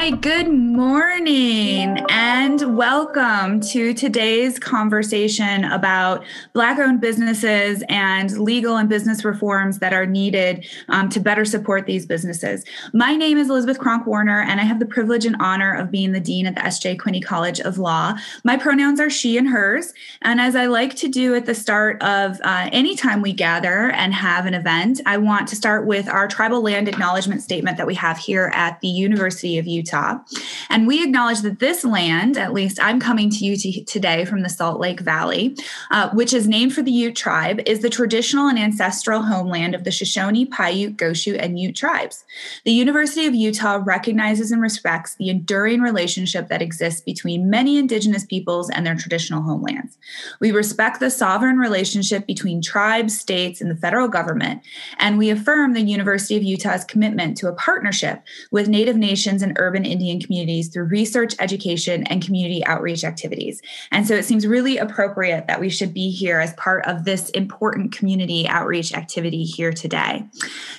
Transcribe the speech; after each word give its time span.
right, 0.00 0.22
good 0.22 0.48
morning 0.48 1.98
and 2.08 2.74
welcome 2.74 3.60
to 3.60 3.92
today's 3.92 4.58
conversation 4.58 5.64
about 5.64 6.24
Black 6.54 6.78
owned 6.78 7.02
businesses 7.02 7.84
and 7.90 8.38
legal 8.38 8.78
and 8.78 8.88
business 8.88 9.26
reforms 9.26 9.78
that 9.80 9.92
are 9.92 10.06
needed 10.06 10.66
um, 10.88 11.10
to 11.10 11.20
better 11.20 11.44
support 11.44 11.84
these 11.84 12.06
businesses. 12.06 12.64
My 12.94 13.14
name 13.14 13.36
is 13.36 13.50
Elizabeth 13.50 13.78
Kronk 13.78 14.06
Warner, 14.06 14.40
and 14.40 14.58
I 14.58 14.64
have 14.64 14.78
the 14.78 14.86
privilege 14.86 15.26
and 15.26 15.36
honor 15.38 15.74
of 15.74 15.90
being 15.90 16.12
the 16.12 16.20
Dean 16.20 16.46
at 16.46 16.54
the 16.54 16.64
S.J. 16.64 16.96
Quinney 16.96 17.22
College 17.22 17.60
of 17.60 17.76
Law. 17.76 18.14
My 18.42 18.56
pronouns 18.56 19.00
are 19.00 19.10
she 19.10 19.36
and 19.36 19.50
hers, 19.50 19.92
and 20.22 20.40
as 20.40 20.56
I 20.56 20.64
like 20.64 20.96
to 20.96 21.08
do 21.08 21.34
at 21.34 21.44
the 21.44 21.54
start 21.54 22.02
of 22.02 22.40
uh, 22.42 22.70
any 22.72 22.96
time 22.96 23.20
we 23.20 23.34
gather 23.34 23.90
and 23.90 24.14
have 24.14 24.46
an 24.46 24.54
event, 24.54 25.02
I 25.04 25.18
want 25.18 25.46
to 25.48 25.56
start 25.56 25.84
with 25.84 26.08
our 26.08 26.26
tribal 26.26 26.62
land 26.62 26.88
acknowledgement 26.88 27.42
statement 27.42 27.76
that 27.76 27.86
we 27.86 27.96
have 27.96 28.16
here 28.16 28.50
at 28.54 28.80
the 28.80 28.88
University 28.88 29.58
of 29.58 29.66
Utah. 29.66 29.89
And 30.68 30.86
we 30.86 31.02
acknowledge 31.02 31.40
that 31.40 31.58
this 31.58 31.84
land, 31.84 32.36
at 32.36 32.52
least 32.52 32.78
I'm 32.82 33.00
coming 33.00 33.30
to 33.30 33.44
you 33.44 33.56
to, 33.56 33.84
today 33.84 34.24
from 34.24 34.42
the 34.42 34.48
Salt 34.48 34.80
Lake 34.80 35.00
Valley, 35.00 35.56
uh, 35.90 36.10
which 36.10 36.32
is 36.32 36.46
named 36.46 36.74
for 36.74 36.82
the 36.82 36.90
Ute 36.90 37.16
tribe, 37.16 37.60
is 37.66 37.80
the 37.80 37.90
traditional 37.90 38.48
and 38.48 38.58
ancestral 38.58 39.22
homeland 39.22 39.74
of 39.74 39.84
the 39.84 39.90
Shoshone, 39.90 40.46
Paiute, 40.46 40.96
Goshute, 40.96 41.42
and 41.42 41.58
Ute 41.58 41.76
tribes. 41.76 42.24
The 42.64 42.72
University 42.72 43.26
of 43.26 43.34
Utah 43.34 43.82
recognizes 43.84 44.50
and 44.50 44.62
respects 44.62 45.14
the 45.14 45.28
enduring 45.28 45.80
relationship 45.80 46.48
that 46.48 46.62
exists 46.62 47.00
between 47.00 47.50
many 47.50 47.78
indigenous 47.78 48.24
peoples 48.24 48.70
and 48.70 48.86
their 48.86 48.96
traditional 48.96 49.42
homelands. 49.42 49.98
We 50.40 50.52
respect 50.52 51.00
the 51.00 51.10
sovereign 51.10 51.58
relationship 51.58 52.26
between 52.26 52.62
tribes, 52.62 53.18
states, 53.18 53.60
and 53.60 53.70
the 53.70 53.76
federal 53.76 54.08
government, 54.08 54.62
and 54.98 55.18
we 55.18 55.30
affirm 55.30 55.72
the 55.72 55.80
University 55.80 56.36
of 56.36 56.42
Utah's 56.42 56.84
commitment 56.84 57.36
to 57.38 57.48
a 57.48 57.54
partnership 57.54 58.22
with 58.50 58.68
Native 58.68 58.96
nations 58.96 59.42
and 59.42 59.56
urban 59.58 59.79
Indian 59.84 60.20
communities 60.20 60.68
through 60.68 60.84
research, 60.84 61.34
education, 61.38 62.04
and 62.04 62.24
community 62.24 62.64
outreach 62.66 63.04
activities. 63.04 63.60
And 63.90 64.06
so 64.06 64.14
it 64.14 64.24
seems 64.24 64.46
really 64.46 64.78
appropriate 64.78 65.46
that 65.46 65.60
we 65.60 65.68
should 65.68 65.94
be 65.94 66.10
here 66.10 66.40
as 66.40 66.52
part 66.54 66.84
of 66.86 67.04
this 67.04 67.30
important 67.30 67.92
community 67.92 68.46
outreach 68.48 68.94
activity 68.94 69.44
here 69.44 69.72
today. 69.72 70.24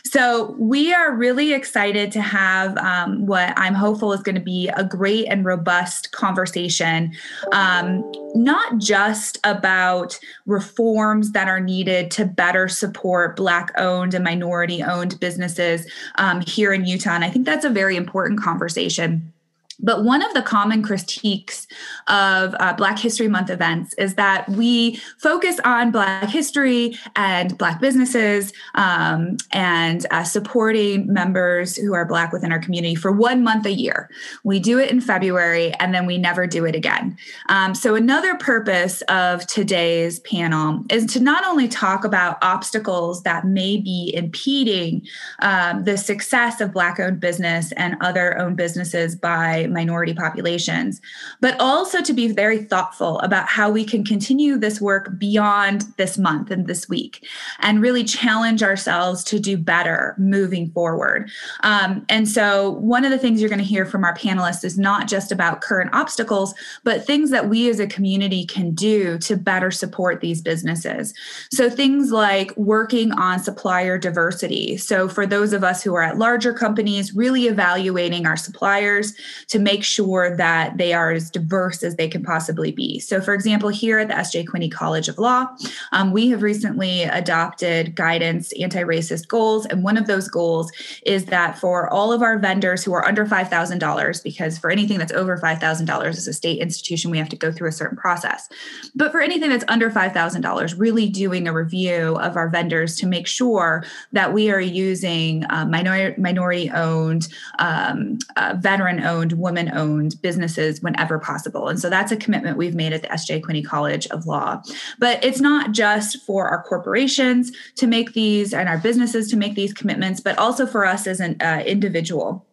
So 0.06 0.56
we 0.60 0.94
are 0.94 1.16
really 1.16 1.54
excited 1.54 2.12
to 2.12 2.22
have 2.22 2.78
um, 2.78 3.26
what 3.26 3.54
I'm 3.58 3.74
hopeful 3.74 4.12
is 4.14 4.22
going 4.22 4.36
to 4.36 4.42
be 4.42 4.70
a 4.76 4.84
great 4.84 5.26
and 5.28 5.46
robust 5.46 6.12
conversation, 6.12 7.14
um, 7.54 8.04
not 8.36 8.78
just 8.78 9.40
about 9.44 10.20
reforms 10.46 11.32
that 11.32 11.48
are 11.48 11.60
needed 11.60 12.12
to 12.12 12.26
better 12.26 12.68
support 12.68 13.36
Black 13.36 13.72
owned 13.78 14.14
and 14.14 14.24
minority 14.24 14.84
owned 14.84 15.20
businesses 15.20 15.90
um, 16.16 16.42
here 16.42 16.74
in 16.74 16.86
Utah. 16.86 17.12
And 17.12 17.24
I 17.24 17.30
think 17.30 17.46
that's 17.46 17.66
a 17.66 17.70
very 17.70 17.96
important 17.96 18.42
conversation 18.42 18.91
education. 18.92 19.34
But 19.82 20.04
one 20.04 20.22
of 20.22 20.34
the 20.34 20.42
common 20.42 20.84
critiques 20.84 21.68
of 22.08 22.56
uh, 22.60 22.74
Black 22.74 23.00
History 23.00 23.28
Month 23.28 23.50
events 23.50 23.94
is 23.96 24.16
that 24.16 24.48
we 24.50 24.96
focus 25.18 25.60
on 25.66 25.92
Black 25.92 26.30
history 26.30 26.98
and 27.16 27.58
Black 27.58 27.80
businesses 27.80 28.54
um, 28.76 29.38
and 29.52 30.06
uh, 30.12 30.24
supporting 30.24 31.12
members 31.12 31.78
who 31.78 31.94
are 31.94 32.06
Black 32.06 32.32
within 32.32 32.52
our 32.52 32.60
community 32.60 32.96
for 32.96 33.12
one 33.12 33.44
month 33.44 33.66
a 33.66 33.72
year. 33.72 34.10
We 34.44 34.60
do 34.60 34.80
it 34.80 34.92
in 34.92 35.02
February 35.02 35.74
and 35.76 35.94
then 35.94 36.06
we 36.06 36.18
never 36.18 36.48
do 36.48 36.66
it 36.66 36.76
again. 36.76 37.18
Um, 37.50 37.74
so, 37.76 37.96
another 37.96 38.36
purpose 38.36 39.02
of 39.04 39.46
today's 39.48 40.20
panel 40.22 40.84
is 40.90 41.06
to 41.14 41.20
not 41.20 41.46
only 41.46 41.68
talk 41.68 42.04
about 42.04 42.38
obstacles 42.42 43.24
that 43.24 43.46
may 43.46 43.78
be 43.78 44.12
impeding 44.14 45.06
um, 45.42 45.84
the 45.84 45.98
success 45.98 46.62
of 46.62 46.74
Black 46.74 47.00
owned 47.00 47.20
business 47.20 47.72
and 47.74 47.96
other 48.02 48.38
owned 48.38 48.58
businesses 48.58 49.16
by 49.16 49.68
minority 49.72 50.14
populations, 50.14 51.02
but 51.40 51.60
also 51.60 52.02
to 52.02 52.14
be 52.14 52.32
very 52.32 52.64
thoughtful 52.64 53.20
about 53.20 53.48
how 53.48 53.70
we 53.70 53.84
can 53.84 54.04
continue 54.04 54.58
this 54.58 54.82
work 54.82 55.18
beyond 55.18 55.82
this 55.98 56.18
month 56.18 56.52
and 56.52 56.68
this 56.68 56.88
week 56.90 57.28
and 57.60 57.82
really 57.82 58.04
challenge 58.04 58.64
ourselves 58.64 59.24
to 59.24 59.40
do 59.40 59.58
better 59.58 60.16
moving 60.18 60.70
forward. 60.72 61.30
Um, 61.64 62.06
and 62.10 62.28
so, 62.28 62.72
one 62.72 63.06
of 63.06 63.12
the 63.12 63.18
things 63.18 63.40
you're 63.40 63.50
going 63.50 63.60
to 63.60 63.66
hear 63.66 63.86
from 63.86 64.04
our 64.04 64.16
panelists 64.16 64.64
is 64.64 64.78
not 64.78 65.08
just 65.08 65.32
about 65.32 65.62
current 65.62 65.90
obstacles, 65.94 66.54
but 66.84 67.06
things 67.06 67.30
that 67.32 67.50
we 67.50 67.70
as 67.70 67.80
a 67.80 67.88
community 67.88 68.46
can 68.46 68.74
do 68.74 69.18
to 69.20 69.38
better 69.38 69.72
support 69.72 70.22
these 70.22 70.42
businesses. 70.42 71.14
So, 71.52 71.70
things 71.70 72.12
like 72.12 72.56
working 72.58 73.12
on 73.12 73.40
supplier 73.40 73.98
diversity. 73.98 74.78
So, 74.78 75.08
for 75.08 75.26
those 75.26 75.54
of 75.54 75.64
us 75.64 75.84
who 75.84 75.96
are 75.96 76.04
at 76.04 76.18
larger 76.18 76.54
companies, 76.54 77.16
really 77.16 77.48
evaluating 77.48 78.26
our 78.26 78.38
suppliers 78.38 79.14
to 79.48 79.60
make 79.64 79.84
sure 79.84 80.36
that 80.38 80.78
they 80.78 80.94
are 80.94 81.12
as 81.12 81.30
diverse 81.30 81.84
as 81.84 81.96
they 81.96 82.08
can 82.08 82.24
possibly 82.24 82.72
be. 82.72 83.00
So, 83.00 83.22
for 83.22 83.34
example, 83.34 83.70
here 83.70 84.00
at 84.00 84.08
the 84.08 84.18
S.J. 84.18 84.46
Quinney 84.46 84.72
College 84.72 85.08
of 85.08 85.18
Law, 85.18 85.48
um, 85.92 86.12
we 86.12 86.30
have 86.30 86.42
recently 86.42 87.04
adopted 87.04 87.96
guidance 87.96 88.52
anti 88.54 88.82
racist 88.82 89.28
goals. 89.28 89.66
And 89.66 89.84
one 89.84 89.98
of 89.98 90.08
those 90.08 90.28
goals 90.28 90.72
is 91.06 91.26
that 91.26 91.58
for 91.58 91.90
all 91.90 92.12
of 92.12 92.22
our 92.22 92.40
vendors 92.40 92.84
who 92.84 92.94
are 92.94 93.06
under 93.06 93.26
$5,000, 93.26 94.24
because 94.24 94.58
for 94.58 94.70
anything 94.70 94.98
that's 94.98 95.12
over 95.12 95.38
$5,000 95.38 96.06
as 96.06 96.28
a 96.28 96.34
state 96.34 96.60
institution, 96.60 97.12
we 97.12 97.18
have 97.18 97.30
to 97.30 97.36
go 97.36 97.52
through 97.52 97.70
a 97.70 97.74
certain 97.74 97.98
process. 97.98 98.50
But 98.96 99.12
for 99.12 99.22
anything 99.22 99.50
that's 99.50 99.66
under 99.68 99.90
$5,000, 99.90 100.80
really 100.80 101.10
doing 101.10 101.48
a 101.48 101.54
review 101.54 102.18
of 102.18 102.36
our 102.36 102.50
vendors 102.50 102.96
to 102.98 103.08
make 103.08 103.28
sure 103.28 103.84
that 104.12 104.34
we 104.34 104.52
are 104.52 104.62
using 104.62 105.46
uh, 105.50 105.66
minor- 105.66 106.16
minority 106.18 106.70
owned, 106.72 107.28
um, 107.60 108.18
uh, 108.36 108.56
veteran 108.58 109.02
owned, 109.04 109.34
women 109.42 109.72
owned 109.74 110.22
businesses 110.22 110.82
whenever 110.82 111.20
possible. 111.20 111.68
And 111.68 111.80
so 111.80 111.90
that's 111.90 112.12
a 112.12 112.18
commitment 112.18 112.58
we've 112.58 112.76
made 112.76 112.94
at 112.94 113.02
the 113.02 113.08
SJ 113.10 113.42
Quinney 113.42 113.66
College 113.66 114.08
of 114.08 114.26
Law. 114.26 114.62
But 115.00 115.24
it's 115.24 115.42
not 115.42 115.72
just 115.72 116.24
for 116.26 116.48
our 116.48 116.64
corporations 116.64 117.52
to 117.76 117.88
make 117.88 118.14
these 118.14 118.54
and 118.54 118.70
our 118.70 118.78
businesses 118.78 119.30
to 119.32 119.38
make 119.38 119.56
these 119.56 119.74
commitments, 119.74 120.22
but 120.22 120.38
also 120.38 120.66
for 120.66 120.86
us 120.86 121.08
as 121.08 121.20
an 121.20 121.38
uh, 121.42 121.64
individual. 121.66 122.46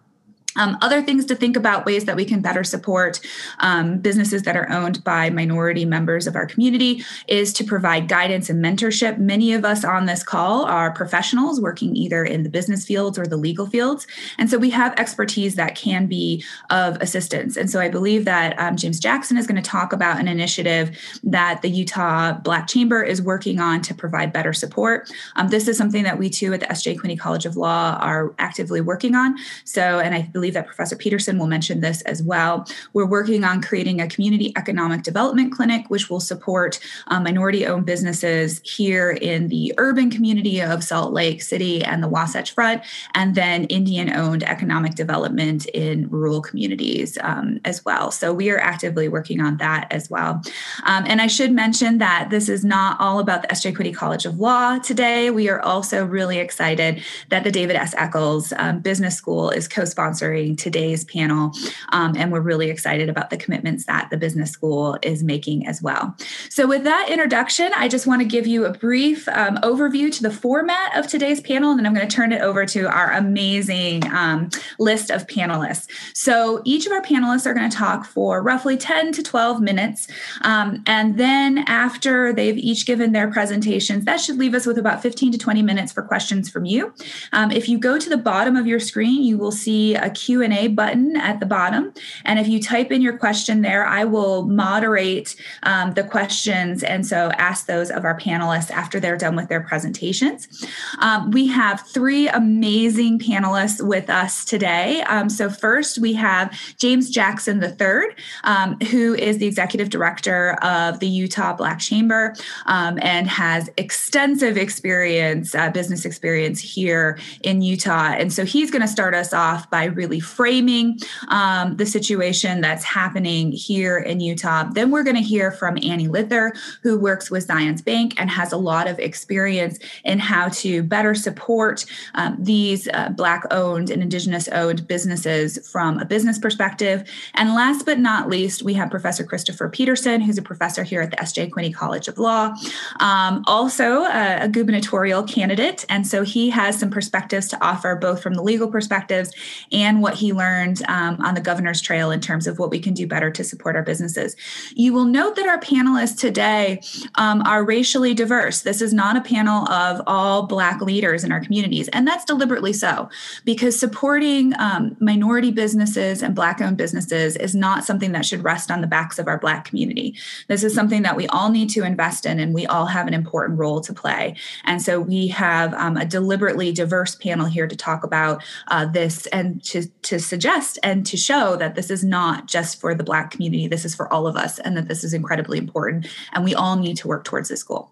Um, 0.58 0.76
other 0.82 1.02
things 1.02 1.24
to 1.26 1.34
think 1.34 1.56
about 1.56 1.86
ways 1.86 2.04
that 2.04 2.16
we 2.16 2.24
can 2.24 2.42
better 2.42 2.64
support 2.64 3.20
um, 3.60 3.98
businesses 3.98 4.42
that 4.42 4.56
are 4.56 4.70
owned 4.70 5.02
by 5.04 5.30
minority 5.30 5.84
members 5.84 6.26
of 6.26 6.36
our 6.36 6.46
community 6.46 7.04
is 7.28 7.52
to 7.54 7.64
provide 7.64 8.08
guidance 8.08 8.50
and 8.50 8.62
mentorship. 8.62 9.18
Many 9.18 9.52
of 9.54 9.64
us 9.64 9.84
on 9.84 10.06
this 10.06 10.22
call 10.22 10.64
are 10.64 10.92
professionals 10.92 11.60
working 11.60 11.96
either 11.96 12.24
in 12.24 12.42
the 12.42 12.50
business 12.50 12.84
fields 12.84 13.18
or 13.18 13.26
the 13.26 13.36
legal 13.36 13.66
fields. 13.66 14.06
And 14.38 14.50
so 14.50 14.58
we 14.58 14.70
have 14.70 14.98
expertise 14.98 15.54
that 15.54 15.76
can 15.76 16.06
be 16.06 16.44
of 16.70 16.96
assistance. 17.00 17.56
And 17.56 17.70
so 17.70 17.80
I 17.80 17.88
believe 17.88 18.24
that 18.24 18.58
um, 18.58 18.76
James 18.76 19.00
Jackson 19.00 19.36
is 19.36 19.46
going 19.46 19.62
to 19.62 19.70
talk 19.70 19.92
about 19.92 20.18
an 20.18 20.28
initiative 20.28 20.96
that 21.22 21.62
the 21.62 21.70
Utah 21.70 22.32
Black 22.32 22.66
Chamber 22.66 23.02
is 23.02 23.22
working 23.22 23.60
on 23.60 23.80
to 23.82 23.94
provide 23.94 24.32
better 24.32 24.52
support. 24.52 25.10
Um, 25.36 25.48
this 25.48 25.68
is 25.68 25.78
something 25.78 26.02
that 26.02 26.18
we 26.18 26.28
too 26.28 26.52
at 26.52 26.60
the 26.60 26.66
SJ 26.66 26.98
Quinney 26.98 27.18
College 27.18 27.46
of 27.46 27.56
Law 27.56 27.96
are 28.00 28.34
actively 28.38 28.80
working 28.80 29.14
on. 29.14 29.36
So, 29.64 30.00
and 30.00 30.14
I 30.14 30.22
believe 30.22 30.47
believe 30.48 30.54
that 30.54 30.66
Professor 30.66 30.96
Peterson 30.96 31.38
will 31.38 31.46
mention 31.46 31.80
this 31.80 32.00
as 32.02 32.22
well. 32.22 32.66
We're 32.94 33.06
working 33.06 33.44
on 33.44 33.60
creating 33.60 34.00
a 34.00 34.08
community 34.08 34.52
economic 34.56 35.02
development 35.02 35.52
clinic, 35.52 35.84
which 35.88 36.08
will 36.08 36.20
support 36.20 36.80
um, 37.08 37.24
minority 37.24 37.66
owned 37.66 37.84
businesses 37.84 38.60
here 38.64 39.10
in 39.10 39.48
the 39.48 39.74
urban 39.76 40.10
community 40.10 40.60
of 40.60 40.82
Salt 40.82 41.12
Lake 41.12 41.42
City 41.42 41.84
and 41.84 42.02
the 42.02 42.08
Wasatch 42.08 42.52
Front, 42.52 42.82
and 43.14 43.34
then 43.34 43.64
Indian 43.64 44.10
owned 44.10 44.42
economic 44.42 44.94
development 44.94 45.66
in 45.66 46.08
rural 46.08 46.40
communities 46.40 47.18
um, 47.20 47.60
as 47.64 47.84
well. 47.84 48.10
So 48.10 48.32
we 48.32 48.50
are 48.50 48.58
actively 48.58 49.08
working 49.08 49.40
on 49.40 49.58
that 49.58 49.88
as 49.90 50.08
well. 50.08 50.42
Um, 50.84 51.04
and 51.06 51.20
I 51.20 51.26
should 51.26 51.52
mention 51.52 51.98
that 51.98 52.28
this 52.30 52.48
is 52.48 52.64
not 52.64 52.98
all 53.00 53.18
about 53.18 53.42
the 53.42 53.48
SJ 53.48 53.76
Quinney 53.76 53.94
College 53.94 54.24
of 54.24 54.38
Law 54.38 54.78
today. 54.78 55.30
We 55.30 55.50
are 55.50 55.60
also 55.60 56.06
really 56.06 56.38
excited 56.38 57.02
that 57.28 57.44
the 57.44 57.50
David 57.50 57.76
S. 57.76 57.94
Eccles 57.98 58.52
um, 58.56 58.80
Business 58.80 59.16
School 59.16 59.50
is 59.50 59.68
co 59.68 59.82
sponsoring 59.82 60.37
today's 60.56 61.04
panel. 61.04 61.52
Um, 61.90 62.14
and 62.16 62.32
we're 62.32 62.40
really 62.40 62.70
excited 62.70 63.08
about 63.08 63.30
the 63.30 63.36
commitments 63.36 63.86
that 63.86 64.08
the 64.10 64.16
business 64.16 64.50
school 64.50 64.96
is 65.02 65.22
making 65.22 65.66
as 65.66 65.82
well. 65.82 66.14
So, 66.50 66.66
with 66.66 66.84
that 66.84 67.08
introduction, 67.10 67.70
I 67.76 67.88
just 67.88 68.06
want 68.06 68.22
to 68.22 68.28
give 68.28 68.46
you 68.46 68.64
a 68.64 68.72
brief 68.72 69.28
um, 69.28 69.56
overview 69.58 70.12
to 70.14 70.22
the 70.22 70.30
format 70.30 70.96
of 70.96 71.06
today's 71.06 71.40
panel, 71.40 71.70
and 71.70 71.78
then 71.78 71.86
I'm 71.86 71.94
going 71.94 72.08
to 72.08 72.14
turn 72.14 72.32
it 72.32 72.42
over 72.42 72.66
to 72.66 72.88
our 72.88 73.12
amazing 73.12 74.06
um, 74.12 74.50
list 74.78 75.10
of 75.10 75.26
panelists. 75.26 75.88
So, 76.14 76.62
each 76.64 76.86
of 76.86 76.92
our 76.92 77.02
panelists 77.02 77.46
are 77.46 77.54
going 77.54 77.70
to 77.70 77.76
talk 77.76 78.04
for 78.04 78.42
roughly 78.42 78.76
10 78.76 79.12
to 79.12 79.22
12 79.22 79.60
minutes. 79.60 80.08
Um, 80.42 80.82
and 80.86 81.18
then, 81.18 81.58
after 81.66 82.32
they've 82.32 82.58
each 82.58 82.86
given 82.86 83.12
their 83.12 83.30
presentations, 83.30 84.04
that 84.04 84.20
should 84.20 84.38
leave 84.38 84.54
us 84.54 84.66
with 84.66 84.78
about 84.78 85.02
15 85.02 85.32
to 85.32 85.38
20 85.38 85.62
minutes 85.62 85.92
for 85.92 86.02
questions 86.02 86.48
from 86.48 86.64
you. 86.64 86.92
Um, 87.32 87.50
if 87.50 87.68
you 87.68 87.78
go 87.78 87.98
to 87.98 88.08
the 88.08 88.16
bottom 88.16 88.56
of 88.56 88.66
your 88.66 88.80
screen, 88.80 89.22
you 89.22 89.38
will 89.38 89.52
see 89.52 89.94
a 89.94 90.10
Q&A 90.18 90.68
button 90.68 91.16
at 91.16 91.40
the 91.40 91.46
bottom. 91.46 91.92
And 92.24 92.38
if 92.38 92.48
you 92.48 92.60
type 92.60 92.90
in 92.90 93.02
your 93.02 93.16
question 93.16 93.62
there, 93.62 93.86
I 93.86 94.04
will 94.04 94.46
moderate 94.46 95.36
um, 95.62 95.94
the 95.94 96.04
questions 96.04 96.82
and 96.82 97.06
so 97.06 97.30
ask 97.38 97.66
those 97.66 97.90
of 97.90 98.04
our 98.04 98.18
panelists 98.18 98.70
after 98.70 98.98
they're 98.98 99.16
done 99.16 99.36
with 99.36 99.48
their 99.48 99.60
presentations. 99.60 100.66
Um, 101.00 101.30
we 101.30 101.46
have 101.48 101.80
three 101.86 102.28
amazing 102.28 103.18
panelists 103.18 103.86
with 103.86 104.10
us 104.10 104.44
today. 104.44 105.02
Um, 105.02 105.28
so 105.28 105.50
first 105.50 105.98
we 105.98 106.14
have 106.14 106.58
James 106.78 107.10
Jackson 107.10 107.62
III, 107.62 108.14
um, 108.44 108.78
who 108.90 109.14
is 109.14 109.38
the 109.38 109.46
executive 109.46 109.90
director 109.90 110.54
of 110.62 111.00
the 111.00 111.06
Utah 111.06 111.54
Black 111.54 111.78
Chamber 111.78 112.34
um, 112.66 112.98
and 113.02 113.28
has 113.28 113.70
extensive 113.76 114.56
experience, 114.56 115.54
uh, 115.54 115.70
business 115.70 116.04
experience 116.04 116.60
here 116.60 117.18
in 117.42 117.60
Utah. 117.60 118.12
And 118.12 118.32
so 118.32 118.44
he's 118.44 118.70
going 118.70 118.82
to 118.82 118.88
start 118.88 119.14
us 119.14 119.32
off 119.32 119.68
by 119.70 119.84
really 119.84 120.07
framing 120.20 120.98
um, 121.28 121.76
the 121.76 121.86
situation 121.86 122.60
that's 122.60 122.84
happening 122.84 123.52
here 123.52 123.98
in 123.98 124.20
Utah. 124.20 124.64
Then 124.64 124.90
we're 124.90 125.04
going 125.04 125.16
to 125.16 125.22
hear 125.22 125.52
from 125.52 125.76
Annie 125.82 126.08
Lither, 126.08 126.52
who 126.82 126.98
works 126.98 127.30
with 127.30 127.46
Zions 127.46 127.84
Bank 127.84 128.14
and 128.18 128.30
has 128.30 128.52
a 128.52 128.56
lot 128.56 128.88
of 128.88 128.98
experience 128.98 129.78
in 130.04 130.18
how 130.18 130.48
to 130.48 130.82
better 130.82 131.14
support 131.14 131.84
um, 132.14 132.36
these 132.38 132.88
uh, 132.94 133.10
Black 133.10 133.44
owned 133.50 133.90
and 133.90 134.02
Indigenous 134.02 134.48
owned 134.48 134.86
businesses 134.88 135.70
from 135.70 135.98
a 135.98 136.04
business 136.04 136.38
perspective. 136.38 137.08
And 137.34 137.54
last 137.54 137.84
but 137.84 137.98
not 137.98 138.28
least, 138.28 138.62
we 138.62 138.74
have 138.74 138.90
Professor 138.90 139.24
Christopher 139.24 139.68
Peterson, 139.68 140.20
who's 140.20 140.38
a 140.38 140.42
professor 140.42 140.82
here 140.82 141.02
at 141.02 141.10
the 141.10 141.20
S.J. 141.20 141.50
Quinney 141.50 141.74
College 141.74 142.08
of 142.08 142.18
Law, 142.18 142.54
um, 143.00 143.44
also 143.46 144.04
a, 144.04 144.38
a 144.42 144.48
gubernatorial 144.48 145.22
candidate. 145.22 145.84
And 145.88 146.06
so 146.06 146.22
he 146.22 146.50
has 146.50 146.78
some 146.78 146.90
perspectives 146.90 147.48
to 147.48 147.64
offer 147.64 147.96
both 147.96 148.22
from 148.22 148.34
the 148.34 148.42
legal 148.42 148.68
perspectives 148.70 149.32
and 149.72 149.97
what 150.00 150.14
he 150.14 150.32
learned 150.32 150.82
um, 150.88 151.16
on 151.20 151.34
the 151.34 151.40
governor's 151.40 151.80
trail 151.80 152.10
in 152.10 152.20
terms 152.20 152.46
of 152.46 152.58
what 152.58 152.70
we 152.70 152.78
can 152.78 152.94
do 152.94 153.06
better 153.06 153.30
to 153.30 153.44
support 153.44 153.76
our 153.76 153.82
businesses. 153.82 154.36
You 154.74 154.92
will 154.92 155.04
note 155.04 155.36
that 155.36 155.48
our 155.48 155.60
panelists 155.60 156.18
today 156.18 156.80
um, 157.16 157.42
are 157.42 157.64
racially 157.64 158.14
diverse. 158.14 158.62
This 158.62 158.80
is 158.80 158.92
not 158.92 159.16
a 159.16 159.20
panel 159.20 159.68
of 159.68 160.02
all 160.06 160.46
Black 160.46 160.80
leaders 160.80 161.24
in 161.24 161.32
our 161.32 161.40
communities, 161.40 161.88
and 161.88 162.06
that's 162.06 162.24
deliberately 162.24 162.72
so 162.72 163.08
because 163.44 163.78
supporting 163.78 164.52
um, 164.58 164.96
minority 165.00 165.50
businesses 165.50 166.22
and 166.22 166.34
Black 166.34 166.60
owned 166.60 166.76
businesses 166.76 167.36
is 167.36 167.54
not 167.54 167.84
something 167.84 168.12
that 168.12 168.24
should 168.24 168.44
rest 168.44 168.70
on 168.70 168.80
the 168.80 168.86
backs 168.86 169.18
of 169.18 169.26
our 169.26 169.38
Black 169.38 169.64
community. 169.64 170.14
This 170.48 170.62
is 170.62 170.74
something 170.74 171.02
that 171.02 171.16
we 171.16 171.26
all 171.28 171.50
need 171.50 171.70
to 171.70 171.82
invest 171.82 172.26
in, 172.26 172.38
and 172.38 172.54
we 172.54 172.66
all 172.66 172.86
have 172.86 173.06
an 173.06 173.14
important 173.14 173.58
role 173.58 173.80
to 173.80 173.92
play. 173.92 174.36
And 174.64 174.80
so 174.80 175.00
we 175.00 175.28
have 175.28 175.74
um, 175.74 175.96
a 175.96 176.04
deliberately 176.04 176.72
diverse 176.72 177.14
panel 177.14 177.46
here 177.46 177.66
to 177.66 177.76
talk 177.76 178.04
about 178.04 178.42
uh, 178.68 178.86
this 178.86 179.26
and 179.28 179.62
to, 179.64 179.87
to 180.02 180.18
suggest 180.18 180.78
and 180.82 181.06
to 181.06 181.16
show 181.16 181.56
that 181.56 181.74
this 181.74 181.90
is 181.90 182.04
not 182.04 182.46
just 182.46 182.80
for 182.80 182.94
the 182.94 183.04
Black 183.04 183.30
community, 183.30 183.66
this 183.66 183.84
is 183.84 183.94
for 183.94 184.12
all 184.12 184.26
of 184.26 184.36
us, 184.36 184.58
and 184.58 184.76
that 184.76 184.88
this 184.88 185.04
is 185.04 185.14
incredibly 185.14 185.58
important. 185.58 186.06
And 186.32 186.44
we 186.44 186.54
all 186.54 186.76
need 186.76 186.96
to 186.98 187.08
work 187.08 187.24
towards 187.24 187.48
this 187.48 187.62
goal. 187.62 187.90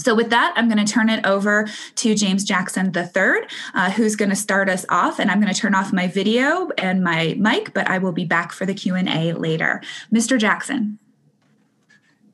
So 0.00 0.14
with 0.14 0.30
that, 0.30 0.54
I'm 0.56 0.68
going 0.68 0.84
to 0.84 0.90
turn 0.90 1.10
it 1.10 1.24
over 1.26 1.66
to 1.96 2.14
James 2.14 2.42
Jackson 2.44 2.92
III, 2.94 3.46
uh, 3.74 3.90
who's 3.90 4.16
going 4.16 4.30
to 4.30 4.36
start 4.36 4.68
us 4.68 4.86
off. 4.88 5.18
And 5.18 5.30
I'm 5.30 5.40
going 5.40 5.52
to 5.52 5.60
turn 5.60 5.74
off 5.74 5.92
my 5.92 6.06
video 6.06 6.70
and 6.78 7.04
my 7.04 7.34
mic, 7.38 7.74
but 7.74 7.88
I 7.88 7.98
will 7.98 8.12
be 8.12 8.24
back 8.24 8.52
for 8.52 8.64
the 8.64 8.74
Q&A 8.74 9.32
later. 9.34 9.82
Mr. 10.12 10.38
Jackson. 10.38 10.98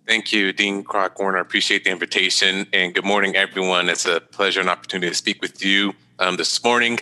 Thank 0.06 0.32
you, 0.32 0.52
Dean 0.52 0.84
Kronk 0.84 1.18
Warner. 1.18 1.38
Appreciate 1.38 1.82
the 1.82 1.90
invitation. 1.90 2.68
And 2.72 2.94
good 2.94 3.04
morning, 3.04 3.34
everyone. 3.34 3.88
It's 3.88 4.06
a 4.06 4.20
pleasure 4.20 4.60
and 4.60 4.70
opportunity 4.70 5.10
to 5.10 5.16
speak 5.16 5.42
with 5.42 5.64
you 5.64 5.94
um, 6.20 6.36
this 6.36 6.62
morning. 6.62 7.00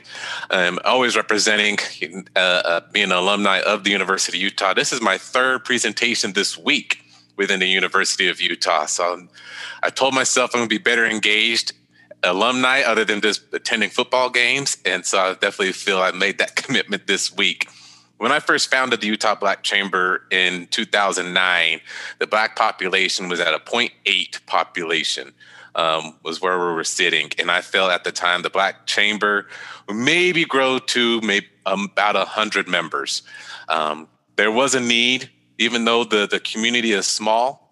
I'm 0.48 0.78
always 0.86 1.14
representing 1.14 1.76
uh, 2.34 2.38
uh, 2.38 2.80
being 2.92 3.06
an 3.06 3.12
alumni 3.12 3.60
of 3.60 3.84
the 3.84 3.90
University 3.90 4.38
of 4.38 4.42
Utah. 4.42 4.72
This 4.72 4.90
is 4.90 5.02
my 5.02 5.18
third 5.18 5.66
presentation 5.66 6.32
this 6.32 6.56
week 6.56 7.04
within 7.36 7.60
the 7.60 7.66
University 7.66 8.26
of 8.26 8.40
Utah. 8.40 8.86
So 8.86 9.28
I 9.82 9.90
told 9.90 10.14
myself 10.14 10.52
I'm 10.54 10.60
going 10.60 10.70
to 10.70 10.74
be 10.74 10.82
better 10.82 11.04
engaged 11.04 11.74
alumni 12.22 12.80
other 12.80 13.04
than 13.04 13.20
just 13.20 13.42
attending 13.52 13.90
football 13.90 14.30
games. 14.30 14.78
And 14.86 15.04
so 15.04 15.18
I 15.18 15.32
definitely 15.34 15.72
feel 15.72 15.98
I 15.98 16.10
made 16.12 16.38
that 16.38 16.56
commitment 16.56 17.06
this 17.06 17.30
week. 17.36 17.68
When 18.18 18.32
I 18.32 18.38
first 18.40 18.70
founded 18.70 19.00
the 19.00 19.06
Utah 19.08 19.34
Black 19.34 19.62
Chamber 19.62 20.24
in 20.30 20.66
2009, 20.68 21.80
the 22.18 22.26
Black 22.26 22.56
population 22.56 23.28
was 23.28 23.40
at 23.40 23.54
a 23.54 23.58
0.8 23.58 24.46
population. 24.46 25.32
Um, 25.76 26.14
was 26.22 26.40
where 26.40 26.56
we 26.56 26.72
were 26.72 26.84
sitting, 26.84 27.30
and 27.36 27.50
I 27.50 27.60
felt 27.60 27.90
at 27.90 28.04
the 28.04 28.12
time 28.12 28.42
the 28.42 28.50
Black 28.50 28.86
Chamber 28.86 29.48
would 29.88 29.96
maybe 29.96 30.44
grow 30.44 30.78
to 30.78 31.20
maybe 31.22 31.48
um, 31.66 31.88
about 31.90 32.14
hundred 32.28 32.68
members. 32.68 33.22
Um, 33.68 34.06
there 34.36 34.52
was 34.52 34.76
a 34.76 34.80
need, 34.80 35.30
even 35.58 35.84
though 35.84 36.04
the 36.04 36.28
the 36.28 36.38
community 36.38 36.92
is 36.92 37.08
small 37.08 37.63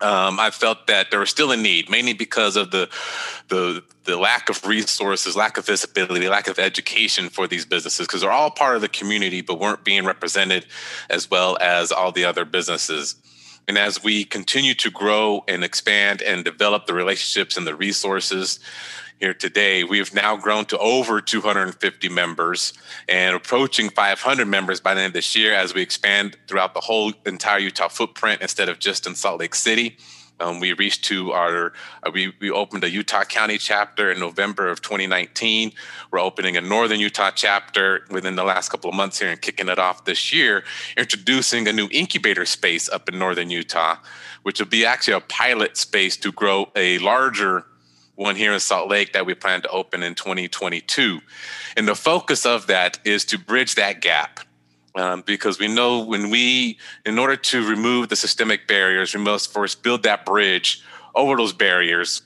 um, 0.00 0.40
I 0.40 0.50
felt 0.50 0.86
that 0.88 1.10
there 1.10 1.20
was 1.20 1.30
still 1.30 1.52
a 1.52 1.56
need, 1.56 1.88
mainly 1.88 2.12
because 2.12 2.56
of 2.56 2.70
the, 2.70 2.88
the 3.48 3.82
the 4.04 4.18
lack 4.18 4.50
of 4.50 4.66
resources, 4.66 5.34
lack 5.34 5.56
of 5.56 5.66
visibility, 5.66 6.28
lack 6.28 6.46
of 6.46 6.58
education 6.58 7.30
for 7.30 7.46
these 7.46 7.64
businesses, 7.64 8.06
because 8.06 8.20
they're 8.20 8.30
all 8.30 8.50
part 8.50 8.76
of 8.76 8.82
the 8.82 8.88
community, 8.88 9.40
but 9.40 9.58
weren't 9.58 9.82
being 9.82 10.04
represented 10.04 10.66
as 11.08 11.30
well 11.30 11.56
as 11.60 11.90
all 11.90 12.12
the 12.12 12.24
other 12.24 12.44
businesses. 12.44 13.16
And 13.66 13.78
as 13.78 14.04
we 14.04 14.24
continue 14.24 14.74
to 14.74 14.90
grow 14.90 15.42
and 15.48 15.64
expand 15.64 16.20
and 16.20 16.44
develop 16.44 16.84
the 16.84 16.92
relationships 16.92 17.56
and 17.56 17.66
the 17.66 17.74
resources, 17.74 18.60
here 19.20 19.34
today. 19.34 19.84
We've 19.84 20.12
now 20.14 20.36
grown 20.36 20.64
to 20.66 20.78
over 20.78 21.20
250 21.20 22.08
members 22.08 22.72
and 23.08 23.36
approaching 23.36 23.90
500 23.90 24.46
members 24.46 24.80
by 24.80 24.94
the 24.94 25.00
end 25.00 25.08
of 25.08 25.12
this 25.14 25.34
year 25.36 25.54
as 25.54 25.74
we 25.74 25.82
expand 25.82 26.36
throughout 26.48 26.74
the 26.74 26.80
whole 26.80 27.12
entire 27.26 27.58
Utah 27.58 27.88
footprint 27.88 28.42
instead 28.42 28.68
of 28.68 28.78
just 28.78 29.06
in 29.06 29.14
Salt 29.14 29.40
Lake 29.40 29.54
City. 29.54 29.96
Um, 30.40 30.58
we 30.58 30.72
reached 30.72 31.04
to 31.04 31.30
our, 31.32 31.72
uh, 32.02 32.10
we, 32.12 32.34
we 32.40 32.50
opened 32.50 32.82
a 32.82 32.90
Utah 32.90 33.22
County 33.22 33.56
chapter 33.56 34.10
in 34.10 34.18
November 34.18 34.68
of 34.68 34.82
2019. 34.82 35.72
We're 36.10 36.18
opening 36.18 36.56
a 36.56 36.60
Northern 36.60 36.98
Utah 36.98 37.30
chapter 37.30 38.04
within 38.10 38.34
the 38.34 38.42
last 38.42 38.70
couple 38.70 38.90
of 38.90 38.96
months 38.96 39.20
here 39.20 39.30
and 39.30 39.40
kicking 39.40 39.68
it 39.68 39.78
off 39.78 40.04
this 40.04 40.32
year, 40.32 40.64
introducing 40.96 41.68
a 41.68 41.72
new 41.72 41.88
incubator 41.92 42.44
space 42.46 42.88
up 42.88 43.08
in 43.08 43.18
Northern 43.18 43.48
Utah, 43.48 43.96
which 44.42 44.58
will 44.58 44.66
be 44.66 44.84
actually 44.84 45.14
a 45.14 45.20
pilot 45.20 45.76
space 45.76 46.16
to 46.16 46.32
grow 46.32 46.68
a 46.74 46.98
larger 46.98 47.64
one 48.16 48.36
here 48.36 48.52
in 48.52 48.60
Salt 48.60 48.88
Lake 48.88 49.12
that 49.12 49.26
we 49.26 49.34
plan 49.34 49.62
to 49.62 49.68
open 49.68 50.02
in 50.02 50.14
2022. 50.14 51.20
And 51.76 51.88
the 51.88 51.94
focus 51.94 52.46
of 52.46 52.66
that 52.68 52.98
is 53.04 53.24
to 53.26 53.38
bridge 53.38 53.74
that 53.74 54.00
gap. 54.00 54.40
Um, 54.96 55.24
because 55.26 55.58
we 55.58 55.66
know 55.66 56.04
when 56.04 56.30
we, 56.30 56.78
in 57.04 57.18
order 57.18 57.34
to 57.34 57.68
remove 57.68 58.10
the 58.10 58.16
systemic 58.16 58.68
barriers, 58.68 59.12
we 59.12 59.20
must 59.20 59.52
first 59.52 59.82
build 59.82 60.04
that 60.04 60.24
bridge 60.24 60.82
over 61.16 61.36
those 61.36 61.52
barriers, 61.52 62.22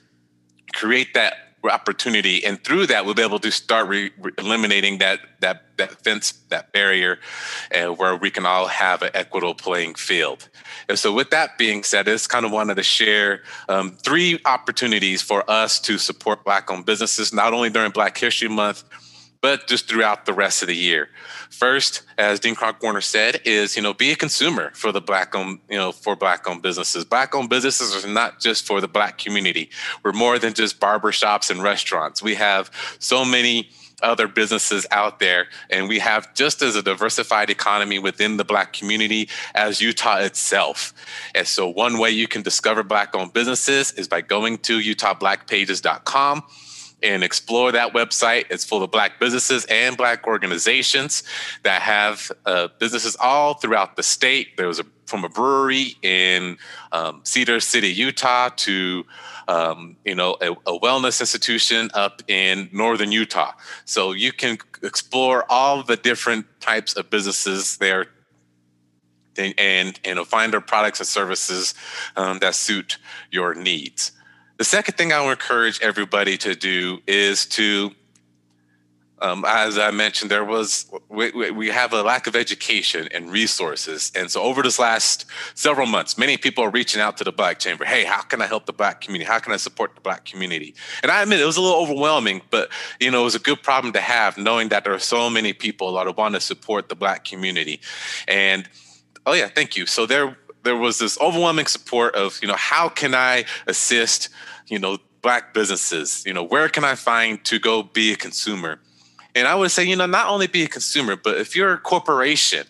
create 0.73 1.15
that 1.15 1.33
opportunity, 1.63 2.45
and 2.45 2.63
through 2.63 2.87
that, 2.87 3.05
we'll 3.05 3.15
be 3.15 3.23
able 3.23 3.39
to 3.39 3.51
start 3.51 3.87
re- 3.87 4.11
re- 4.19 4.31
eliminating 4.37 4.99
that 4.99 5.19
that 5.39 5.77
that 5.77 6.03
fence, 6.03 6.33
that 6.49 6.71
barrier, 6.71 7.19
uh, 7.75 7.87
where 7.87 8.15
we 8.15 8.29
can 8.29 8.45
all 8.45 8.67
have 8.67 9.01
an 9.01 9.09
equitable 9.13 9.55
playing 9.55 9.95
field. 9.95 10.47
And 10.89 10.97
so, 10.97 11.13
with 11.13 11.29
that 11.29 11.57
being 11.59 11.83
said, 11.83 12.09
I 12.09 12.13
just 12.13 12.29
kind 12.29 12.45
of 12.45 12.51
wanted 12.51 12.75
to 12.75 12.83
share 12.83 13.43
um, 13.69 13.91
three 13.91 14.39
opportunities 14.45 15.21
for 15.21 15.49
us 15.49 15.79
to 15.81 15.99
support 15.99 16.43
Black 16.43 16.69
owned 16.71 16.85
businesses, 16.85 17.31
not 17.31 17.53
only 17.53 17.69
during 17.69 17.91
Black 17.91 18.17
History 18.17 18.49
Month, 18.49 18.83
but 19.41 19.67
just 19.67 19.87
throughout 19.87 20.25
the 20.25 20.33
rest 20.33 20.61
of 20.63 20.67
the 20.67 20.75
year. 20.75 21.09
First, 21.49 22.03
as 22.17 22.39
Dean 22.39 22.55
Kronk 22.55 22.81
Warner 22.81 23.01
said, 23.01 23.39
is 23.45 23.75
you 23.75 23.81
know 23.81 23.93
be 23.93 24.11
a 24.11 24.15
consumer 24.15 24.71
for 24.73 24.91
the 24.91 24.99
black 24.99 25.35
owned 25.35 25.59
you 25.69 25.77
know 25.77 25.91
for 25.91 26.15
black 26.15 26.47
owned 26.49 26.61
businesses. 26.61 27.05
Black 27.05 27.35
owned 27.35 27.49
businesses 27.49 28.03
are 28.03 28.07
not 28.07 28.39
just 28.39 28.65
for 28.65 28.81
the 28.81 28.87
black 28.87 29.17
community. 29.17 29.69
We're 30.03 30.11
more 30.13 30.39
than 30.39 30.53
just 30.53 30.79
barbershops 30.79 31.51
and 31.51 31.61
restaurants. 31.61 32.21
We 32.21 32.35
have 32.35 32.71
so 32.99 33.23
many 33.23 33.69
other 34.01 34.27
businesses 34.27 34.85
out 34.91 35.19
there 35.19 35.47
and 35.69 35.87
we 35.87 35.99
have 35.99 36.33
just 36.33 36.61
as 36.61 36.75
a 36.75 36.81
diversified 36.81 37.49
economy 37.49 37.99
within 37.99 38.37
the 38.37 38.45
black 38.45 38.73
community 38.73 39.29
as 39.55 39.81
utah 39.81 40.17
itself 40.17 40.93
and 41.35 41.47
so 41.47 41.67
one 41.67 41.97
way 41.97 42.09
you 42.09 42.27
can 42.27 42.41
discover 42.41 42.83
black 42.83 43.15
owned 43.15 43.33
businesses 43.33 43.91
is 43.93 44.07
by 44.07 44.21
going 44.21 44.57
to 44.57 44.79
utahblackpages.com 44.79 46.43
and 47.01 47.23
explore 47.23 47.71
that 47.71 47.93
website. 47.93 48.45
It's 48.49 48.65
full 48.65 48.83
of 48.83 48.91
Black 48.91 49.19
businesses 49.19 49.65
and 49.69 49.95
Black 49.95 50.27
organizations 50.27 51.23
that 51.63 51.81
have 51.81 52.31
uh, 52.45 52.67
businesses 52.79 53.15
all 53.19 53.53
throughout 53.53 53.95
the 53.95 54.03
state. 54.03 54.57
There 54.57 54.67
was 54.67 54.79
a 54.79 54.85
from 55.09 55.25
a 55.25 55.29
brewery 55.29 55.95
in 56.03 56.57
um, 56.91 57.21
Cedar 57.23 57.59
City, 57.59 57.89
Utah, 57.89 58.49
to 58.57 59.05
um, 59.49 59.97
you 60.05 60.15
know 60.15 60.37
a, 60.41 60.51
a, 60.51 60.79
wellness 60.79 61.19
institution 61.19 61.89
up 61.93 62.21
in 62.27 62.69
northern 62.71 63.11
Utah. 63.11 63.53
So 63.83 64.11
you 64.11 64.31
can 64.31 64.59
explore 64.83 65.43
all 65.49 65.83
the 65.83 65.97
different 65.97 66.45
types 66.61 66.95
of 66.95 67.09
businesses 67.09 67.77
there. 67.77 68.07
And, 69.37 69.97
and 70.03 70.19
find 70.27 70.51
their 70.51 70.59
products 70.59 70.99
and 70.99 71.07
services 71.07 71.73
um, 72.17 72.39
that 72.39 72.55
suit 72.55 72.97
your 73.31 73.55
needs. 73.55 74.11
The 74.57 74.65
second 74.65 74.97
thing 74.97 75.13
I 75.13 75.23
would 75.23 75.31
encourage 75.31 75.79
everybody 75.81 76.37
to 76.39 76.55
do 76.55 76.99
is 77.07 77.45
to, 77.45 77.91
um, 79.21 79.43
as 79.47 79.77
I 79.77 79.91
mentioned, 79.91 80.31
there 80.31 80.45
was 80.45 80.89
we, 81.09 81.51
we 81.51 81.67
have 81.69 81.93
a 81.93 82.01
lack 82.01 82.27
of 82.27 82.35
education 82.35 83.07
and 83.13 83.31
resources, 83.31 84.11
and 84.15 84.29
so 84.29 84.41
over 84.41 84.61
this 84.61 84.79
last 84.79 85.25
several 85.55 85.87
months, 85.87 86.17
many 86.17 86.37
people 86.37 86.63
are 86.63 86.69
reaching 86.69 87.01
out 87.01 87.17
to 87.17 87.23
the 87.23 87.31
Black 87.31 87.59
Chamber. 87.59 87.85
Hey, 87.85 88.03
how 88.03 88.21
can 88.21 88.41
I 88.41 88.47
help 88.47 88.65
the 88.65 88.73
Black 88.73 89.01
community? 89.01 89.29
How 89.29 89.39
can 89.39 89.53
I 89.53 89.57
support 89.57 89.95
the 89.95 90.01
Black 90.01 90.25
community? 90.25 90.73
And 91.03 91.11
I 91.11 91.21
admit 91.21 91.39
it 91.39 91.45
was 91.45 91.57
a 91.57 91.61
little 91.61 91.79
overwhelming, 91.79 92.41
but 92.49 92.69
you 92.99 93.11
know 93.11 93.21
it 93.21 93.25
was 93.25 93.35
a 93.35 93.39
good 93.39 93.63
problem 93.63 93.93
to 93.93 94.01
have, 94.01 94.37
knowing 94.37 94.69
that 94.69 94.83
there 94.83 94.93
are 94.93 94.99
so 94.99 95.29
many 95.29 95.53
people 95.53 95.93
that 95.93 96.17
want 96.17 96.35
to 96.35 96.41
support 96.41 96.89
the 96.89 96.95
Black 96.95 97.25
community, 97.25 97.81
and 98.27 98.69
oh 99.25 99.33
yeah, 99.33 99.47
thank 99.47 99.77
you. 99.77 99.85
So 99.85 100.05
there 100.05 100.37
there 100.63 100.75
was 100.75 100.99
this 100.99 101.19
overwhelming 101.19 101.67
support 101.67 102.15
of 102.15 102.39
you 102.41 102.47
know 102.47 102.57
how 102.57 102.89
can 102.89 103.15
I 103.15 103.45
assist 103.67 104.29
you 104.69 104.79
know, 104.79 104.97
black 105.21 105.53
businesses, 105.53 106.23
you 106.25 106.33
know, 106.33 106.43
where 106.43 106.69
can 106.69 106.83
I 106.83 106.95
find 106.95 107.43
to 107.45 107.59
go 107.59 107.83
be 107.83 108.13
a 108.13 108.15
consumer? 108.15 108.79
And 109.39 109.47
I 109.47 109.55
would 109.55 109.71
say, 109.71 109.83
you 109.85 109.95
know, 109.95 110.05
not 110.05 110.27
only 110.27 110.47
be 110.47 110.63
a 110.63 110.67
consumer, 110.67 111.15
but 111.15 111.37
if 111.37 111.55
you're 111.55 111.73
a 111.73 111.77
corporation, 111.77 112.67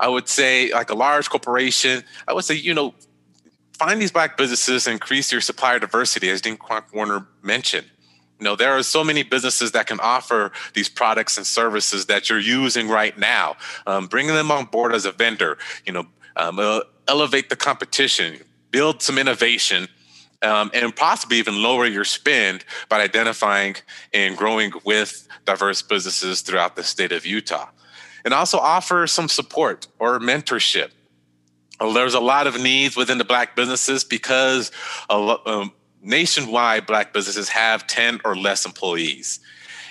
I 0.00 0.08
would 0.08 0.28
say 0.28 0.72
like 0.72 0.90
a 0.90 0.94
large 0.94 1.28
corporation, 1.30 2.02
I 2.26 2.32
would 2.32 2.44
say, 2.44 2.54
you 2.54 2.74
know, 2.74 2.94
find 3.74 4.00
these 4.00 4.10
black 4.10 4.36
businesses 4.36 4.86
increase 4.86 5.30
your 5.30 5.40
supplier 5.40 5.78
diversity, 5.78 6.30
as 6.30 6.40
Dean 6.40 6.56
Kronk 6.56 6.86
Warner 6.92 7.26
mentioned. 7.42 7.86
You 8.38 8.44
know, 8.44 8.56
there 8.56 8.72
are 8.76 8.82
so 8.82 9.02
many 9.02 9.22
businesses 9.22 9.72
that 9.72 9.86
can 9.86 10.00
offer 10.00 10.52
these 10.74 10.88
products 10.88 11.36
and 11.36 11.46
services 11.46 12.06
that 12.06 12.28
you're 12.28 12.38
using 12.38 12.88
right 12.88 13.16
now. 13.18 13.56
Um, 13.86 14.06
bringing 14.06 14.34
them 14.34 14.50
on 14.50 14.66
board 14.66 14.94
as 14.94 15.06
a 15.06 15.12
vendor, 15.12 15.56
you 15.86 15.92
know, 15.92 16.06
um, 16.36 16.58
uh, 16.58 16.80
elevate 17.08 17.48
the 17.48 17.56
competition, 17.56 18.40
build 18.70 19.02
some 19.02 19.16
innovation, 19.18 19.88
um, 20.42 20.70
and 20.74 20.94
possibly 20.94 21.38
even 21.38 21.62
lower 21.62 21.86
your 21.86 22.04
spend 22.04 22.64
by 22.88 23.00
identifying 23.00 23.76
and 24.12 24.36
growing 24.36 24.72
with 24.84 25.26
diverse 25.44 25.82
businesses 25.82 26.42
throughout 26.42 26.76
the 26.76 26.82
state 26.82 27.12
of 27.12 27.26
Utah. 27.26 27.68
And 28.24 28.34
also 28.34 28.58
offer 28.58 29.06
some 29.06 29.28
support 29.28 29.86
or 29.98 30.18
mentorship. 30.18 30.90
Well, 31.80 31.92
there's 31.92 32.14
a 32.14 32.20
lot 32.20 32.46
of 32.46 32.60
needs 32.60 32.96
within 32.96 33.18
the 33.18 33.24
Black 33.24 33.54
businesses 33.54 34.02
because 34.02 34.72
um, 35.08 35.72
nationwide 36.02 36.86
Black 36.86 37.12
businesses 37.12 37.48
have 37.50 37.86
10 37.86 38.20
or 38.24 38.36
less 38.36 38.66
employees. 38.66 39.40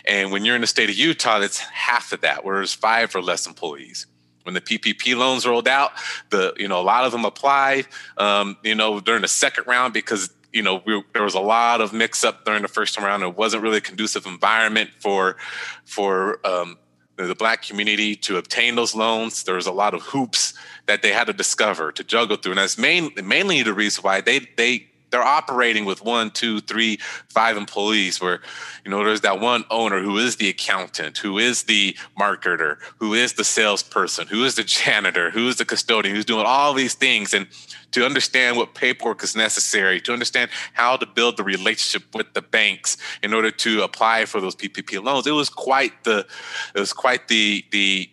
And 0.05 0.31
when 0.31 0.45
you're 0.45 0.55
in 0.55 0.61
the 0.61 0.67
state 0.67 0.89
of 0.89 0.95
Utah, 0.95 1.39
it's 1.39 1.59
half 1.59 2.11
of 2.11 2.21
that, 2.21 2.43
whereas 2.43 2.73
five 2.73 3.15
or 3.15 3.21
less 3.21 3.47
employees 3.47 4.07
when 4.45 4.53
the 4.53 4.61
PPP 4.61 5.17
loans 5.17 5.45
rolled 5.45 5.67
out, 5.67 5.91
the 6.29 6.53
you 6.57 6.67
know 6.67 6.79
a 6.79 6.83
lot 6.83 7.03
of 7.03 7.11
them 7.11 7.25
applied, 7.25 7.87
um, 8.17 8.57
you 8.63 8.75
know, 8.75 8.99
during 8.99 9.21
the 9.23 9.27
second 9.27 9.65
round 9.67 9.93
because 9.93 10.29
you 10.53 10.61
know 10.61 10.81
we, 10.85 11.03
there 11.13 11.23
was 11.23 11.33
a 11.33 11.39
lot 11.39 11.81
of 11.81 11.93
mix 11.93 12.23
up 12.23 12.45
during 12.45 12.61
the 12.61 12.67
first 12.67 12.95
time 12.95 13.05
around. 13.05 13.23
It 13.23 13.35
wasn't 13.35 13.63
really 13.63 13.77
a 13.77 13.81
conducive 13.81 14.25
environment 14.25 14.91
for 14.99 15.37
for 15.83 16.39
um, 16.45 16.77
the, 17.17 17.23
the 17.23 17.35
black 17.35 17.63
community 17.63 18.15
to 18.17 18.37
obtain 18.37 18.75
those 18.75 18.95
loans. 18.95 19.43
There 19.43 19.55
was 19.55 19.67
a 19.67 19.71
lot 19.71 19.93
of 19.93 20.01
hoops 20.01 20.53
that 20.85 21.01
they 21.01 21.11
had 21.11 21.27
to 21.27 21.33
discover 21.33 21.91
to 21.91 22.03
juggle 22.03 22.37
through, 22.37 22.53
and 22.53 22.59
that's 22.59 22.77
main, 22.77 23.11
mainly 23.23 23.63
the 23.63 23.73
reason 23.73 24.03
why 24.03 24.21
they 24.21 24.47
they 24.57 24.87
they're 25.15 25.23
operating 25.23 25.85
with 25.85 26.03
one, 26.03 26.29
two, 26.29 26.59
three, 26.59 26.97
five 27.29 27.55
employees 27.55 28.19
where, 28.19 28.41
you 28.83 28.91
know, 28.91 29.01
there's 29.01 29.21
that 29.21 29.39
one 29.39 29.63
owner 29.71 30.01
who 30.01 30.17
is 30.17 30.35
the 30.35 30.49
accountant, 30.49 31.17
who 31.19 31.37
is 31.37 31.63
the 31.63 31.95
marketer, 32.19 32.79
who 32.99 33.13
is 33.13 33.31
the 33.31 33.45
salesperson, 33.45 34.27
who 34.27 34.43
is 34.43 34.55
the 34.55 34.63
janitor, 34.65 35.31
who 35.31 35.47
is 35.47 35.55
the 35.55 35.63
custodian, 35.63 36.13
who's 36.13 36.25
doing 36.25 36.43
all 36.45 36.73
these 36.73 36.95
things. 36.95 37.33
And 37.33 37.47
to 37.91 38.05
understand 38.05 38.57
what 38.57 38.75
paperwork 38.75 39.23
is 39.23 39.37
necessary, 39.37 40.01
to 40.01 40.11
understand 40.11 40.51
how 40.73 40.97
to 40.97 41.05
build 41.05 41.37
the 41.37 41.45
relationship 41.45 42.13
with 42.13 42.33
the 42.33 42.41
banks 42.41 42.97
in 43.23 43.33
order 43.33 43.51
to 43.51 43.83
apply 43.83 44.25
for 44.25 44.41
those 44.41 44.53
PPP 44.57 45.01
loans, 45.01 45.27
it 45.27 45.31
was 45.31 45.47
quite 45.47 46.03
the, 46.03 46.27
it 46.75 46.79
was 46.81 46.91
quite 46.91 47.29
the, 47.29 47.63
the, 47.71 48.09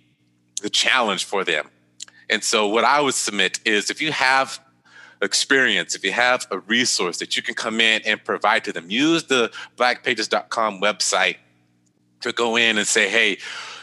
the 0.63 0.71
challenge 0.71 1.25
for 1.25 1.43
them. 1.43 1.69
And 2.31 2.45
so 2.45 2.69
what 2.69 2.85
I 2.85 3.01
would 3.01 3.15
submit 3.15 3.59
is 3.65 3.91
if 3.91 4.01
you 4.01 4.13
have 4.13 4.61
experience, 5.23 5.95
if 5.95 6.05
you 6.05 6.13
have 6.13 6.47
a 6.51 6.59
resource 6.59 7.19
that 7.19 7.37
you 7.37 7.43
can 7.43 7.55
come 7.55 7.81
in 7.81 8.03
and 8.03 8.23
provide 8.23 8.65
to 8.65 8.73
them, 8.73 8.91
use 8.91 9.25
the 9.25 9.51
blackpages.com 9.77 10.81
website 10.81 11.37
to 12.21 12.33
go 12.33 12.57
in 12.57 12.79
and 12.79 12.87
say, 12.87 13.09
hey, 13.09 13.39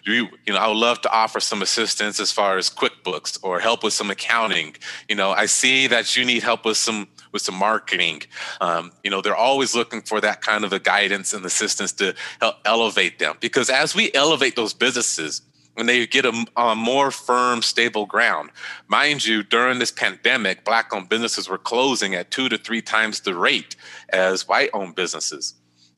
you, 0.06 0.28
you 0.46 0.54
know, 0.54 0.58
I 0.58 0.68
would 0.68 0.78
love 0.78 1.02
to 1.02 1.12
offer 1.12 1.40
some 1.40 1.62
assistance 1.62 2.20
as 2.20 2.32
far 2.32 2.58
as 2.58 2.70
QuickBooks 2.70 3.40
or 3.44 3.60
help 3.60 3.84
with 3.84 3.94
some 3.94 4.10
accounting. 4.10 4.76
You 5.08 5.16
know, 5.16 5.32
I 5.32 5.46
see 5.46 5.88
that 5.88 6.16
you 6.16 6.26
need 6.26 6.44
help 6.44 6.66
with 6.66 6.78
some 6.78 7.08
with 7.32 7.44
some 7.44 7.56
marketing. 7.56 8.24
Um, 8.60 8.92
you 9.04 9.12
know, 9.12 9.22
they're 9.22 9.36
always 9.36 9.76
looking 9.76 10.02
for 10.02 10.20
that 10.22 10.42
kind 10.42 10.64
of 10.64 10.74
a 10.74 10.80
guidance 10.80 11.32
and 11.32 11.46
assistance 11.46 11.92
to 11.94 12.16
help 12.42 12.56
elevate 12.66 13.20
them. 13.20 13.36
Because 13.40 13.70
as 13.70 13.94
we 13.94 14.12
elevate 14.16 14.56
those 14.56 14.74
businesses, 14.74 15.44
when 15.80 15.86
they 15.86 16.06
get 16.06 16.26
a, 16.26 16.46
a, 16.58 16.76
more 16.76 17.10
firm, 17.10 17.62
stable 17.62 18.06
ground. 18.06 18.50
Mind 18.90 19.26
you, 19.26 19.44
during 19.44 19.80
this 19.80 19.92
pandemic, 19.92 20.66
black 20.66 20.94
owned 20.94 21.08
businesses 21.08 21.48
were 21.48 21.58
closing 21.58 22.16
at 22.16 22.32
two 22.32 22.50
to 22.50 22.58
three 22.58 22.82
times 22.82 23.22
the 23.22 23.34
rate 23.34 23.78
as 24.10 24.46
white 24.46 24.70
owned 24.74 24.96
businesses. 24.96 25.54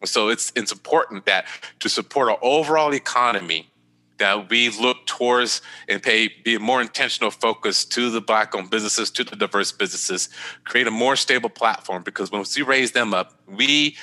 So 0.06 0.30
it's, 0.30 0.54
it's 0.56 0.72
important 0.72 1.26
that 1.26 1.48
to 1.80 1.90
support 1.90 2.30
our 2.30 2.38
overall 2.44 2.94
economy, 2.94 3.72
that 4.20 4.52
we 4.52 4.70
look 4.70 5.08
towards 5.08 5.64
and 5.90 6.00
pay 6.04 6.30
be 6.44 6.54
a 6.54 6.60
more 6.60 6.80
intentional 6.80 7.32
focus 7.32 7.84
to 7.86 8.12
the 8.12 8.22
black 8.22 8.54
owned 8.54 8.70
businesses, 8.70 9.10
to 9.10 9.24
the 9.24 9.36
diverse 9.36 9.72
businesses, 9.72 10.30
create 10.64 10.86
a 10.86 10.92
more 10.92 11.16
stable 11.16 11.50
platform 11.50 12.04
because 12.04 12.32
once 12.32 12.56
we 12.56 12.62
raise 12.62 12.92
them 12.92 13.16
up, 13.16 13.34
we 13.48 13.98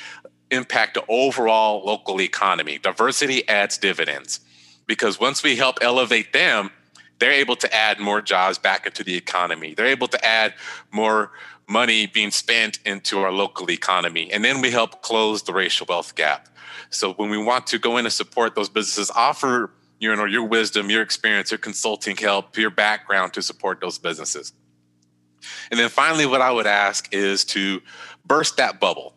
impact 0.51 0.95
the 0.95 1.05
overall 1.09 1.87
local 1.87 2.21
economy. 2.21 2.79
Diversity 2.79 3.49
adds 3.49 3.79
dividends 3.79 4.41
because 4.89 5.21
once 5.21 5.45
we 5.45 5.55
help 5.55 5.79
elevate 5.81 6.33
them, 6.33 6.71
they're 7.21 7.31
able 7.31 7.57
to 7.57 7.73
add 7.73 8.01
more 8.01 8.21
jobs 8.21 8.59
back 8.59 8.87
into 8.87 9.05
the 9.05 9.15
economy. 9.15 9.75
They're 9.75 9.87
able 9.87 10.09
to 10.09 10.25
add 10.25 10.55
more 10.91 11.31
money 11.69 12.07
being 12.07 12.31
spent 12.31 12.79
into 12.85 13.21
our 13.21 13.31
local 13.31 13.71
economy. 13.71 14.33
And 14.33 14.45
then 14.45 14.61
we 14.61 14.71
help 14.71 15.03
close 15.03 15.43
the 15.43 15.53
racial 15.53 15.87
wealth 15.89 16.15
gap. 16.15 16.49
So 16.91 17.13
when 17.13 17.29
we 17.29 17.37
want 17.37 17.67
to 17.69 17.79
go 17.79 17.99
in 17.99 18.07
and 18.07 18.13
support 18.13 18.55
those 18.55 18.69
businesses, 18.69 19.11
offer 19.15 19.71
your, 20.01 20.13
you 20.13 20.17
know, 20.17 20.25
your 20.25 20.45
wisdom, 20.45 20.91
your 20.91 21.03
experience, 21.03 21.51
your 21.51 21.59
consulting 21.59 22.17
help, 22.17 22.57
your 22.57 22.71
background 22.71 23.35
to 23.35 23.43
support 23.43 23.81
those 23.81 23.99
businesses. 23.99 24.55
And 25.71 25.79
then 25.79 25.91
finally, 25.91 26.25
what 26.25 26.41
I 26.41 26.51
would 26.51 26.67
ask 26.67 27.13
is 27.13 27.45
to 27.47 27.83
burst 28.25 28.57
that 28.57 28.81
bubble 28.81 29.15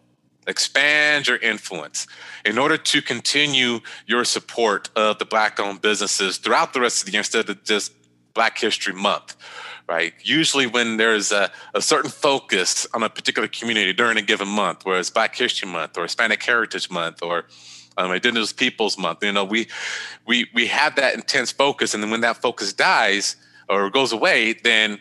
expand 0.47 1.27
your 1.27 1.37
influence 1.37 2.07
in 2.45 2.57
order 2.57 2.77
to 2.77 3.01
continue 3.01 3.79
your 4.07 4.23
support 4.25 4.89
of 4.95 5.19
the 5.19 5.25
black 5.25 5.59
owned 5.59 5.81
businesses 5.81 6.37
throughout 6.37 6.73
the 6.73 6.81
rest 6.81 7.01
of 7.01 7.05
the 7.05 7.11
year 7.11 7.19
instead 7.19 7.47
of 7.49 7.63
just 7.63 7.93
black 8.33 8.57
history 8.57 8.93
month 8.93 9.35
right? 9.89 10.13
Usually 10.23 10.67
when 10.67 10.95
there's 10.95 11.33
a, 11.33 11.51
a 11.73 11.81
certain 11.81 12.09
focus 12.09 12.87
on 12.93 13.03
a 13.03 13.09
particular 13.09 13.49
community 13.49 13.91
during 13.91 14.17
a 14.17 14.21
given 14.21 14.47
month 14.47 14.85
whether 14.85 14.99
it's 14.99 15.09
black 15.09 15.35
history 15.35 15.69
month 15.69 15.97
or 15.97 16.03
hispanic 16.03 16.41
heritage 16.41 16.89
month 16.89 17.21
or 17.21 17.45
um, 17.97 18.11
indigenous 18.11 18.53
peoples 18.53 18.97
month 18.97 19.23
you 19.23 19.31
know 19.31 19.43
we 19.43 19.67
we 20.25 20.47
we 20.53 20.67
have 20.67 20.95
that 20.95 21.13
intense 21.13 21.51
focus 21.51 21.93
and 21.93 22.01
then 22.01 22.09
when 22.09 22.21
that 22.21 22.37
focus 22.41 22.71
dies 22.71 23.35
or 23.67 23.89
goes 23.89 24.13
away 24.13 24.53
then 24.53 24.99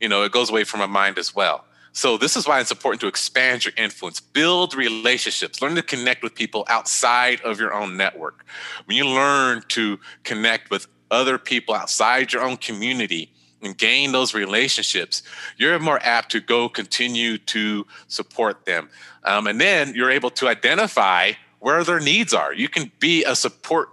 you 0.00 0.08
know 0.08 0.22
it 0.22 0.32
goes 0.32 0.48
away 0.48 0.64
from 0.64 0.80
our 0.80 0.88
mind 0.88 1.18
as 1.18 1.34
well 1.34 1.64
So 1.96 2.18
this 2.18 2.36
is 2.36 2.48
why 2.48 2.58
it's 2.58 2.72
important 2.72 3.00
to 3.02 3.06
expand 3.06 3.64
your 3.64 3.72
influence, 3.76 4.18
build 4.18 4.74
relationships, 4.74 5.62
learn 5.62 5.76
to 5.76 5.82
connect 5.82 6.24
with 6.24 6.34
people 6.34 6.64
outside 6.68 7.40
of 7.42 7.60
your 7.60 7.72
own 7.72 7.96
network. 7.96 8.44
When 8.86 8.96
you 8.96 9.06
learn 9.06 9.62
to 9.68 10.00
connect 10.24 10.70
with 10.70 10.88
other 11.12 11.38
people 11.38 11.72
outside 11.72 12.32
your 12.32 12.42
own 12.42 12.56
community 12.56 13.30
and 13.62 13.78
gain 13.78 14.10
those 14.10 14.34
relationships, 14.34 15.22
you're 15.56 15.78
more 15.78 16.00
apt 16.02 16.32
to 16.32 16.40
go 16.40 16.68
continue 16.68 17.38
to 17.38 17.86
support 18.08 18.66
them. 18.66 18.90
Um, 19.22 19.46
and 19.46 19.60
then 19.60 19.94
you're 19.94 20.10
able 20.10 20.30
to 20.30 20.48
identify 20.48 21.32
where 21.60 21.84
their 21.84 22.00
needs 22.00 22.34
are. 22.34 22.52
You 22.52 22.68
can 22.68 22.90
be 22.98 23.22
a 23.22 23.36
support 23.36 23.90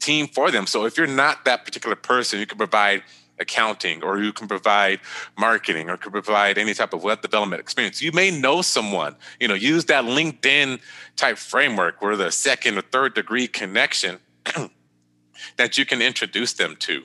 team 0.00 0.28
for 0.28 0.50
them. 0.50 0.66
So 0.66 0.86
if 0.86 0.96
you're 0.96 1.06
not 1.06 1.44
that 1.44 1.66
particular 1.66 1.94
person, 1.94 2.40
you 2.40 2.46
can 2.46 2.56
provide 2.56 3.02
accounting 3.40 4.02
or 4.02 4.18
who 4.18 4.32
can 4.32 4.48
provide 4.48 5.00
marketing 5.36 5.88
or 5.88 5.96
can 5.96 6.12
provide 6.12 6.58
any 6.58 6.74
type 6.74 6.92
of 6.92 7.02
web 7.02 7.20
development 7.20 7.60
experience. 7.60 8.02
You 8.02 8.12
may 8.12 8.30
know 8.30 8.62
someone 8.62 9.16
you 9.40 9.48
know 9.48 9.54
use 9.54 9.86
that 9.86 10.04
linkedin 10.04 10.80
type 11.16 11.38
framework 11.38 12.02
where 12.02 12.16
the 12.16 12.30
second 12.30 12.78
or 12.78 12.82
third 12.82 13.14
degree 13.14 13.46
connection 13.46 14.18
that 15.56 15.78
you 15.78 15.84
can 15.84 16.02
introduce 16.02 16.52
them 16.54 16.76
to 16.80 17.02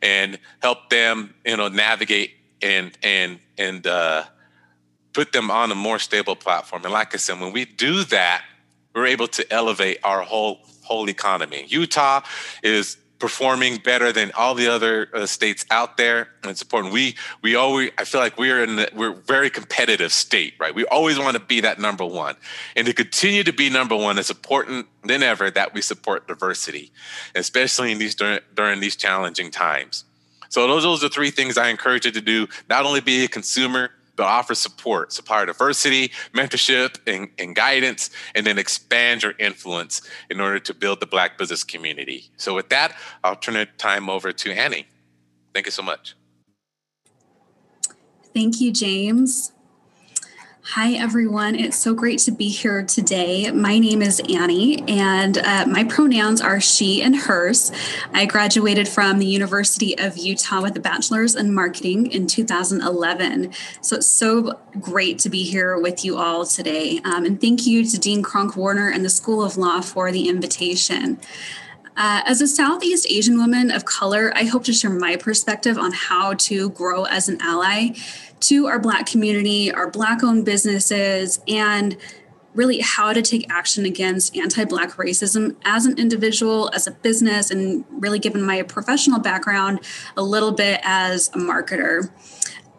and 0.00 0.38
help 0.60 0.90
them 0.90 1.34
you 1.44 1.56
know 1.56 1.68
navigate 1.68 2.32
and 2.60 2.96
and 3.02 3.38
and 3.58 3.86
uh, 3.86 4.24
put 5.12 5.32
them 5.32 5.50
on 5.50 5.70
a 5.70 5.74
more 5.74 5.98
stable 5.98 6.36
platform. 6.36 6.84
And 6.84 6.92
like 6.92 7.14
i 7.14 7.18
said 7.18 7.40
when 7.40 7.52
we 7.52 7.64
do 7.64 8.04
that 8.04 8.44
we're 8.94 9.06
able 9.06 9.28
to 9.28 9.52
elevate 9.52 9.98
our 10.04 10.22
whole 10.22 10.60
whole 10.82 11.08
economy. 11.08 11.64
Utah 11.68 12.20
is 12.62 12.96
performing 13.22 13.76
better 13.76 14.10
than 14.10 14.32
all 14.36 14.52
the 14.52 14.66
other 14.66 15.08
uh, 15.14 15.24
states 15.24 15.64
out 15.70 15.96
there. 15.96 16.26
And 16.42 16.50
it's 16.50 16.60
important. 16.60 16.92
We 16.92 17.14
we 17.40 17.54
always 17.54 17.92
i 17.96 18.02
feel 18.02 18.20
like 18.20 18.36
we're 18.36 18.64
in 18.64 18.74
the, 18.74 18.90
we're 18.96 19.12
very 19.12 19.48
competitive 19.48 20.12
state 20.12 20.54
right? 20.58 20.74
We 20.74 20.84
always 20.86 21.20
want 21.20 21.36
to 21.36 21.40
be 21.40 21.60
that 21.60 21.78
number 21.78 22.04
one. 22.04 22.34
And 22.74 22.84
to 22.88 22.92
continue 22.92 23.44
to 23.44 23.52
be 23.52 23.70
number 23.70 23.94
one 23.94 24.18
it's 24.18 24.28
important 24.28 24.88
than 25.04 25.22
ever 25.22 25.52
that 25.52 25.72
we 25.72 25.82
support 25.82 26.26
diversity 26.26 26.90
especially 27.36 27.92
in 27.92 27.98
these 27.98 28.16
during, 28.16 28.40
during 28.56 28.80
these 28.80 28.96
challenging 28.96 29.52
times. 29.52 30.04
So 30.48 30.66
those, 30.66 30.82
those 30.82 31.04
are 31.04 31.08
three 31.08 31.30
things 31.30 31.56
i 31.56 31.68
encourage 31.68 32.04
you 32.04 32.10
to 32.10 32.20
do. 32.20 32.48
Not 32.68 32.84
only 32.86 33.00
be 33.00 33.24
a 33.24 33.28
consumer 33.28 33.92
but 34.16 34.24
offer 34.24 34.54
support, 34.54 35.12
supplier 35.12 35.46
diversity, 35.46 36.12
mentorship, 36.34 36.98
and, 37.06 37.28
and 37.38 37.56
guidance, 37.56 38.10
and 38.34 38.46
then 38.46 38.58
expand 38.58 39.22
your 39.22 39.34
influence 39.38 40.02
in 40.30 40.40
order 40.40 40.58
to 40.58 40.74
build 40.74 41.00
the 41.00 41.06
Black 41.06 41.38
business 41.38 41.64
community. 41.64 42.30
So, 42.36 42.54
with 42.54 42.68
that, 42.70 42.96
I'll 43.24 43.36
turn 43.36 43.54
the 43.54 43.66
time 43.78 44.08
over 44.10 44.32
to 44.32 44.52
Annie. 44.52 44.86
Thank 45.54 45.66
you 45.66 45.72
so 45.72 45.82
much. 45.82 46.14
Thank 48.34 48.60
you, 48.60 48.72
James. 48.72 49.52
Hi, 50.64 50.92
everyone. 50.92 51.56
It's 51.56 51.76
so 51.76 51.92
great 51.92 52.20
to 52.20 52.30
be 52.30 52.48
here 52.48 52.84
today. 52.84 53.50
My 53.50 53.80
name 53.80 54.00
is 54.00 54.22
Annie, 54.32 54.80
and 54.88 55.36
uh, 55.38 55.66
my 55.66 55.82
pronouns 55.82 56.40
are 56.40 56.60
she 56.60 57.02
and 57.02 57.16
hers. 57.16 57.72
I 58.14 58.26
graduated 58.26 58.86
from 58.86 59.18
the 59.18 59.26
University 59.26 59.98
of 59.98 60.16
Utah 60.16 60.62
with 60.62 60.76
a 60.76 60.80
bachelor's 60.80 61.34
in 61.34 61.52
marketing 61.52 62.12
in 62.12 62.28
2011. 62.28 63.52
So 63.80 63.96
it's 63.96 64.06
so 64.06 64.60
great 64.80 65.18
to 65.18 65.28
be 65.28 65.42
here 65.42 65.80
with 65.80 66.04
you 66.04 66.16
all 66.16 66.46
today. 66.46 67.00
Um, 67.04 67.24
and 67.24 67.40
thank 67.40 67.66
you 67.66 67.84
to 67.84 67.98
Dean 67.98 68.22
Kronk 68.22 68.56
Warner 68.56 68.88
and 68.88 69.04
the 69.04 69.10
School 69.10 69.42
of 69.42 69.56
Law 69.56 69.80
for 69.80 70.12
the 70.12 70.28
invitation. 70.28 71.18
Uh, 71.96 72.22
as 72.24 72.40
a 72.40 72.46
Southeast 72.46 73.06
Asian 73.10 73.36
woman 73.36 73.72
of 73.72 73.84
color, 73.84 74.32
I 74.36 74.44
hope 74.44 74.62
to 74.64 74.72
share 74.72 74.90
my 74.90 75.16
perspective 75.16 75.76
on 75.76 75.92
how 75.92 76.34
to 76.34 76.70
grow 76.70 77.04
as 77.04 77.28
an 77.28 77.38
ally 77.42 77.96
to 78.42 78.66
our 78.66 78.78
Black 78.78 79.06
community, 79.06 79.72
our 79.72 79.90
Black 79.90 80.22
owned 80.22 80.44
businesses, 80.44 81.40
and 81.48 81.96
really 82.54 82.80
how 82.80 83.12
to 83.12 83.22
take 83.22 83.50
action 83.50 83.84
against 83.86 84.36
anti 84.36 84.64
Black 84.64 84.90
racism 84.92 85.56
as 85.64 85.86
an 85.86 85.98
individual, 85.98 86.70
as 86.74 86.86
a 86.86 86.90
business, 86.90 87.50
and 87.50 87.84
really 87.90 88.18
given 88.18 88.42
my 88.42 88.62
professional 88.62 89.20
background, 89.20 89.80
a 90.16 90.22
little 90.22 90.52
bit 90.52 90.80
as 90.82 91.28
a 91.28 91.38
marketer. 91.38 92.10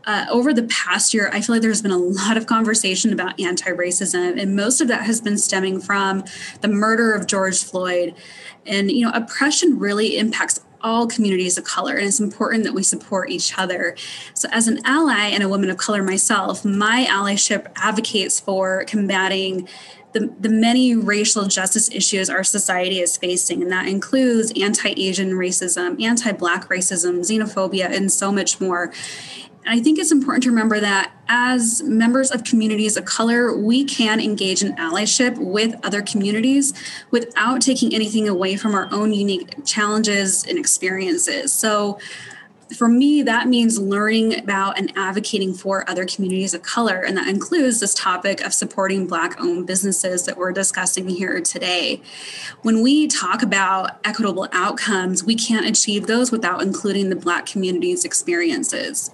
Uh, 0.05 0.25
over 0.29 0.53
the 0.53 0.63
past 0.63 1.13
year, 1.13 1.29
I 1.31 1.39
feel 1.39 1.55
like 1.55 1.61
there's 1.61 1.81
been 1.81 1.91
a 1.91 1.97
lot 1.97 2.35
of 2.35 2.45
conversation 2.45 3.13
about 3.13 3.39
anti 3.39 3.71
racism, 3.71 4.39
and 4.39 4.55
most 4.55 4.81
of 4.81 4.87
that 4.89 5.03
has 5.03 5.21
been 5.21 5.37
stemming 5.37 5.79
from 5.79 6.25
the 6.61 6.67
murder 6.67 7.13
of 7.13 7.25
George 7.25 7.63
Floyd. 7.63 8.13
And, 8.65 8.91
you 8.91 9.05
know, 9.05 9.11
oppression 9.13 9.79
really 9.79 10.17
impacts 10.17 10.59
all 10.83 11.07
communities 11.07 11.57
of 11.57 11.63
color, 11.63 11.95
and 11.95 12.05
it's 12.05 12.19
important 12.19 12.63
that 12.65 12.73
we 12.73 12.83
support 12.83 13.29
each 13.29 13.57
other. 13.57 13.95
So, 14.33 14.49
as 14.51 14.67
an 14.67 14.79
ally 14.85 15.27
and 15.29 15.43
a 15.43 15.49
woman 15.49 15.69
of 15.69 15.77
color 15.77 16.03
myself, 16.03 16.63
my 16.65 17.07
allyship 17.09 17.71
advocates 17.75 18.39
for 18.39 18.83
combating 18.85 19.67
the, 20.13 20.31
the 20.39 20.49
many 20.49 20.95
racial 20.95 21.45
justice 21.45 21.89
issues 21.91 22.29
our 22.29 22.43
society 22.43 22.99
is 22.99 23.17
facing, 23.17 23.61
and 23.61 23.71
that 23.71 23.87
includes 23.87 24.53
anti 24.59 24.93
Asian 24.95 25.31
racism, 25.31 26.01
anti 26.01 26.31
Black 26.31 26.69
racism, 26.69 27.19
xenophobia, 27.19 27.91
and 27.91 28.11
so 28.11 28.31
much 28.31 28.61
more. 28.61 28.93
I 29.65 29.79
think 29.79 29.97
it's 29.97 30.11
important 30.11 30.43
to 30.43 30.49
remember 30.49 30.79
that 30.79 31.13
as 31.29 31.81
members 31.83 32.31
of 32.31 32.43
communities 32.43 32.97
of 32.97 33.05
color, 33.05 33.55
we 33.55 33.85
can 33.85 34.19
engage 34.19 34.61
in 34.61 34.75
allyship 34.75 35.37
with 35.37 35.75
other 35.83 36.01
communities 36.01 36.73
without 37.11 37.61
taking 37.61 37.93
anything 37.93 38.27
away 38.27 38.57
from 38.57 38.75
our 38.75 38.89
own 38.91 39.13
unique 39.13 39.65
challenges 39.65 40.45
and 40.45 40.57
experiences. 40.57 41.53
So, 41.53 41.99
for 42.77 42.87
me, 42.87 43.21
that 43.21 43.47
means 43.47 43.79
learning 43.79 44.39
about 44.39 44.79
and 44.79 44.91
advocating 44.95 45.53
for 45.53 45.87
other 45.87 46.05
communities 46.05 46.55
of 46.55 46.63
color. 46.63 47.01
And 47.01 47.15
that 47.17 47.27
includes 47.27 47.79
this 47.79 47.93
topic 47.93 48.41
of 48.41 48.51
supporting 48.51 49.05
Black 49.05 49.39
owned 49.39 49.67
businesses 49.67 50.25
that 50.25 50.37
we're 50.37 50.51
discussing 50.51 51.07
here 51.07 51.39
today. 51.41 52.01
When 52.63 52.81
we 52.81 53.07
talk 53.07 53.43
about 53.43 53.99
equitable 54.03 54.47
outcomes, 54.53 55.23
we 55.23 55.35
can't 55.35 55.67
achieve 55.67 56.07
those 56.07 56.31
without 56.31 56.63
including 56.63 57.09
the 57.09 57.15
Black 57.15 57.45
community's 57.45 58.05
experiences. 58.05 59.11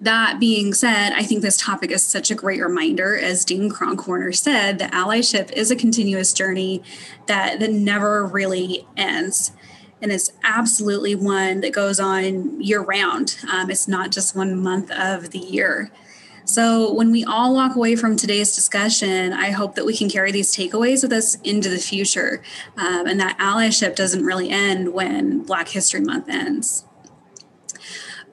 That 0.00 0.38
being 0.38 0.74
said, 0.74 1.12
I 1.12 1.24
think 1.24 1.42
this 1.42 1.56
topic 1.56 1.90
is 1.90 2.04
such 2.04 2.30
a 2.30 2.36
great 2.36 2.62
reminder. 2.62 3.16
As 3.16 3.44
Dean 3.44 3.68
Kronk 3.68 4.06
Warner 4.06 4.32
said, 4.32 4.78
the 4.78 4.84
allyship 4.86 5.50
is 5.52 5.70
a 5.70 5.76
continuous 5.76 6.32
journey 6.32 6.82
that, 7.26 7.58
that 7.58 7.72
never 7.72 8.24
really 8.24 8.86
ends. 8.96 9.52
And 10.00 10.12
it's 10.12 10.30
absolutely 10.44 11.16
one 11.16 11.60
that 11.62 11.72
goes 11.72 11.98
on 11.98 12.60
year 12.60 12.80
round. 12.80 13.38
Um, 13.50 13.70
it's 13.70 13.88
not 13.88 14.12
just 14.12 14.36
one 14.36 14.60
month 14.60 14.90
of 14.92 15.30
the 15.30 15.40
year. 15.40 15.90
So, 16.44 16.90
when 16.94 17.10
we 17.10 17.24
all 17.24 17.52
walk 17.52 17.76
away 17.76 17.94
from 17.94 18.16
today's 18.16 18.54
discussion, 18.54 19.34
I 19.34 19.50
hope 19.50 19.74
that 19.74 19.84
we 19.84 19.94
can 19.94 20.08
carry 20.08 20.32
these 20.32 20.56
takeaways 20.56 21.02
with 21.02 21.12
us 21.12 21.34
into 21.42 21.68
the 21.68 21.76
future 21.76 22.42
um, 22.78 23.06
and 23.06 23.20
that 23.20 23.36
allyship 23.36 23.94
doesn't 23.94 24.24
really 24.24 24.48
end 24.48 24.94
when 24.94 25.42
Black 25.42 25.68
History 25.68 26.00
Month 26.00 26.30
ends. 26.30 26.86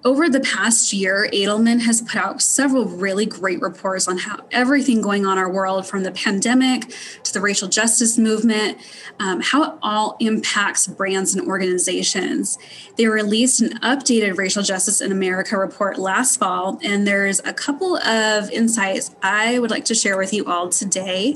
Over 0.06 0.30
the 0.30 0.40
past 0.40 0.94
year, 0.94 1.28
Edelman 1.34 1.82
has 1.82 2.00
put 2.04 2.18
out 2.18 2.40
several 2.40 2.86
really 2.86 3.26
great 3.26 3.60
reports 3.60 4.08
on 4.08 4.20
how 4.20 4.38
everything 4.52 5.02
going 5.02 5.26
on 5.26 5.34
in 5.34 5.38
our 5.40 5.52
world, 5.52 5.88
from 5.88 6.04
the 6.04 6.12
pandemic 6.12 6.94
to 7.24 7.34
the 7.34 7.42
racial 7.42 7.68
justice 7.68 8.16
movement, 8.16 8.78
um, 9.20 9.42
how 9.42 9.64
it 9.64 9.80
all 9.82 10.16
impacts 10.20 10.86
brands 10.86 11.34
and 11.34 11.48
organizations. 11.48 12.60
They 12.98 13.08
released 13.08 13.62
an 13.62 13.80
updated 13.80 14.38
Racial 14.38 14.62
Justice 14.62 15.02
in 15.02 15.12
America 15.12 15.58
report 15.58 15.98
last 15.98 16.38
fall, 16.38 16.80
and 16.84 17.08
there's 17.08 17.40
a 17.40 17.52
couple 17.52 17.98
of 17.98 18.52
insights 18.52 19.10
I 19.24 19.58
would 19.58 19.72
like 19.72 19.86
to 19.86 19.96
share 19.96 20.20
with 20.20 20.32
you 20.34 20.46
all 20.46 20.70
today. 20.70 21.36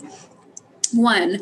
One, 0.94 1.40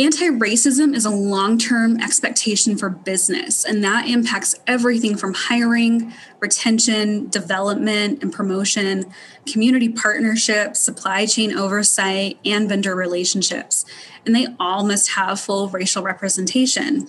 Anti 0.00 0.30
racism 0.30 0.96
is 0.96 1.04
a 1.04 1.10
long 1.10 1.58
term 1.58 2.00
expectation 2.00 2.74
for 2.78 2.88
business, 2.88 3.66
and 3.66 3.84
that 3.84 4.08
impacts 4.08 4.54
everything 4.66 5.14
from 5.14 5.34
hiring, 5.34 6.14
retention, 6.40 7.28
development, 7.28 8.22
and 8.22 8.32
promotion, 8.32 9.12
community 9.44 9.90
partnerships, 9.90 10.80
supply 10.80 11.26
chain 11.26 11.54
oversight, 11.54 12.38
and 12.46 12.66
vendor 12.66 12.96
relationships. 12.96 13.84
And 14.24 14.34
they 14.34 14.46
all 14.58 14.86
must 14.86 15.10
have 15.10 15.38
full 15.38 15.68
racial 15.68 16.02
representation. 16.02 17.06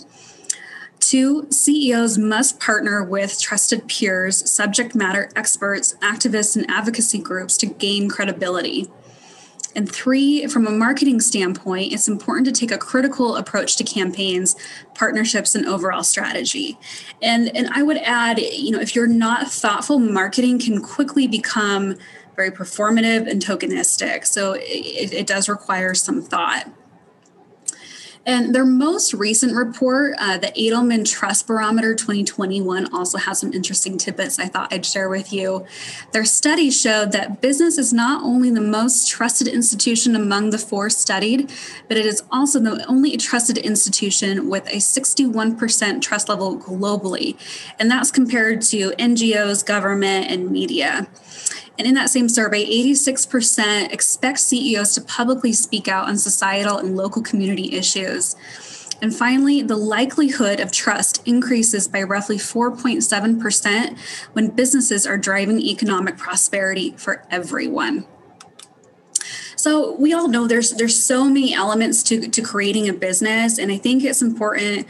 Two, 0.99 1.47
CEOs 1.49 2.17
must 2.17 2.59
partner 2.59 3.01
with 3.05 3.39
trusted 3.39 3.87
peers, 3.87 4.51
subject 4.51 4.95
matter 4.95 5.29
experts, 5.33 5.95
activists, 6.01 6.57
and 6.57 6.69
advocacy 6.69 7.19
groups 7.19 7.55
to 7.59 7.67
gain 7.67 8.09
credibility. 8.09 8.89
And 9.75 9.89
three, 9.89 10.47
from 10.47 10.67
a 10.67 10.71
marketing 10.71 11.21
standpoint, 11.21 11.93
it's 11.93 12.07
important 12.07 12.45
to 12.47 12.51
take 12.51 12.71
a 12.71 12.77
critical 12.77 13.35
approach 13.35 13.77
to 13.77 13.83
campaigns, 13.83 14.55
partnerships, 14.95 15.55
and 15.55 15.65
overall 15.65 16.03
strategy. 16.03 16.77
And, 17.21 17.55
and 17.55 17.69
I 17.69 17.83
would 17.83 17.97
add, 17.97 18.39
you 18.39 18.71
know, 18.71 18.79
if 18.79 18.95
you're 18.95 19.07
not 19.07 19.49
thoughtful, 19.49 19.99
marketing 19.99 20.59
can 20.59 20.81
quickly 20.81 21.27
become 21.27 21.95
very 22.35 22.51
performative 22.51 23.29
and 23.29 23.43
tokenistic. 23.43 24.25
So 24.25 24.53
it, 24.53 25.13
it 25.13 25.27
does 25.27 25.47
require 25.47 25.93
some 25.93 26.21
thought. 26.21 26.69
And 28.23 28.53
their 28.53 28.65
most 28.65 29.15
recent 29.15 29.55
report, 29.55 30.13
uh, 30.19 30.37
the 30.37 30.47
Edelman 30.47 31.09
Trust 31.09 31.47
Barometer 31.47 31.95
2021, 31.95 32.93
also 32.93 33.17
has 33.17 33.39
some 33.39 33.51
interesting 33.51 33.97
tidbits 33.97 34.37
I 34.37 34.45
thought 34.45 34.71
I'd 34.71 34.85
share 34.85 35.09
with 35.09 35.33
you. 35.33 35.65
Their 36.11 36.25
study 36.25 36.69
showed 36.69 37.13
that 37.13 37.41
business 37.41 37.79
is 37.79 37.91
not 37.91 38.23
only 38.23 38.51
the 38.51 38.61
most 38.61 39.09
trusted 39.09 39.47
institution 39.47 40.15
among 40.15 40.51
the 40.51 40.59
four 40.59 40.91
studied, 40.91 41.51
but 41.87 41.97
it 41.97 42.05
is 42.05 42.21
also 42.31 42.59
the 42.59 42.85
only 42.85 43.17
trusted 43.17 43.57
institution 43.57 44.49
with 44.49 44.67
a 44.67 44.77
61% 44.77 46.01
trust 46.01 46.29
level 46.29 46.57
globally. 46.59 47.37
And 47.79 47.89
that's 47.89 48.11
compared 48.11 48.61
to 48.63 48.91
NGOs, 48.91 49.65
government, 49.65 50.29
and 50.29 50.51
media. 50.51 51.07
And 51.81 51.87
in 51.87 51.95
that 51.95 52.11
same 52.11 52.29
survey, 52.29 52.63
86% 52.63 53.91
expect 53.91 54.39
CEOs 54.39 54.93
to 54.93 55.01
publicly 55.01 55.51
speak 55.51 55.87
out 55.87 56.07
on 56.07 56.15
societal 56.15 56.77
and 56.77 56.95
local 56.95 57.23
community 57.23 57.73
issues. 57.75 58.10
And 59.01 59.15
finally, 59.15 59.63
the 59.63 59.77
likelihood 59.77 60.59
of 60.59 60.71
trust 60.71 61.27
increases 61.27 61.87
by 61.87 62.03
roughly 62.03 62.37
4.7% 62.37 63.97
when 64.33 64.49
businesses 64.49 65.07
are 65.07 65.17
driving 65.17 65.59
economic 65.59 66.17
prosperity 66.17 66.93
for 66.97 67.25
everyone. 67.31 68.05
So 69.55 69.95
we 69.95 70.11
all 70.11 70.27
know 70.27 70.47
there's 70.47 70.71
there's 70.71 71.01
so 71.01 71.25
many 71.25 71.53
elements 71.53 72.01
to, 72.03 72.27
to 72.27 72.41
creating 72.41 72.89
a 72.89 72.93
business, 72.93 73.59
and 73.59 73.71
I 73.71 73.77
think 73.77 74.03
it's 74.03 74.21
important 74.21 74.87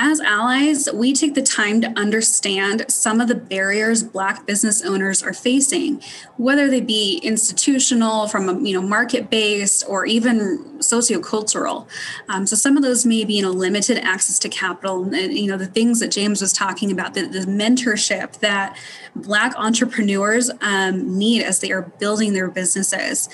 as 0.00 0.20
allies, 0.20 0.88
we 0.94 1.12
take 1.12 1.34
the 1.34 1.42
time 1.42 1.80
to 1.80 1.88
understand 1.98 2.84
some 2.88 3.20
of 3.20 3.26
the 3.26 3.34
barriers 3.34 4.04
Black 4.04 4.46
business 4.46 4.80
owners 4.80 5.24
are 5.24 5.32
facing, 5.32 6.00
whether 6.36 6.70
they 6.70 6.80
be 6.80 7.18
institutional, 7.24 8.28
from 8.28 8.48
a 8.48 8.60
you 8.60 8.72
know 8.72 8.80
market 8.80 9.28
based, 9.28 9.84
or 9.88 10.06
even 10.06 10.78
sociocultural. 10.78 11.88
Um, 12.28 12.46
so 12.46 12.54
some 12.54 12.76
of 12.76 12.84
those 12.84 13.04
may 13.04 13.24
be 13.24 13.34
you 13.34 13.42
know 13.42 13.50
limited 13.50 13.98
access 13.98 14.38
to 14.38 14.48
capital, 14.48 15.02
and 15.02 15.36
you 15.36 15.48
know 15.50 15.56
the 15.56 15.66
things 15.66 15.98
that 15.98 16.12
James 16.12 16.40
was 16.40 16.52
talking 16.52 16.92
about, 16.92 17.14
the, 17.14 17.26
the 17.26 17.40
mentorship 17.40 18.38
that 18.38 18.78
Black 19.16 19.52
entrepreneurs 19.56 20.48
um, 20.60 21.18
need 21.18 21.42
as 21.42 21.58
they 21.58 21.72
are 21.72 21.82
building 21.82 22.34
their 22.34 22.48
businesses. 22.48 23.28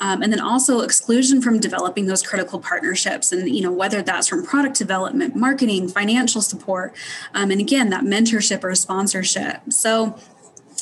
Um, 0.00 0.22
and 0.22 0.32
then 0.32 0.40
also 0.40 0.80
exclusion 0.80 1.42
from 1.42 1.58
developing 1.58 2.06
those 2.06 2.22
critical 2.22 2.60
partnerships 2.60 3.32
and 3.32 3.48
you 3.48 3.62
know 3.62 3.72
whether 3.72 4.00
that's 4.00 4.28
from 4.28 4.46
product 4.46 4.78
development 4.78 5.34
marketing 5.34 5.88
financial 6.08 6.40
support 6.40 6.94
um, 7.34 7.50
and 7.50 7.60
again 7.60 7.90
that 7.90 8.04
mentorship 8.04 8.64
or 8.64 8.74
sponsorship. 8.74 9.60
So 9.70 10.18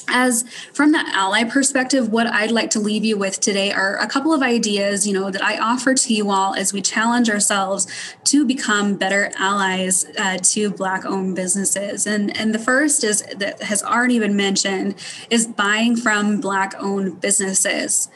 as 0.09 0.45
from 0.73 0.93
the 0.93 1.03
ally 1.15 1.43
perspective 1.43 2.13
what 2.13 2.27
i'd 2.29 2.51
like 2.53 2.71
to 2.71 2.79
leave 2.79 3.05
you 3.05 3.17
with 3.17 3.41
today 3.41 3.73
are 3.73 3.97
a 3.97 4.07
couple 4.07 4.33
of 4.33 4.41
ideas 4.41 5.05
you 5.05 5.13
know 5.13 5.31
that 5.31 5.43
i 5.43 5.59
offer 5.59 5.95
to 5.95 6.15
you 6.15 6.31
all 6.31 6.55
as 6.55 6.73
we 6.73 6.81
challenge 6.81 7.29
ourselves 7.29 7.89
to 8.23 8.45
become 8.45 8.97
better 8.97 9.33
allies 9.37 10.05
uh, 10.19 10.37
to 10.43 10.71
black 10.71 11.05
owned 11.05 11.35
businesses. 11.35 12.07
And 12.07 12.37
and 12.37 12.55
the 12.55 12.59
first 12.59 13.03
is 13.05 13.23
that 13.37 13.63
has 13.63 13.83
already 13.83 14.19
been 14.19 14.37
mentioned 14.37 14.95
is 15.31 15.47
buying 15.47 15.97
from 15.97 16.41
black 16.41 16.75
owned 16.79 17.21
businesses 17.21 18.09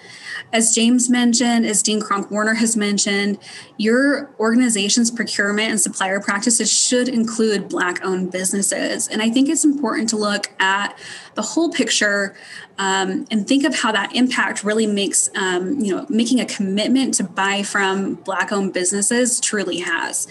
as 0.53 0.75
James 0.75 1.09
mentioned, 1.09 1.67
as 1.67 1.83
Dean 1.83 2.01
Kronk 2.01 2.31
Warner 2.31 2.55
has 2.55 2.77
mentioned, 2.77 3.39
your 3.77 4.35
organization's 4.39 5.11
procurement 5.11 5.71
and 5.71 5.81
supplier 5.81 6.21
practices 6.21 6.73
should 6.73 7.09
include 7.09 7.69
Black 7.69 8.05
owned 8.05 8.31
businesses. 8.33 9.09
And 9.09 9.23
I 9.23 9.31
think 9.31 9.49
it's 9.49 9.65
important 9.65 10.09
to 10.11 10.17
look 10.17 10.51
at 10.59 10.99
the 11.35 11.43
whole 11.43 11.71
picture 11.71 12.35
um, 12.81 13.27
and 13.31 13.47
think 13.47 13.65
of 13.65 13.75
how 13.75 13.93
that 13.93 14.17
impact 14.17 14.65
really 14.65 14.87
makes 14.87 15.29
um, 15.37 15.79
you 15.81 15.95
know 15.95 16.07
making 16.09 16.41
a 16.41 16.47
commitment 16.47 17.15
to 17.15 17.25
buy 17.25 17.63
from 17.63 18.15
black 18.15 18.53
owned 18.53 18.73
businesses 18.73 19.39
truly 19.39 19.81
has 19.81 20.27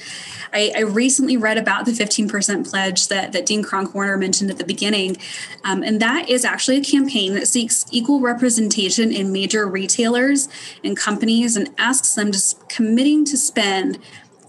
I, 0.51 0.73
I, 0.75 0.79
recently 0.81 1.37
read 1.37 1.59
about 1.59 1.85
the 1.85 1.91
15% 1.91 2.67
pledge 2.69 3.07
that, 3.09 3.33
that 3.33 3.45
dean 3.45 3.61
kronk 3.61 3.93
warner 3.93 4.17
mentioned 4.17 4.49
at 4.49 4.57
the 4.57 4.63
beginning 4.63 5.17
um, 5.63 5.83
and 5.83 6.01
that 6.01 6.27
is 6.27 6.43
actually 6.43 6.77
a 6.77 6.83
campaign 6.83 7.35
that 7.35 7.47
seeks 7.47 7.85
equal 7.91 8.19
representation 8.19 9.11
in 9.11 9.31
major 9.31 9.67
retailers 9.99 10.47
and 10.83 10.95
companies 10.95 11.55
and 11.55 11.69
asks 11.77 12.15
them 12.15 12.31
to 12.31 12.39
committing 12.69 13.25
to 13.25 13.37
spend 13.37 13.99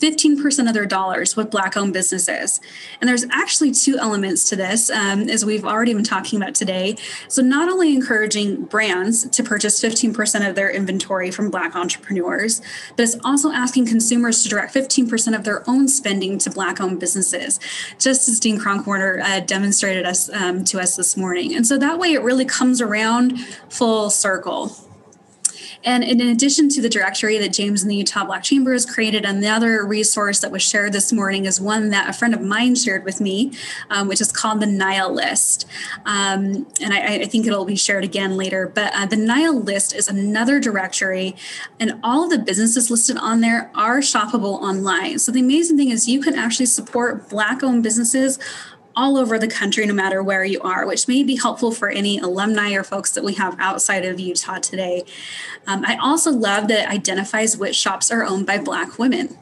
15% 0.00 0.66
of 0.66 0.72
their 0.72 0.86
dollars 0.86 1.36
with 1.36 1.50
Black 1.50 1.76
owned 1.76 1.92
businesses. 1.92 2.58
And 3.00 3.08
there's 3.08 3.26
actually 3.30 3.72
two 3.72 3.98
elements 3.98 4.48
to 4.48 4.56
this, 4.56 4.88
um, 4.88 5.28
as 5.28 5.44
we've 5.44 5.64
already 5.64 5.92
been 5.92 6.04
talking 6.04 6.40
about 6.40 6.54
today. 6.54 6.96
So, 7.28 7.42
not 7.42 7.68
only 7.68 7.94
encouraging 7.94 8.64
brands 8.64 9.28
to 9.28 9.42
purchase 9.42 9.80
15% 9.82 10.48
of 10.48 10.54
their 10.54 10.70
inventory 10.70 11.30
from 11.30 11.50
Black 11.50 11.76
entrepreneurs, 11.76 12.62
but 12.96 13.02
it's 13.02 13.16
also 13.24 13.50
asking 13.50 13.86
consumers 13.86 14.42
to 14.42 14.48
direct 14.48 14.74
15% 14.74 15.36
of 15.36 15.44
their 15.44 15.68
own 15.68 15.86
spending 15.86 16.38
to 16.38 16.50
Black 16.50 16.80
owned 16.80 16.98
businesses, 16.98 17.60
just 17.98 18.26
as 18.26 18.40
Dean 18.40 18.58
Kronk 18.58 18.86
Warner 18.86 19.20
uh, 19.20 19.40
demonstrated 19.40 20.06
us 20.06 20.30
um, 20.30 20.64
to 20.64 20.80
us 20.80 20.96
this 20.96 21.16
morning. 21.16 21.54
And 21.54 21.66
so 21.66 21.76
that 21.76 21.98
way 21.98 22.14
it 22.14 22.22
really 22.22 22.46
comes 22.46 22.80
around 22.80 23.38
full 23.68 24.08
circle. 24.08 24.89
And 25.84 26.04
in 26.04 26.20
addition 26.20 26.68
to 26.70 26.82
the 26.82 26.88
directory 26.88 27.38
that 27.38 27.52
James 27.52 27.82
and 27.82 27.90
the 27.90 27.96
Utah 27.96 28.24
Black 28.24 28.42
Chamber 28.42 28.72
has 28.72 28.84
created, 28.84 29.24
another 29.24 29.84
resource 29.86 30.40
that 30.40 30.50
was 30.50 30.62
shared 30.62 30.92
this 30.92 31.12
morning 31.12 31.46
is 31.46 31.60
one 31.60 31.90
that 31.90 32.08
a 32.08 32.12
friend 32.12 32.34
of 32.34 32.42
mine 32.42 32.74
shared 32.74 33.04
with 33.04 33.20
me, 33.20 33.52
um, 33.88 34.06
which 34.06 34.20
is 34.20 34.30
called 34.30 34.60
the 34.60 34.66
Nile 34.66 35.12
list. 35.12 35.66
Um, 36.04 36.66
and 36.82 36.92
I, 36.92 37.20
I, 37.20 37.24
think 37.24 37.46
it'll 37.46 37.64
be 37.64 37.76
shared 37.76 38.04
again 38.04 38.36
later. 38.36 38.70
But 38.74 38.92
uh, 38.94 39.06
the 39.06 39.16
Nile 39.16 39.58
list 39.58 39.94
is 39.94 40.08
another 40.08 40.60
directory, 40.60 41.34
and 41.78 41.98
all 42.02 42.24
of 42.24 42.30
the 42.30 42.38
businesses 42.38 42.90
listed 42.90 43.16
on 43.16 43.40
there 43.40 43.70
are 43.74 44.00
shoppable 44.00 44.60
online. 44.60 45.18
So 45.18 45.32
the 45.32 45.40
amazing 45.40 45.78
thing 45.78 45.90
is 45.90 46.08
you 46.08 46.20
can 46.20 46.34
actually 46.34 46.66
support 46.66 47.28
Black 47.30 47.62
owned 47.62 47.82
businesses 47.82 48.38
all 48.96 49.16
over 49.16 49.38
the 49.38 49.48
country, 49.48 49.86
no 49.86 49.94
matter 49.94 50.22
where 50.22 50.44
you 50.44 50.60
are, 50.60 50.86
which 50.86 51.08
may 51.08 51.22
be 51.22 51.36
helpful 51.36 51.72
for 51.72 51.88
any 51.88 52.18
alumni 52.18 52.72
or 52.72 52.82
folks 52.82 53.12
that 53.12 53.24
we 53.24 53.34
have 53.34 53.56
outside 53.58 54.04
of 54.04 54.18
Utah 54.20 54.58
today. 54.58 55.04
Um, 55.66 55.84
I 55.86 55.96
also 55.96 56.30
love 56.30 56.68
that 56.68 56.84
it 56.84 56.90
identifies 56.90 57.56
which 57.56 57.76
shops 57.76 58.10
are 58.10 58.24
owned 58.24 58.46
by 58.46 58.58
Black 58.58 58.98
women 58.98 59.36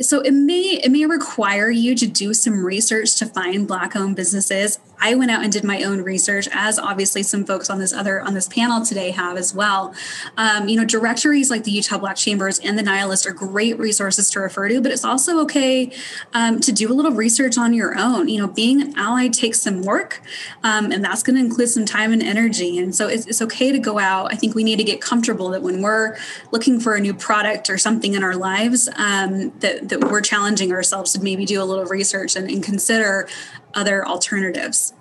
so 0.00 0.20
it 0.20 0.32
may 0.32 0.80
it 0.82 0.90
may 0.90 1.04
require 1.06 1.70
you 1.70 1.94
to 1.94 2.06
do 2.06 2.32
some 2.32 2.64
research 2.64 3.16
to 3.16 3.26
find 3.26 3.66
black 3.66 3.96
owned 3.96 4.16
businesses 4.16 4.78
i 5.00 5.14
went 5.14 5.30
out 5.30 5.42
and 5.42 5.52
did 5.52 5.64
my 5.64 5.82
own 5.82 6.02
research 6.02 6.48
as 6.52 6.78
obviously 6.78 7.22
some 7.22 7.44
folks 7.44 7.70
on 7.70 7.78
this 7.78 7.92
other 7.92 8.20
on 8.20 8.34
this 8.34 8.48
panel 8.48 8.84
today 8.84 9.10
have 9.10 9.36
as 9.36 9.54
well. 9.54 9.94
Um, 10.36 10.68
you 10.68 10.76
know 10.76 10.84
directories 10.84 11.50
like 11.50 11.64
the 11.64 11.70
utah 11.70 11.98
black 11.98 12.16
chambers 12.16 12.58
and 12.58 12.78
the 12.78 12.82
Nile 12.82 13.08
list 13.08 13.26
are 13.26 13.32
great 13.32 13.78
resources 13.78 14.30
to 14.30 14.40
refer 14.40 14.68
to 14.68 14.80
but 14.80 14.92
it's 14.92 15.04
also 15.04 15.40
okay 15.40 15.90
um, 16.34 16.60
to 16.60 16.72
do 16.72 16.92
a 16.92 16.94
little 16.94 17.12
research 17.12 17.58
on 17.58 17.72
your 17.74 17.98
own. 17.98 18.28
You 18.28 18.40
know 18.40 18.48
being 18.48 18.80
an 18.80 18.98
ally 18.98 19.28
takes 19.28 19.60
some 19.60 19.82
work 19.82 20.22
um, 20.64 20.90
and 20.90 21.04
that's 21.04 21.22
going 21.22 21.36
to 21.36 21.44
include 21.44 21.68
some 21.68 21.84
time 21.84 22.12
and 22.12 22.22
energy. 22.22 22.78
And 22.78 22.94
so 22.94 23.08
it's, 23.08 23.26
it's 23.26 23.42
okay 23.42 23.72
to 23.72 23.78
go 23.78 23.98
out. 23.98 24.32
I 24.32 24.36
think 24.36 24.54
we 24.54 24.64
need 24.64 24.76
to 24.76 24.84
get 24.84 25.00
comfortable 25.00 25.50
that 25.50 25.62
when 25.62 25.82
we're 25.82 26.16
looking 26.52 26.80
for 26.80 26.94
a 26.94 27.00
new 27.00 27.14
product 27.14 27.70
or 27.70 27.78
something 27.78 28.14
in 28.14 28.22
our 28.22 28.36
lives 28.36 28.88
um, 28.96 29.52
that 29.60 29.88
that 29.88 30.00
we're 30.00 30.20
challenging 30.20 30.72
ourselves 30.72 31.12
to 31.12 31.20
maybe 31.22 31.44
do 31.44 31.62
a 31.62 31.64
little 31.64 31.84
research 31.86 32.36
and, 32.36 32.50
and 32.50 32.62
consider 32.62 33.28
other 33.74 34.06
alternatives 34.06 34.92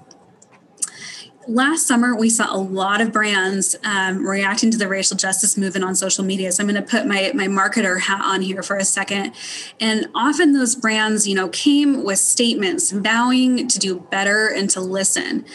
last 1.47 1.87
summer 1.87 2.15
we 2.15 2.29
saw 2.29 2.53
a 2.53 2.57
lot 2.57 2.99
of 2.99 3.11
brands 3.13 3.75
um, 3.83 4.25
reacting 4.25 4.69
to 4.69 4.77
the 4.77 4.87
racial 4.87 5.15
justice 5.15 5.57
movement 5.57 5.85
on 5.85 5.95
social 5.95 6.23
media. 6.23 6.51
So 6.51 6.61
i'm 6.61 6.69
going 6.69 6.81
to 6.81 6.87
put 6.87 7.05
my, 7.05 7.31
my 7.33 7.47
marketer 7.47 7.99
hat 7.99 8.21
on 8.23 8.41
here 8.41 8.61
for 8.61 8.75
a 8.75 8.83
second. 8.83 9.33
And 9.79 10.07
often 10.13 10.53
those 10.53 10.75
brands 10.75 11.27
you 11.27 11.35
know 11.35 11.47
came 11.49 12.03
with 12.03 12.19
statements 12.19 12.91
vowing 12.91 13.67
to 13.67 13.79
do 13.79 13.99
better 14.11 14.47
and 14.47 14.69
to 14.71 14.81
listen. 14.81 15.45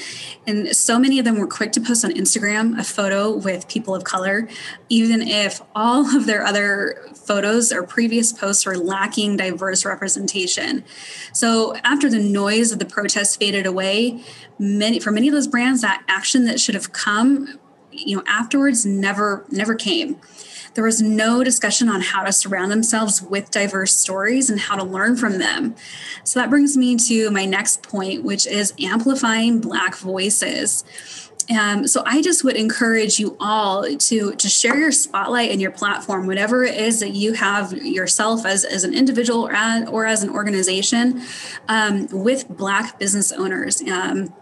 And 0.46 0.74
so 0.74 0.98
many 0.98 1.18
of 1.18 1.24
them 1.24 1.38
were 1.38 1.46
quick 1.46 1.72
to 1.72 1.81
post 1.81 2.05
on 2.05 2.12
instagram 2.12 2.78
a 2.78 2.85
photo 2.85 3.31
with 3.35 3.68
people 3.68 3.94
of 3.94 4.05
color 4.05 4.48
even 4.88 5.22
if 5.22 5.61
all 5.74 6.16
of 6.16 6.26
their 6.26 6.44
other 6.44 7.11
photos 7.14 7.72
or 7.72 7.83
previous 7.83 8.33
posts 8.33 8.66
were 8.66 8.76
lacking 8.76 9.37
diverse 9.37 9.85
representation. 9.85 10.85
So 11.33 11.76
after 11.85 12.11
the 12.11 12.18
noise 12.18 12.72
of 12.72 12.78
the 12.78 12.85
protests 12.85 13.37
faded 13.37 13.66
away 13.66 14.22
many 14.62 15.01
for 15.01 15.11
many 15.11 15.27
of 15.27 15.35
those 15.35 15.48
brands 15.48 15.83
that 15.83 16.05
action 16.07 16.44
that 16.44 16.61
should 16.61 16.77
have 16.77 16.92
come 16.92 17.59
you 17.90 18.16
know 18.16 18.22
afterwards 18.27 18.87
never 18.87 19.44
never 19.51 19.75
came. 19.75 20.16
There 20.75 20.85
was 20.85 21.03
no 21.03 21.44
discussion 21.44 21.90
on 21.90 22.01
how 22.01 22.22
to 22.22 22.33
surround 22.33 22.70
themselves 22.70 23.20
with 23.20 23.51
diverse 23.51 23.94
stories 23.94 24.48
and 24.48 24.59
how 24.59 24.77
to 24.77 24.85
learn 24.85 25.16
from 25.16 25.37
them. 25.38 25.75
So 26.25 26.40
that 26.40 26.48
brings 26.48 26.79
me 26.79 26.96
to 26.96 27.31
my 27.31 27.44
next 27.44 27.83
point 27.83 28.22
which 28.22 28.46
is 28.46 28.72
amplifying 28.79 29.61
black 29.61 29.96
voices. 29.96 30.85
Um, 31.51 31.88
so 31.88 32.05
I 32.07 32.22
just 32.22 32.44
would 32.44 32.57
encourage 32.57 33.18
you 33.18 33.37
all 33.40 33.83
to 33.85 34.33
to 34.33 34.48
share 34.48 34.79
your 34.79 34.92
spotlight 34.92 35.51
and 35.51 35.61
your 35.61 35.72
platform, 35.72 36.27
whatever 36.27 36.62
it 36.62 36.77
is 36.77 37.01
that 37.01 37.14
you 37.14 37.33
have 37.33 37.72
yourself 37.72 38.46
as, 38.46 38.64
as 38.64 38.85
an 38.85 38.94
individual 38.94 39.46
or 39.48 39.53
as, 39.53 39.88
or 39.88 40.07
as 40.07 40.22
an 40.22 40.31
organization, 40.31 41.20
um, 41.68 42.07
with 42.12 42.48
Black 42.48 42.98
business 42.98 43.33
owners. 43.33 43.83
Um, 43.83 44.33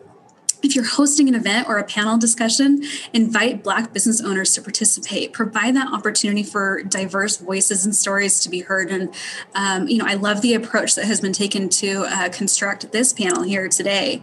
If 0.62 0.74
you're 0.74 0.84
hosting 0.84 1.28
an 1.28 1.34
event 1.34 1.68
or 1.68 1.78
a 1.78 1.84
panel 1.84 2.18
discussion, 2.18 2.82
invite 3.12 3.62
Black 3.62 3.92
business 3.92 4.20
owners 4.20 4.54
to 4.54 4.62
participate. 4.62 5.32
Provide 5.32 5.74
that 5.76 5.92
opportunity 5.92 6.42
for 6.42 6.82
diverse 6.82 7.36
voices 7.38 7.84
and 7.84 7.94
stories 7.94 8.40
to 8.40 8.48
be 8.48 8.60
heard. 8.60 8.90
And, 8.90 9.14
um, 9.54 9.88
you 9.88 9.98
know, 9.98 10.06
I 10.06 10.14
love 10.14 10.42
the 10.42 10.54
approach 10.54 10.94
that 10.96 11.06
has 11.06 11.20
been 11.20 11.32
taken 11.32 11.68
to 11.70 12.04
uh, 12.08 12.28
construct 12.28 12.92
this 12.92 13.12
panel 13.12 13.42
here 13.42 13.68
today. 13.68 14.22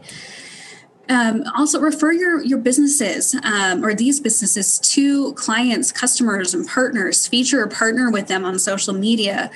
Um, 1.09 1.43
also, 1.55 1.79
refer 1.79 2.11
your 2.11 2.43
your 2.43 2.57
businesses 2.57 3.35
um, 3.43 3.83
or 3.83 3.93
these 3.93 4.19
businesses 4.19 4.79
to 4.79 5.33
clients, 5.33 5.91
customers, 5.91 6.53
and 6.53 6.67
partners. 6.67 7.27
Feature 7.27 7.63
or 7.63 7.67
partner 7.67 8.11
with 8.11 8.27
them 8.27 8.43
on 8.43 8.59
social 8.59 8.93
media. 8.93 9.49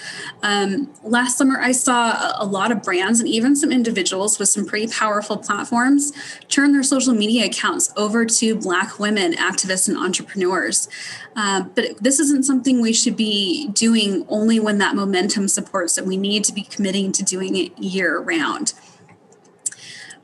Um, 0.43 0.93
last 1.03 1.37
summer, 1.37 1.59
I 1.59 1.73
saw 1.73 2.33
a, 2.39 2.45
lot 2.51 2.71
of 2.71 2.83
brands 2.83 3.19
and 3.19 3.29
even 3.29 3.55
some 3.55 3.71
individuals 3.71 4.37
with 4.37 4.49
some 4.49 4.65
pretty 4.65 4.91
powerful 4.91 5.37
platforms 5.37 6.11
turn 6.49 6.73
their 6.73 6.83
social 6.83 7.13
media 7.13 7.45
accounts 7.45 7.93
over 7.95 8.25
to 8.25 8.55
Black 8.55 8.99
women 8.99 9.33
activists 9.33 9.87
and 9.87 9.97
entrepreneurs. 9.97 10.89
Uh, 11.35 11.63
but 11.75 11.97
this 12.01 12.19
isn't 12.19 12.43
something 12.43 12.81
we 12.81 12.91
should 12.91 13.15
be 13.15 13.69
doing 13.69 14.25
only 14.27 14.59
when 14.59 14.79
that 14.79 14.95
momentum 14.95 15.47
supports 15.47 15.97
it. 15.97 16.05
We 16.05 16.17
need 16.17 16.43
to 16.45 16.53
be 16.53 16.63
committing 16.63 17.11
to 17.13 17.23
doing 17.23 17.55
it 17.55 17.77
year 17.77 18.19
round 18.19 18.73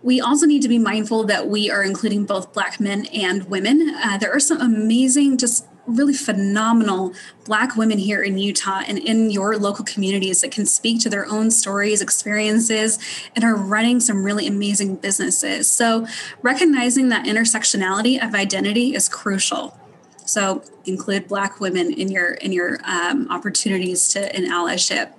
we 0.03 0.21
also 0.21 0.45
need 0.45 0.61
to 0.61 0.67
be 0.67 0.79
mindful 0.79 1.23
that 1.25 1.47
we 1.47 1.69
are 1.69 1.83
including 1.83 2.25
both 2.25 2.53
Black 2.53 2.79
men 2.79 3.05
and 3.07 3.49
women. 3.49 3.95
Uh, 3.95 4.17
there 4.17 4.31
are 4.31 4.39
some 4.39 4.61
amazing, 4.61 5.37
just 5.37 5.65
really 5.87 6.13
phenomenal 6.13 7.13
Black 7.45 7.75
women 7.75 7.97
here 7.97 8.21
in 8.21 8.37
Utah 8.37 8.83
and 8.87 8.97
in 8.99 9.31
your 9.31 9.57
local 9.57 9.85
communities 9.85 10.41
that 10.41 10.51
can 10.51 10.65
speak 10.65 11.01
to 11.01 11.09
their 11.09 11.25
own 11.25 11.49
stories, 11.49 12.01
experiences, 12.01 12.99
and 13.35 13.43
are 13.43 13.55
running 13.55 13.99
some 13.99 14.23
really 14.23 14.45
amazing 14.47 14.97
businesses. 14.97 15.69
So, 15.69 16.05
recognizing 16.41 17.09
that 17.09 17.25
intersectionality 17.25 18.23
of 18.23 18.35
identity 18.35 18.93
is 18.93 19.07
crucial. 19.09 19.77
So, 20.25 20.63
include 20.85 21.27
Black 21.27 21.59
women 21.59 21.91
in 21.91 22.11
your 22.11 22.33
in 22.33 22.51
your 22.51 22.79
um, 22.83 23.27
opportunities 23.31 24.09
to 24.09 24.35
in 24.35 24.43
allyship. 24.43 25.13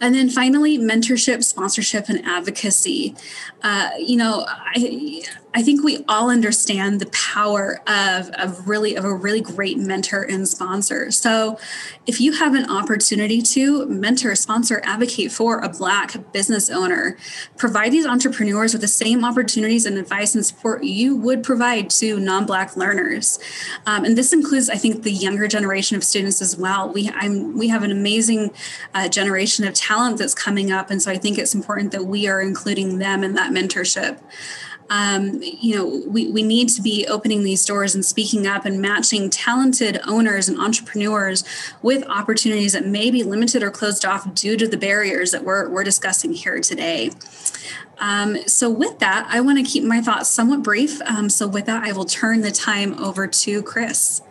And 0.00 0.14
then 0.14 0.30
finally, 0.30 0.78
mentorship, 0.78 1.44
sponsorship, 1.44 2.08
and 2.08 2.24
advocacy. 2.24 3.14
Uh, 3.62 3.90
you 3.98 4.16
know, 4.16 4.46
I 4.48 5.22
I 5.52 5.62
think 5.62 5.82
we 5.82 6.04
all 6.08 6.30
understand 6.30 7.00
the 7.00 7.06
power 7.06 7.80
of, 7.86 8.28
of 8.30 8.68
really 8.68 8.94
of 8.94 9.04
a 9.04 9.12
really 9.12 9.40
great 9.40 9.78
mentor 9.78 10.22
and 10.22 10.46
sponsor. 10.46 11.10
So 11.10 11.58
if 12.06 12.20
you 12.20 12.32
have 12.32 12.54
an 12.54 12.70
opportunity 12.70 13.42
to 13.42 13.86
mentor, 13.86 14.34
sponsor, 14.36 14.80
advocate 14.84 15.32
for 15.32 15.58
a 15.58 15.68
black 15.68 16.32
business 16.32 16.70
owner, 16.70 17.16
provide 17.56 17.90
these 17.90 18.06
entrepreneurs 18.06 18.72
with 18.72 18.82
the 18.82 18.88
same 18.88 19.24
opportunities 19.24 19.86
and 19.86 19.98
advice 19.98 20.36
and 20.36 20.46
support 20.46 20.84
you 20.84 21.16
would 21.16 21.42
provide 21.42 21.90
to 21.90 22.20
non-black 22.20 22.76
learners. 22.76 23.40
Um, 23.86 24.04
and 24.04 24.16
this 24.16 24.32
includes, 24.32 24.70
I 24.70 24.76
think, 24.76 25.02
the 25.02 25.12
younger 25.12 25.48
generation 25.48 25.96
of 25.96 26.04
students 26.04 26.40
as 26.40 26.56
well. 26.56 26.92
We 26.92 27.10
I'm, 27.12 27.58
we 27.58 27.68
have 27.68 27.82
an 27.82 27.90
amazing 27.90 28.52
uh, 28.94 29.08
generation 29.08 29.66
of 29.66 29.74
talent 29.74 30.18
that's 30.18 30.34
coming 30.34 30.70
up, 30.70 30.90
and 30.90 31.02
so 31.02 31.10
I 31.10 31.16
think 31.16 31.38
it's 31.38 31.54
important 31.54 31.90
that 31.92 32.04
we 32.04 32.28
are 32.28 32.40
including 32.40 32.98
them 32.98 33.24
in 33.24 33.34
that 33.34 33.52
mentorship 33.52 34.20
um, 34.90 35.40
you 35.42 35.76
know, 35.76 36.02
we, 36.08 36.28
we 36.30 36.42
need 36.42 36.68
to 36.70 36.82
be 36.82 37.06
opening 37.06 37.44
these 37.44 37.64
doors 37.64 37.94
and 37.94 38.04
speaking 38.04 38.46
up 38.46 38.64
and 38.64 38.82
matching 38.82 39.30
talented 39.30 40.00
owners 40.06 40.48
and 40.48 40.58
entrepreneurs 40.58 41.44
with 41.80 42.04
opportunities 42.08 42.72
that 42.72 42.84
may 42.84 43.10
be 43.10 43.22
limited 43.22 43.62
or 43.62 43.70
closed 43.70 44.04
off 44.04 44.34
due 44.34 44.56
to 44.56 44.66
the 44.66 44.76
barriers 44.76 45.30
that 45.30 45.44
we're, 45.44 45.68
we're 45.68 45.84
discussing 45.84 46.32
here 46.32 46.60
today. 46.60 47.12
Um, 48.00 48.48
so, 48.48 48.68
with 48.68 48.98
that, 48.98 49.28
I 49.30 49.40
want 49.40 49.58
to 49.58 49.64
keep 49.64 49.84
my 49.84 50.00
thoughts 50.00 50.28
somewhat 50.28 50.62
brief. 50.62 51.00
Um, 51.02 51.28
so, 51.28 51.46
with 51.46 51.66
that, 51.66 51.84
I 51.84 51.92
will 51.92 52.06
turn 52.06 52.40
the 52.40 52.50
time 52.50 52.98
over 52.98 53.26
to 53.26 53.62
Chris. 53.62 54.22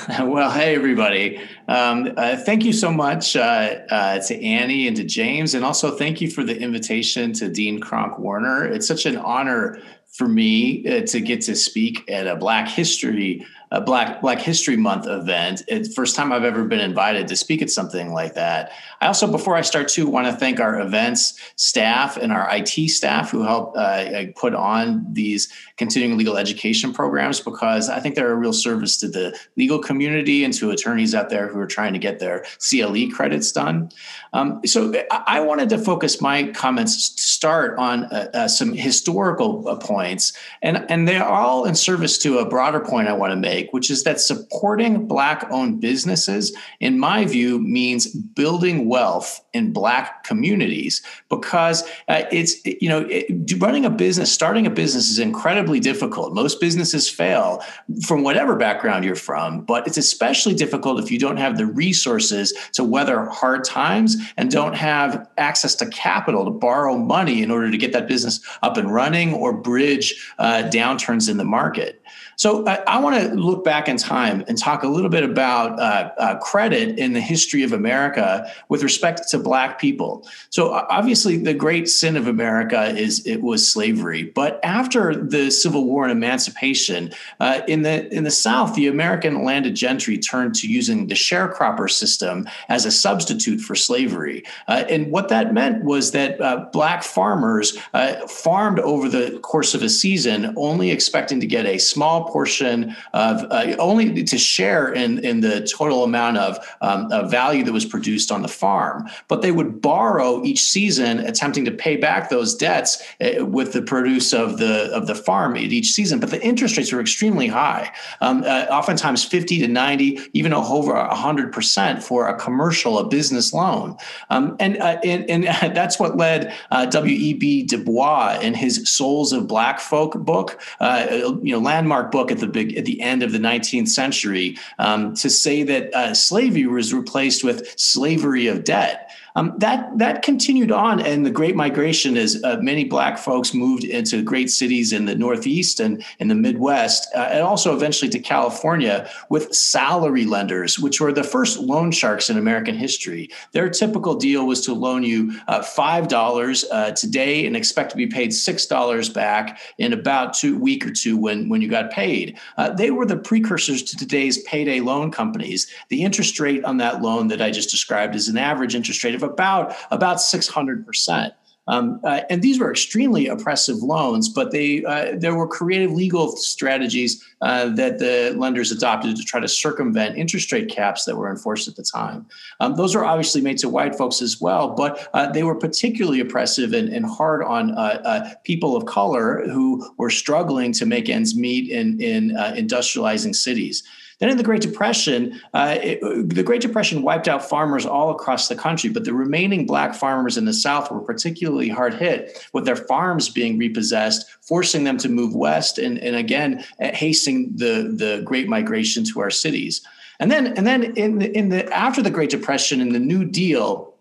well, 0.20 0.50
hey, 0.50 0.74
everybody. 0.74 1.38
Um, 1.68 2.12
uh, 2.16 2.36
thank 2.36 2.64
you 2.64 2.72
so 2.72 2.90
much 2.90 3.36
uh, 3.36 3.78
uh, 3.90 4.18
to 4.20 4.42
Annie 4.42 4.86
and 4.86 4.96
to 4.96 5.04
James, 5.04 5.54
and 5.54 5.64
also 5.64 5.96
thank 5.96 6.20
you 6.20 6.30
for 6.30 6.44
the 6.44 6.58
invitation 6.58 7.32
to 7.34 7.48
Dean 7.48 7.80
Kronk 7.80 8.18
Warner. 8.18 8.64
It's 8.64 8.86
such 8.86 9.06
an 9.06 9.16
honor 9.16 9.80
for 10.08 10.28
me 10.28 10.86
uh, 10.86 11.06
to 11.06 11.20
get 11.20 11.42
to 11.42 11.56
speak 11.56 12.10
at 12.10 12.26
a 12.26 12.36
Black 12.36 12.68
History 12.68 13.44
a 13.72 13.80
Black 13.80 14.20
Black 14.20 14.38
History 14.38 14.76
Month 14.76 15.06
event. 15.06 15.62
It's 15.66 15.92
first 15.94 16.14
time 16.14 16.30
I've 16.30 16.44
ever 16.44 16.64
been 16.64 16.78
invited 16.78 17.26
to 17.28 17.36
speak 17.36 17.62
at 17.62 17.70
something 17.70 18.12
like 18.12 18.34
that. 18.34 18.70
I 19.00 19.06
also, 19.06 19.26
before 19.26 19.56
I 19.56 19.62
start, 19.62 19.88
too, 19.88 20.06
want 20.06 20.26
to 20.26 20.32
thank 20.34 20.60
our 20.60 20.78
events 20.80 21.40
staff 21.56 22.18
and 22.18 22.32
our 22.32 22.46
IT 22.54 22.90
staff 22.90 23.30
who 23.30 23.42
help 23.42 23.72
uh, 23.74 24.24
put 24.36 24.54
on 24.54 25.06
these 25.10 25.50
continuing 25.78 26.18
legal 26.18 26.36
education 26.36 26.92
programs 26.92 27.40
because 27.40 27.88
I 27.88 27.98
think 27.98 28.14
they're 28.14 28.30
a 28.30 28.36
real 28.36 28.52
service 28.52 28.98
to 28.98 29.08
the 29.08 29.36
legal 29.56 29.78
community 29.78 30.44
and 30.44 30.52
to 30.54 30.70
attorneys 30.70 31.14
out 31.14 31.30
there 31.30 31.48
who 31.48 31.58
are 31.58 31.66
trying 31.66 31.94
to 31.94 31.98
get 31.98 32.18
their 32.18 32.44
CLE 32.58 33.10
credits 33.10 33.50
done. 33.52 33.90
Um, 34.34 34.60
so 34.66 34.92
I 35.10 35.40
wanted 35.40 35.70
to 35.70 35.78
focus 35.78 36.20
my 36.20 36.48
comments 36.52 37.08
start 37.42 37.76
on 37.76 38.04
uh, 38.04 38.30
uh, 38.34 38.46
some 38.46 38.72
historical 38.72 39.68
uh, 39.68 39.74
points, 39.74 40.32
and, 40.62 40.88
and 40.88 41.08
they're 41.08 41.24
all 41.24 41.64
in 41.64 41.74
service 41.74 42.16
to 42.16 42.38
a 42.38 42.48
broader 42.48 42.78
point 42.78 43.08
I 43.08 43.14
want 43.14 43.32
to 43.32 43.36
make, 43.36 43.72
which 43.72 43.90
is 43.90 44.04
that 44.04 44.20
supporting 44.20 45.08
Black 45.08 45.48
owned 45.50 45.80
businesses, 45.80 46.56
in 46.78 47.00
my 47.00 47.24
view, 47.24 47.58
means 47.58 48.06
building 48.06 48.88
wealth 48.88 49.44
in 49.54 49.72
Black 49.72 50.22
communities 50.22 51.02
because 51.30 51.82
uh, 52.08 52.22
it's, 52.30 52.64
you 52.64 52.88
know, 52.88 53.08
it, 53.10 53.60
running 53.60 53.84
a 53.84 53.90
business, 53.90 54.30
starting 54.30 54.64
a 54.64 54.70
business 54.70 55.10
is 55.10 55.18
incredibly 55.18 55.80
difficult. 55.80 56.34
Most 56.34 56.60
businesses 56.60 57.10
fail 57.10 57.60
from 58.06 58.22
whatever 58.22 58.54
background 58.54 59.04
you're 59.04 59.16
from, 59.16 59.64
but 59.64 59.84
it's 59.88 59.98
especially 59.98 60.54
difficult 60.54 61.00
if 61.00 61.10
you 61.10 61.18
don't 61.18 61.38
have 61.38 61.58
the 61.58 61.66
resources 61.66 62.54
to 62.74 62.84
weather 62.84 63.24
hard 63.26 63.64
times 63.64 64.16
and 64.36 64.48
don't 64.48 64.76
have 64.76 65.28
access 65.38 65.74
to 65.74 65.86
capital 65.86 66.44
to 66.44 66.52
borrow 66.52 66.96
money 66.96 67.31
in 67.40 67.50
order 67.50 67.70
to 67.70 67.78
get 67.78 67.92
that 67.92 68.08
business 68.08 68.40
up 68.62 68.76
and 68.76 68.92
running 68.92 69.32
or 69.32 69.52
bridge 69.52 70.32
uh, 70.38 70.64
downturns 70.72 71.30
in 71.30 71.36
the 71.36 71.44
market. 71.44 72.01
So 72.42 72.66
I, 72.66 72.82
I 72.88 72.98
want 72.98 73.14
to 73.22 73.36
look 73.36 73.62
back 73.62 73.86
in 73.86 73.96
time 73.96 74.42
and 74.48 74.58
talk 74.58 74.82
a 74.82 74.88
little 74.88 75.10
bit 75.10 75.22
about 75.22 75.78
uh, 75.78 76.10
uh, 76.18 76.38
credit 76.40 76.98
in 76.98 77.12
the 77.12 77.20
history 77.20 77.62
of 77.62 77.72
America 77.72 78.50
with 78.68 78.82
respect 78.82 79.28
to 79.28 79.38
Black 79.38 79.78
people. 79.78 80.26
So 80.50 80.72
obviously, 80.72 81.36
the 81.36 81.54
great 81.54 81.88
sin 81.88 82.16
of 82.16 82.26
America 82.26 82.86
is 82.98 83.24
it 83.24 83.42
was 83.42 83.72
slavery. 83.72 84.24
But 84.24 84.58
after 84.64 85.14
the 85.14 85.52
Civil 85.52 85.84
War 85.84 86.02
and 86.02 86.10
Emancipation, 86.10 87.12
uh, 87.38 87.60
in 87.68 87.82
the 87.82 88.12
in 88.12 88.24
the 88.24 88.30
South, 88.32 88.74
the 88.74 88.88
American 88.88 89.44
landed 89.44 89.76
gentry 89.76 90.18
turned 90.18 90.56
to 90.56 90.66
using 90.66 91.06
the 91.06 91.14
sharecropper 91.14 91.88
system 91.88 92.48
as 92.68 92.84
a 92.84 92.90
substitute 92.90 93.60
for 93.60 93.76
slavery. 93.76 94.42
Uh, 94.66 94.82
and 94.88 95.12
what 95.12 95.28
that 95.28 95.54
meant 95.54 95.84
was 95.84 96.10
that 96.10 96.40
uh, 96.40 96.66
Black 96.72 97.04
farmers 97.04 97.78
uh, 97.94 98.14
farmed 98.26 98.80
over 98.80 99.08
the 99.08 99.38
course 99.44 99.74
of 99.76 99.82
a 99.84 99.88
season, 99.88 100.52
only 100.56 100.90
expecting 100.90 101.38
to 101.38 101.46
get 101.46 101.66
a 101.66 101.78
small 101.78 102.31
portion 102.32 102.96
of 103.12 103.44
uh, 103.50 103.76
only 103.78 104.24
to 104.24 104.38
share 104.38 104.92
in, 104.92 105.18
in 105.24 105.40
the 105.40 105.66
total 105.66 106.04
amount 106.04 106.38
of, 106.38 106.58
um, 106.80 107.10
of 107.12 107.30
value 107.30 107.62
that 107.64 107.72
was 107.72 107.84
produced 107.84 108.32
on 108.32 108.42
the 108.42 108.48
farm. 108.48 109.08
But 109.28 109.42
they 109.42 109.52
would 109.52 109.80
borrow 109.80 110.42
each 110.44 110.62
season, 110.62 111.18
attempting 111.20 111.64
to 111.66 111.70
pay 111.70 111.96
back 111.96 112.30
those 112.30 112.54
debts 112.54 113.02
uh, 113.20 113.44
with 113.44 113.72
the 113.72 113.82
produce 113.82 114.32
of 114.32 114.58
the 114.58 114.90
of 114.92 115.06
the 115.06 115.14
farm 115.14 115.56
at 115.56 115.62
each 115.62 115.92
season. 115.92 116.20
But 116.20 116.30
the 116.30 116.42
interest 116.42 116.76
rates 116.76 116.92
were 116.92 117.00
extremely 117.00 117.48
high, 117.48 117.92
um, 118.20 118.42
uh, 118.44 118.66
oftentimes 118.70 119.24
50 119.24 119.58
to 119.60 119.68
90, 119.68 120.18
even 120.32 120.52
over 120.52 120.94
100 120.94 121.52
percent 121.52 122.02
for 122.02 122.28
a 122.28 122.38
commercial, 122.38 122.98
a 122.98 123.06
business 123.08 123.52
loan. 123.52 123.96
Um, 124.30 124.56
and, 124.58 124.78
uh, 124.78 124.98
and, 125.04 125.28
and 125.28 125.44
that's 125.76 125.98
what 125.98 126.16
led 126.16 126.54
uh, 126.70 126.86
W.E.B. 126.86 127.64
Du 127.64 127.78
Bois 127.78 128.38
in 128.40 128.54
his 128.54 128.88
Souls 128.88 129.32
of 129.32 129.46
Black 129.46 129.80
Folk 129.80 130.14
book, 130.14 130.60
uh, 130.80 131.06
you 131.42 131.52
know, 131.52 131.58
landmark 131.58 132.10
book 132.10 132.21
book 132.22 132.30
at 132.30 132.38
the 132.38 132.46
big 132.46 132.76
at 132.76 132.84
the 132.84 133.00
end 133.00 133.22
of 133.22 133.32
the 133.32 133.38
19th 133.38 133.88
century 133.88 134.56
um, 134.78 135.14
to 135.14 135.28
say 135.28 135.64
that 135.64 135.92
uh, 135.94 136.14
slavery 136.14 136.66
was 136.66 136.94
replaced 136.94 137.42
with 137.42 137.74
slavery 137.78 138.46
of 138.46 138.62
debt. 138.62 139.11
Um, 139.34 139.54
that 139.58 139.96
that 139.98 140.22
continued 140.22 140.70
on, 140.70 141.00
and 141.00 141.24
the 141.24 141.30
Great 141.30 141.56
Migration, 141.56 142.16
as 142.16 142.42
uh, 142.44 142.58
many 142.60 142.84
Black 142.84 143.18
folks 143.18 143.54
moved 143.54 143.84
into 143.84 144.22
great 144.22 144.50
cities 144.50 144.92
in 144.92 145.06
the 145.06 145.14
Northeast 145.14 145.80
and 145.80 146.04
in 146.18 146.28
the 146.28 146.34
Midwest, 146.34 147.08
uh, 147.14 147.28
and 147.30 147.42
also 147.42 147.74
eventually 147.74 148.10
to 148.10 148.18
California 148.18 149.08
with 149.28 149.54
salary 149.54 150.26
lenders, 150.26 150.78
which 150.78 151.00
were 151.00 151.12
the 151.12 151.24
first 151.24 151.58
loan 151.58 151.90
sharks 151.90 152.28
in 152.28 152.36
American 152.36 152.74
history. 152.74 153.30
Their 153.52 153.70
typical 153.70 154.14
deal 154.14 154.46
was 154.46 154.60
to 154.66 154.74
loan 154.74 155.02
you 155.02 155.38
uh, 155.48 155.62
five 155.62 156.08
dollars 156.08 156.64
uh, 156.70 156.90
today 156.92 157.46
and 157.46 157.56
expect 157.56 157.90
to 157.90 157.96
be 157.96 158.06
paid 158.06 158.34
six 158.34 158.66
dollars 158.66 159.08
back 159.08 159.60
in 159.78 159.92
about 159.92 160.34
two 160.34 160.58
week 160.58 160.86
or 160.86 160.90
two 160.92 161.16
when 161.16 161.48
when 161.48 161.62
you 161.62 161.68
got 161.68 161.90
paid. 161.90 162.38
Uh, 162.58 162.70
they 162.70 162.90
were 162.90 163.06
the 163.06 163.16
precursors 163.16 163.82
to 163.82 163.96
today's 163.96 164.42
payday 164.42 164.80
loan 164.80 165.10
companies. 165.10 165.68
The 165.88 166.02
interest 166.02 166.38
rate 166.38 166.64
on 166.64 166.76
that 166.78 167.00
loan 167.00 167.28
that 167.28 167.40
I 167.40 167.50
just 167.50 167.70
described 167.70 168.14
is 168.14 168.28
an 168.28 168.36
average 168.36 168.74
interest 168.74 169.02
rate 169.04 169.14
of 169.22 169.30
about 169.30 169.74
about 169.90 170.20
600 170.20 170.86
percent. 170.86 171.34
Um, 171.68 172.00
uh, 172.02 172.22
and 172.28 172.42
these 172.42 172.58
were 172.58 172.70
extremely 172.70 173.28
oppressive 173.28 173.76
loans, 173.76 174.28
but 174.28 174.50
they 174.50 174.84
uh, 174.84 175.12
there 175.16 175.36
were 175.36 175.46
creative 175.46 175.92
legal 175.92 176.36
strategies 176.36 177.24
uh, 177.40 177.68
that 177.70 178.00
the 178.00 178.34
lenders 178.36 178.72
adopted 178.72 179.16
to 179.16 179.22
try 179.22 179.38
to 179.38 179.46
circumvent 179.46 180.18
interest 180.18 180.50
rate 180.50 180.68
caps 180.68 181.04
that 181.04 181.16
were 181.16 181.30
enforced 181.30 181.68
at 181.68 181.76
the 181.76 181.84
time. 181.84 182.26
Um, 182.58 182.74
those 182.74 182.96
were 182.96 183.04
obviously 183.04 183.40
made 183.40 183.58
to 183.58 183.68
white 183.68 183.94
folks 183.94 184.20
as 184.20 184.40
well, 184.40 184.74
but 184.74 185.08
uh, 185.14 185.30
they 185.30 185.44
were 185.44 185.54
particularly 185.54 186.18
oppressive 186.18 186.72
and, 186.72 186.88
and 186.88 187.06
hard 187.06 187.44
on 187.44 187.72
uh, 187.72 188.02
uh, 188.04 188.30
people 188.42 188.76
of 188.76 188.86
color 188.86 189.44
who 189.46 189.88
were 189.98 190.10
struggling 190.10 190.72
to 190.72 190.84
make 190.84 191.08
ends 191.08 191.36
meet 191.36 191.70
in 191.70 192.00
in 192.00 192.30
industrializing 192.30 193.36
cities. 193.36 193.84
Then 194.22 194.30
in 194.30 194.36
the 194.36 194.44
Great 194.44 194.62
Depression, 194.62 195.40
uh, 195.52 195.78
it, 195.82 196.00
the 196.28 196.44
Great 196.44 196.60
Depression 196.60 197.02
wiped 197.02 197.26
out 197.26 197.44
farmers 197.44 197.84
all 197.84 198.10
across 198.12 198.46
the 198.46 198.54
country, 198.54 198.88
but 198.88 199.04
the 199.04 199.12
remaining 199.12 199.66
black 199.66 199.96
farmers 199.96 200.38
in 200.38 200.44
the 200.44 200.52
South 200.52 200.92
were 200.92 201.00
particularly 201.00 201.68
hard 201.68 201.94
hit 201.94 202.46
with 202.52 202.64
their 202.64 202.76
farms 202.76 203.28
being 203.28 203.58
repossessed, 203.58 204.30
forcing 204.40 204.84
them 204.84 204.96
to 204.98 205.08
move 205.08 205.34
west 205.34 205.76
and, 205.76 205.98
and 205.98 206.14
again, 206.14 206.64
hastening 206.78 207.50
the, 207.56 207.92
the 207.96 208.22
Great 208.24 208.48
Migration 208.48 209.02
to 209.06 209.18
our 209.18 209.28
cities. 209.28 209.84
And 210.20 210.30
then, 210.30 210.56
and 210.56 210.68
then 210.68 210.84
in 210.96 211.18
the, 211.18 211.36
in 211.36 211.48
the 211.48 211.68
after 211.72 212.00
the 212.00 212.08
Great 212.08 212.30
Depression 212.30 212.80
and 212.80 212.94
the 212.94 213.00
New 213.00 213.24
Deal, 213.24 213.91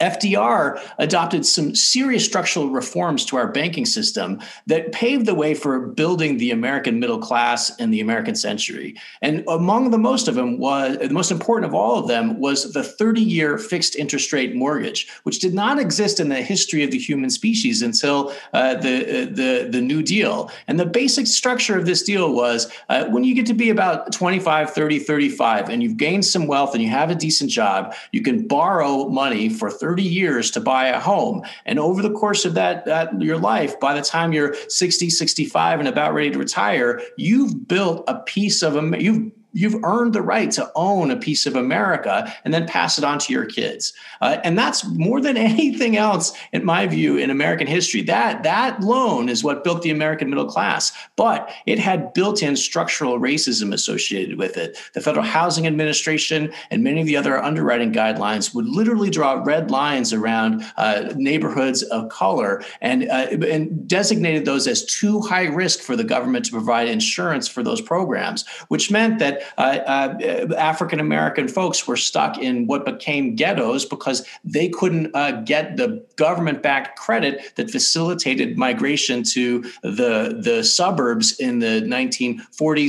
FDR 0.00 0.80
adopted 0.98 1.46
some 1.46 1.74
serious 1.74 2.24
structural 2.24 2.68
reforms 2.70 3.24
to 3.26 3.36
our 3.36 3.46
banking 3.46 3.86
system 3.86 4.40
that 4.66 4.90
paved 4.92 5.26
the 5.26 5.34
way 5.34 5.54
for 5.54 5.78
building 5.78 6.36
the 6.36 6.50
American 6.50 6.98
middle 6.98 7.18
class 7.18 7.74
in 7.76 7.90
the 7.90 8.00
American 8.00 8.34
century. 8.34 8.96
And 9.22 9.44
among 9.46 9.90
the 9.92 9.98
most 9.98 10.26
of 10.26 10.34
them 10.34 10.58
was 10.58 10.98
the 10.98 11.10
most 11.10 11.30
important 11.30 11.68
of 11.68 11.74
all 11.74 11.98
of 11.98 12.08
them 12.08 12.40
was 12.40 12.72
the 12.72 12.80
30-year 12.80 13.56
fixed 13.58 13.94
interest 13.94 14.32
rate 14.32 14.54
mortgage, 14.56 15.08
which 15.22 15.38
did 15.38 15.54
not 15.54 15.78
exist 15.78 16.18
in 16.18 16.28
the 16.28 16.42
history 16.42 16.82
of 16.82 16.90
the 16.90 16.98
human 16.98 17.30
species 17.30 17.80
until 17.80 18.32
uh, 18.52 18.74
the, 18.74 19.22
uh, 19.22 19.24
the 19.26 19.68
the 19.70 19.80
New 19.80 20.02
Deal. 20.02 20.50
And 20.66 20.78
the 20.78 20.86
basic 20.86 21.26
structure 21.26 21.78
of 21.78 21.86
this 21.86 22.02
deal 22.02 22.32
was 22.32 22.70
uh, 22.88 23.04
when 23.06 23.22
you 23.22 23.34
get 23.34 23.46
to 23.46 23.54
be 23.54 23.70
about 23.70 24.12
25, 24.12 24.70
30, 24.70 24.98
35, 24.98 25.68
and 25.68 25.82
you've 25.82 25.96
gained 25.96 26.24
some 26.24 26.46
wealth 26.46 26.74
and 26.74 26.82
you 26.82 26.90
have 26.90 27.10
a 27.10 27.14
decent 27.14 27.50
job, 27.50 27.94
you 28.10 28.22
can 28.22 28.46
borrow 28.46 29.08
money 29.08 29.48
for 29.48 29.70
30 29.70 29.83
years 30.02 30.50
to 30.52 30.60
buy 30.60 30.88
a 30.88 31.00
home. 31.00 31.42
And 31.66 31.78
over 31.78 32.02
the 32.02 32.12
course 32.12 32.44
of 32.44 32.54
that, 32.54 32.84
that 32.86 33.20
your 33.20 33.38
life, 33.38 33.78
by 33.80 33.94
the 33.94 34.02
time 34.02 34.32
you're 34.32 34.54
60, 34.68 35.10
65 35.10 35.78
and 35.78 35.88
about 35.88 36.14
ready 36.14 36.30
to 36.30 36.38
retire, 36.38 37.00
you've 37.16 37.68
built 37.68 38.04
a 38.08 38.20
piece 38.20 38.62
of 38.62 38.76
a 38.76 39.02
you've 39.02 39.30
you've 39.54 39.82
earned 39.84 40.12
the 40.12 40.20
right 40.20 40.50
to 40.50 40.70
own 40.74 41.10
a 41.10 41.16
piece 41.16 41.46
of 41.46 41.56
America 41.56 42.32
and 42.44 42.52
then 42.52 42.66
pass 42.66 42.98
it 42.98 43.04
on 43.04 43.18
to 43.20 43.32
your 43.32 43.46
kids. 43.46 43.94
Uh, 44.20 44.38
and 44.44 44.58
that's 44.58 44.84
more 44.84 45.20
than 45.20 45.36
anything 45.54 45.96
else, 45.96 46.32
in 46.52 46.64
my 46.64 46.86
view, 46.86 47.16
in 47.16 47.30
American 47.30 47.66
history. 47.66 48.02
That 48.02 48.42
that 48.42 48.80
loan 48.80 49.28
is 49.28 49.42
what 49.42 49.64
built 49.64 49.82
the 49.82 49.90
American 49.90 50.28
middle 50.28 50.46
class, 50.46 50.92
but 51.16 51.48
it 51.66 51.78
had 51.78 52.12
built-in 52.12 52.56
structural 52.56 53.18
racism 53.18 53.72
associated 53.72 54.38
with 54.38 54.56
it. 54.56 54.76
The 54.94 55.00
Federal 55.00 55.24
Housing 55.24 55.66
Administration 55.66 56.52
and 56.70 56.82
many 56.82 57.00
of 57.00 57.06
the 57.06 57.16
other 57.16 57.42
underwriting 57.42 57.92
guidelines 57.92 58.54
would 58.54 58.66
literally 58.66 59.10
draw 59.10 59.34
red 59.44 59.70
lines 59.70 60.12
around 60.12 60.64
uh, 60.76 61.12
neighborhoods 61.16 61.82
of 61.84 62.08
color 62.08 62.62
and 62.80 63.08
uh, 63.08 63.28
and 63.48 63.86
designated 63.86 64.44
those 64.44 64.66
as 64.66 64.84
too 64.84 65.20
high 65.20 65.46
risk 65.46 65.80
for 65.80 65.94
the 65.94 66.04
government 66.04 66.44
to 66.46 66.50
provide 66.50 66.88
insurance 66.88 67.46
for 67.46 67.62
those 67.62 67.80
programs, 67.80 68.44
which 68.68 68.90
meant 68.90 69.18
that 69.18 69.42
uh, 69.58 69.60
uh, 69.60 70.54
African 70.56 71.00
American 71.00 71.48
folks 71.48 71.86
were 71.86 71.96
stuck 71.96 72.38
in 72.38 72.66
what 72.66 72.84
became 72.84 73.34
ghettos 73.34 73.84
because 73.84 74.26
they 74.44 74.68
couldn't 74.68 75.14
uh, 75.14 75.40
get 75.42 75.76
the 75.76 76.04
government 76.16 76.62
backed 76.62 76.98
credit 76.98 77.52
that 77.56 77.70
facilitated 77.70 78.56
migration 78.56 79.22
to 79.22 79.62
the, 79.82 80.40
the 80.42 80.62
suburbs 80.64 81.38
in 81.38 81.58
the 81.58 81.82
1940s, 81.82 82.40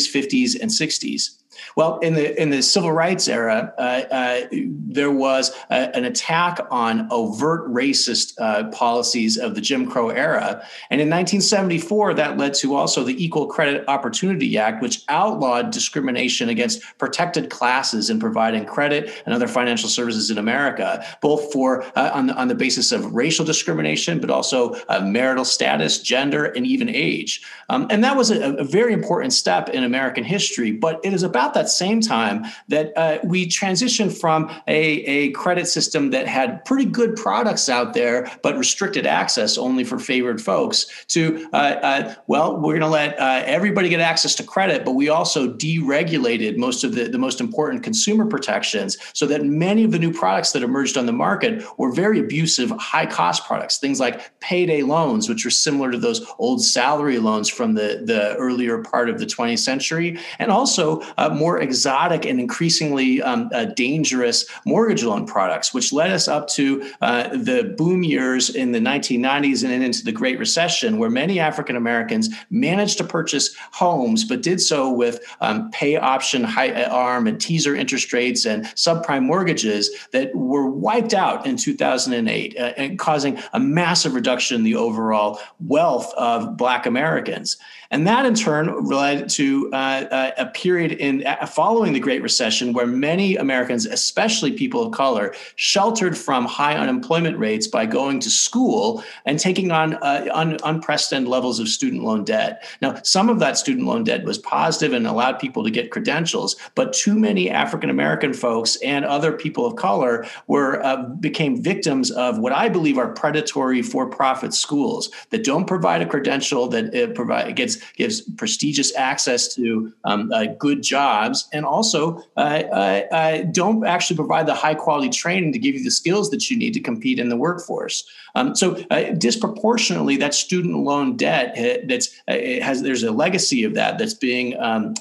50s, 0.06 0.60
and 0.60 0.72
60s. 0.72 1.38
Well, 1.76 2.00
in 2.00 2.14
the 2.14 2.42
in 2.42 2.50
the 2.50 2.62
civil 2.62 2.92
rights 2.92 3.28
era, 3.28 3.74
uh, 3.78 3.82
uh, 3.82 4.42
there 4.52 5.12
was 5.12 5.52
a, 5.70 5.96
an 5.96 6.06
attack 6.06 6.60
on 6.72 7.08
overt 7.12 7.68
racist 7.72 8.34
uh, 8.40 8.70
policies 8.70 9.38
of 9.38 9.56
the 9.56 9.62
Jim 9.62 9.90
Crow 9.90 10.10
era, 10.10 10.64
and 10.90 11.02
in 11.02 11.10
1974, 11.10 12.14
that 12.16 12.38
led 12.38 12.54
to 12.56 12.76
also 12.76 13.04
the 13.04 13.24
Equal 13.24 13.48
Credit 13.48 13.84
Opportunity 13.88 14.58
Act, 14.58 14.82
which 14.82 15.04
outlawed 15.10 15.72
discrimination 15.72 16.50
against 16.50 16.82
protected 16.98 17.50
classes 17.50 18.10
in 18.10 18.20
providing 18.20 18.66
credit 18.66 19.24
and 19.26 19.34
other 19.34 19.48
financial 19.48 19.90
services 19.90 20.30
in 20.30 20.38
America, 20.38 21.06
both 21.22 21.52
for 21.52 21.84
uh, 21.98 22.12
on 22.14 22.28
the, 22.28 22.36
on 22.36 22.48
the 22.48 22.56
basis 22.56 22.92
of 22.92 23.14
racial 23.14 23.46
discrimination, 23.46 24.20
but 24.20 24.30
also 24.30 24.74
uh, 24.90 25.02
marital 25.02 25.46
status, 25.46 26.00
gender, 26.00 26.46
and 26.46 26.66
even 26.66 26.90
age. 26.90 27.42
Um, 27.70 27.88
and 27.90 28.04
that 28.04 28.16
was 28.16 28.32
a, 28.32 28.54
a 28.54 28.64
very 28.64 28.94
important 28.94 29.34
step 29.34 29.70
in 29.70 29.84
American 29.84 30.24
history. 30.24 30.72
But 30.72 31.00
it 31.04 31.14
is 31.14 31.24
about 31.24 31.54
that 31.56 31.70
same 31.70 32.02
time 32.02 32.46
that 32.68 32.94
uh, 32.96 33.18
we 33.24 33.48
transitioned 33.48 34.18
from 34.18 34.50
a, 34.68 34.78
a 34.78 35.32
credit 35.32 35.68
system 35.68 36.12
that 36.12 36.28
had 36.28 36.64
pretty 36.66 36.86
good 36.86 37.16
products 37.16 37.68
out 37.68 37.94
there, 37.94 38.32
but 38.44 38.56
restricted 38.58 39.08
access 39.08 39.58
only 39.58 39.84
for 39.84 39.98
favored 39.98 40.40
folks, 40.42 41.06
to, 41.08 41.50
uh, 41.54 41.56
uh, 41.56 42.16
well, 42.28 42.58
we're 42.58 42.78
going 42.78 42.82
to 42.82 42.88
let 42.88 43.20
uh, 43.20 43.44
everybody 43.46 43.90
get 43.90 44.00
access 44.00 44.36
to 44.36 44.44
credit, 44.44 44.86
but 44.86 44.92
we 44.92 45.10
also 45.10 45.52
deregulated 45.52 46.58
most 46.58 46.84
of 46.84 46.94
the, 46.94 47.06
the 47.06 47.18
most 47.18 47.42
important 47.42 47.84
consumer 47.84 48.26
protections 48.26 48.98
so 49.14 49.26
that 49.26 49.44
many 49.44 49.84
of 49.84 49.92
the 49.92 50.00
new 50.00 50.12
products 50.14 50.52
that 50.52 50.64
emerged 50.64 50.98
on 50.98 51.06
the 51.06 51.12
market 51.12 51.64
were 51.78 51.92
very 51.92 52.20
abusive, 52.20 52.70
high 52.72 53.06
cost 53.06 53.46
products, 53.46 53.78
things 53.78 54.00
like 54.00 54.40
payday 54.40 54.84
loans, 54.84 55.28
which 55.28 55.46
are 55.46 55.52
similar 55.52 55.92
to 55.92 55.98
those 55.98 56.26
old 56.38 56.64
salary 56.64 57.18
loans 57.18 57.50
from 57.50 57.74
the, 57.74 58.04
the 58.06 58.36
earlier 58.36 58.84
part 58.84 59.10
of 59.10 59.20
the 59.20 59.26
20th 59.26 59.60
century, 59.60 60.20
and 60.40 60.52
also 60.52 61.02
uh, 61.18 61.30
more 61.46 61.62
exotic 61.62 62.26
and 62.26 62.40
increasingly 62.40 63.22
um, 63.22 63.52
uh, 63.54 63.66
dangerous 63.66 64.48
mortgage 64.66 65.04
loan 65.04 65.28
products, 65.28 65.76
which 65.76 65.94
led 65.94 66.10
us 66.10 66.28
up 66.28 66.48
to 66.48 66.92
uh, 67.02 67.28
the 67.28 67.76
boom 67.78 68.02
years 68.02 68.50
in 68.50 68.72
the 68.72 68.80
1990s 68.80 69.64
and 69.64 69.84
into 69.84 70.04
the 70.04 70.12
Great 70.12 70.40
Recession, 70.40 70.98
where 70.98 71.12
many 71.12 71.40
African 71.40 71.76
Americans 71.76 72.30
managed 72.50 72.98
to 72.98 73.04
purchase 73.04 73.56
homes, 73.72 74.24
but 74.24 74.42
did 74.42 74.60
so 74.60 74.92
with 74.92 75.20
um, 75.40 75.70
pay 75.70 75.98
option, 75.98 76.44
high 76.44 76.72
uh, 76.72 76.90
arm, 76.90 77.28
and 77.28 77.40
teaser 77.40 77.76
interest 77.76 78.12
rates 78.12 78.48
and 78.48 78.66
subprime 78.74 79.22
mortgages 79.22 79.92
that 80.14 80.34
were 80.34 80.66
wiped 80.68 81.14
out 81.14 81.46
in 81.46 81.58
2008 81.58 82.58
uh, 82.58 82.74
and 82.76 82.98
causing 82.98 83.38
a 83.54 83.60
massive 83.60 84.16
reduction 84.16 84.56
in 84.56 84.64
the 84.64 84.74
overall 84.74 85.40
wealth 85.60 86.12
of 86.18 86.58
Black 86.58 86.88
Americans. 86.88 87.58
And 87.96 88.06
that 88.08 88.26
in 88.26 88.36
turn 88.36 88.84
led 88.84 89.30
to 89.30 89.70
uh, 89.72 89.76
uh, 90.12 90.32
a 90.38 90.48
period 90.48 90.92
in 90.92 91.26
uh, 91.26 91.46
following 91.46 91.94
the 91.94 92.00
Great 92.02 92.22
Recession 92.22 92.74
where 92.74 92.86
many 92.86 93.38
Americans, 93.38 93.86
especially 93.86 94.52
people 94.52 94.88
of 94.88 94.92
color, 94.92 95.34
sheltered 95.56 96.18
from 96.18 96.44
high 96.44 96.76
unemployment 96.76 97.38
rates 97.38 97.68
by 97.68 97.86
going 97.86 98.20
to 98.20 98.30
school 98.30 99.02
and 99.24 99.40
taking 99.40 99.72
on 99.72 99.94
uh, 100.04 100.28
un- 100.34 100.58
unprecedented 100.66 101.30
levels 101.30 101.58
of 101.58 101.70
student 101.70 102.04
loan 102.04 102.26
debt. 102.26 102.68
Now, 102.82 103.00
some 103.04 103.30
of 103.30 103.40
that 103.40 103.58
student 103.58 103.88
loan 103.88 104.04
debt 104.04 104.26
was 104.26 104.40
positive 104.40 104.92
and 104.92 105.08
allowed 105.08 105.40
people 105.40 105.64
to 105.64 105.72
get 105.72 105.90
credentials, 105.90 106.58
but 106.76 106.92
too 106.92 107.18
many 107.18 107.50
African 107.50 107.90
American 107.90 108.34
folks 108.34 108.76
and 108.84 109.06
other 109.06 109.32
people 109.32 109.66
of 109.66 109.78
color 109.78 110.28
were 110.48 110.84
uh, 110.84 111.04
became 111.22 111.64
victims 111.64 112.12
of 112.12 112.40
what 112.40 112.52
I 112.52 112.68
believe 112.68 112.98
are 112.98 113.14
predatory 113.14 113.82
for-profit 113.82 114.54
schools 114.54 115.12
that 115.30 115.46
don't 115.46 115.66
provide 115.66 116.02
a 116.02 116.06
credential 116.06 116.68
that 116.68 117.14
provide 117.16 117.56
gets 117.56 117.85
gives 117.96 118.22
prestigious 118.22 118.96
access 118.96 119.54
to 119.56 119.94
um, 120.04 120.32
uh, 120.32 120.46
good 120.60 120.82
jobs, 120.84 121.48
and 121.54 121.66
also 121.66 122.24
uh, 122.38 122.64
uh, 122.72 123.02
uh, 123.12 123.42
don't 123.52 123.86
actually 123.86 124.16
provide 124.16 124.46
the 124.46 124.54
high 124.54 124.76
quality 124.76 125.10
training 125.10 125.54
to 125.54 125.60
give 125.60 125.76
you 125.76 125.84
the 125.84 125.92
skills 125.92 126.30
that 126.30 126.50
you 126.50 126.58
need 126.58 126.74
to 126.74 126.80
compete 126.80 127.20
in 127.20 127.30
the 127.30 127.38
workforce. 127.38 128.08
Um, 128.36 128.56
so 128.56 128.84
uh, 128.92 129.12
disproportionately, 129.18 130.18
that 130.18 130.34
student 130.34 130.78
loan 130.78 131.16
debt 131.16 131.56
that's 131.88 132.08
has 132.28 132.82
there's 132.82 133.04
a 133.04 133.12
legacy 133.12 133.64
of 133.64 133.74
that 133.76 133.98
that's 133.98 134.14
being 134.14 134.60
um, 134.60 134.94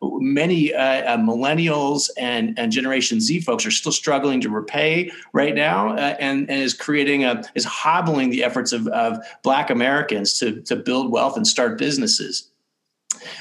many 0.00 0.72
millennials 0.72 2.10
and 2.18 2.58
and 2.58 2.70
Generation 2.72 3.20
Z 3.20 3.40
folks 3.40 3.64
are 3.66 3.70
still 3.70 3.92
struggling 3.92 4.40
to 4.42 4.50
repay 4.50 5.10
right 5.32 5.54
now, 5.54 5.94
and, 5.94 6.50
and 6.50 6.60
is 6.62 6.74
creating 6.74 7.24
a 7.24 7.42
is 7.54 7.64
hobbling 7.64 8.30
the 8.30 8.44
efforts 8.44 8.72
of, 8.72 8.86
of 8.88 9.18
Black 9.42 9.70
Americans 9.70 10.38
to 10.38 10.60
to 10.62 10.76
build 10.76 11.10
wealth 11.10 11.36
and 11.36 11.46
start 11.46 11.78
businesses. 11.78 12.31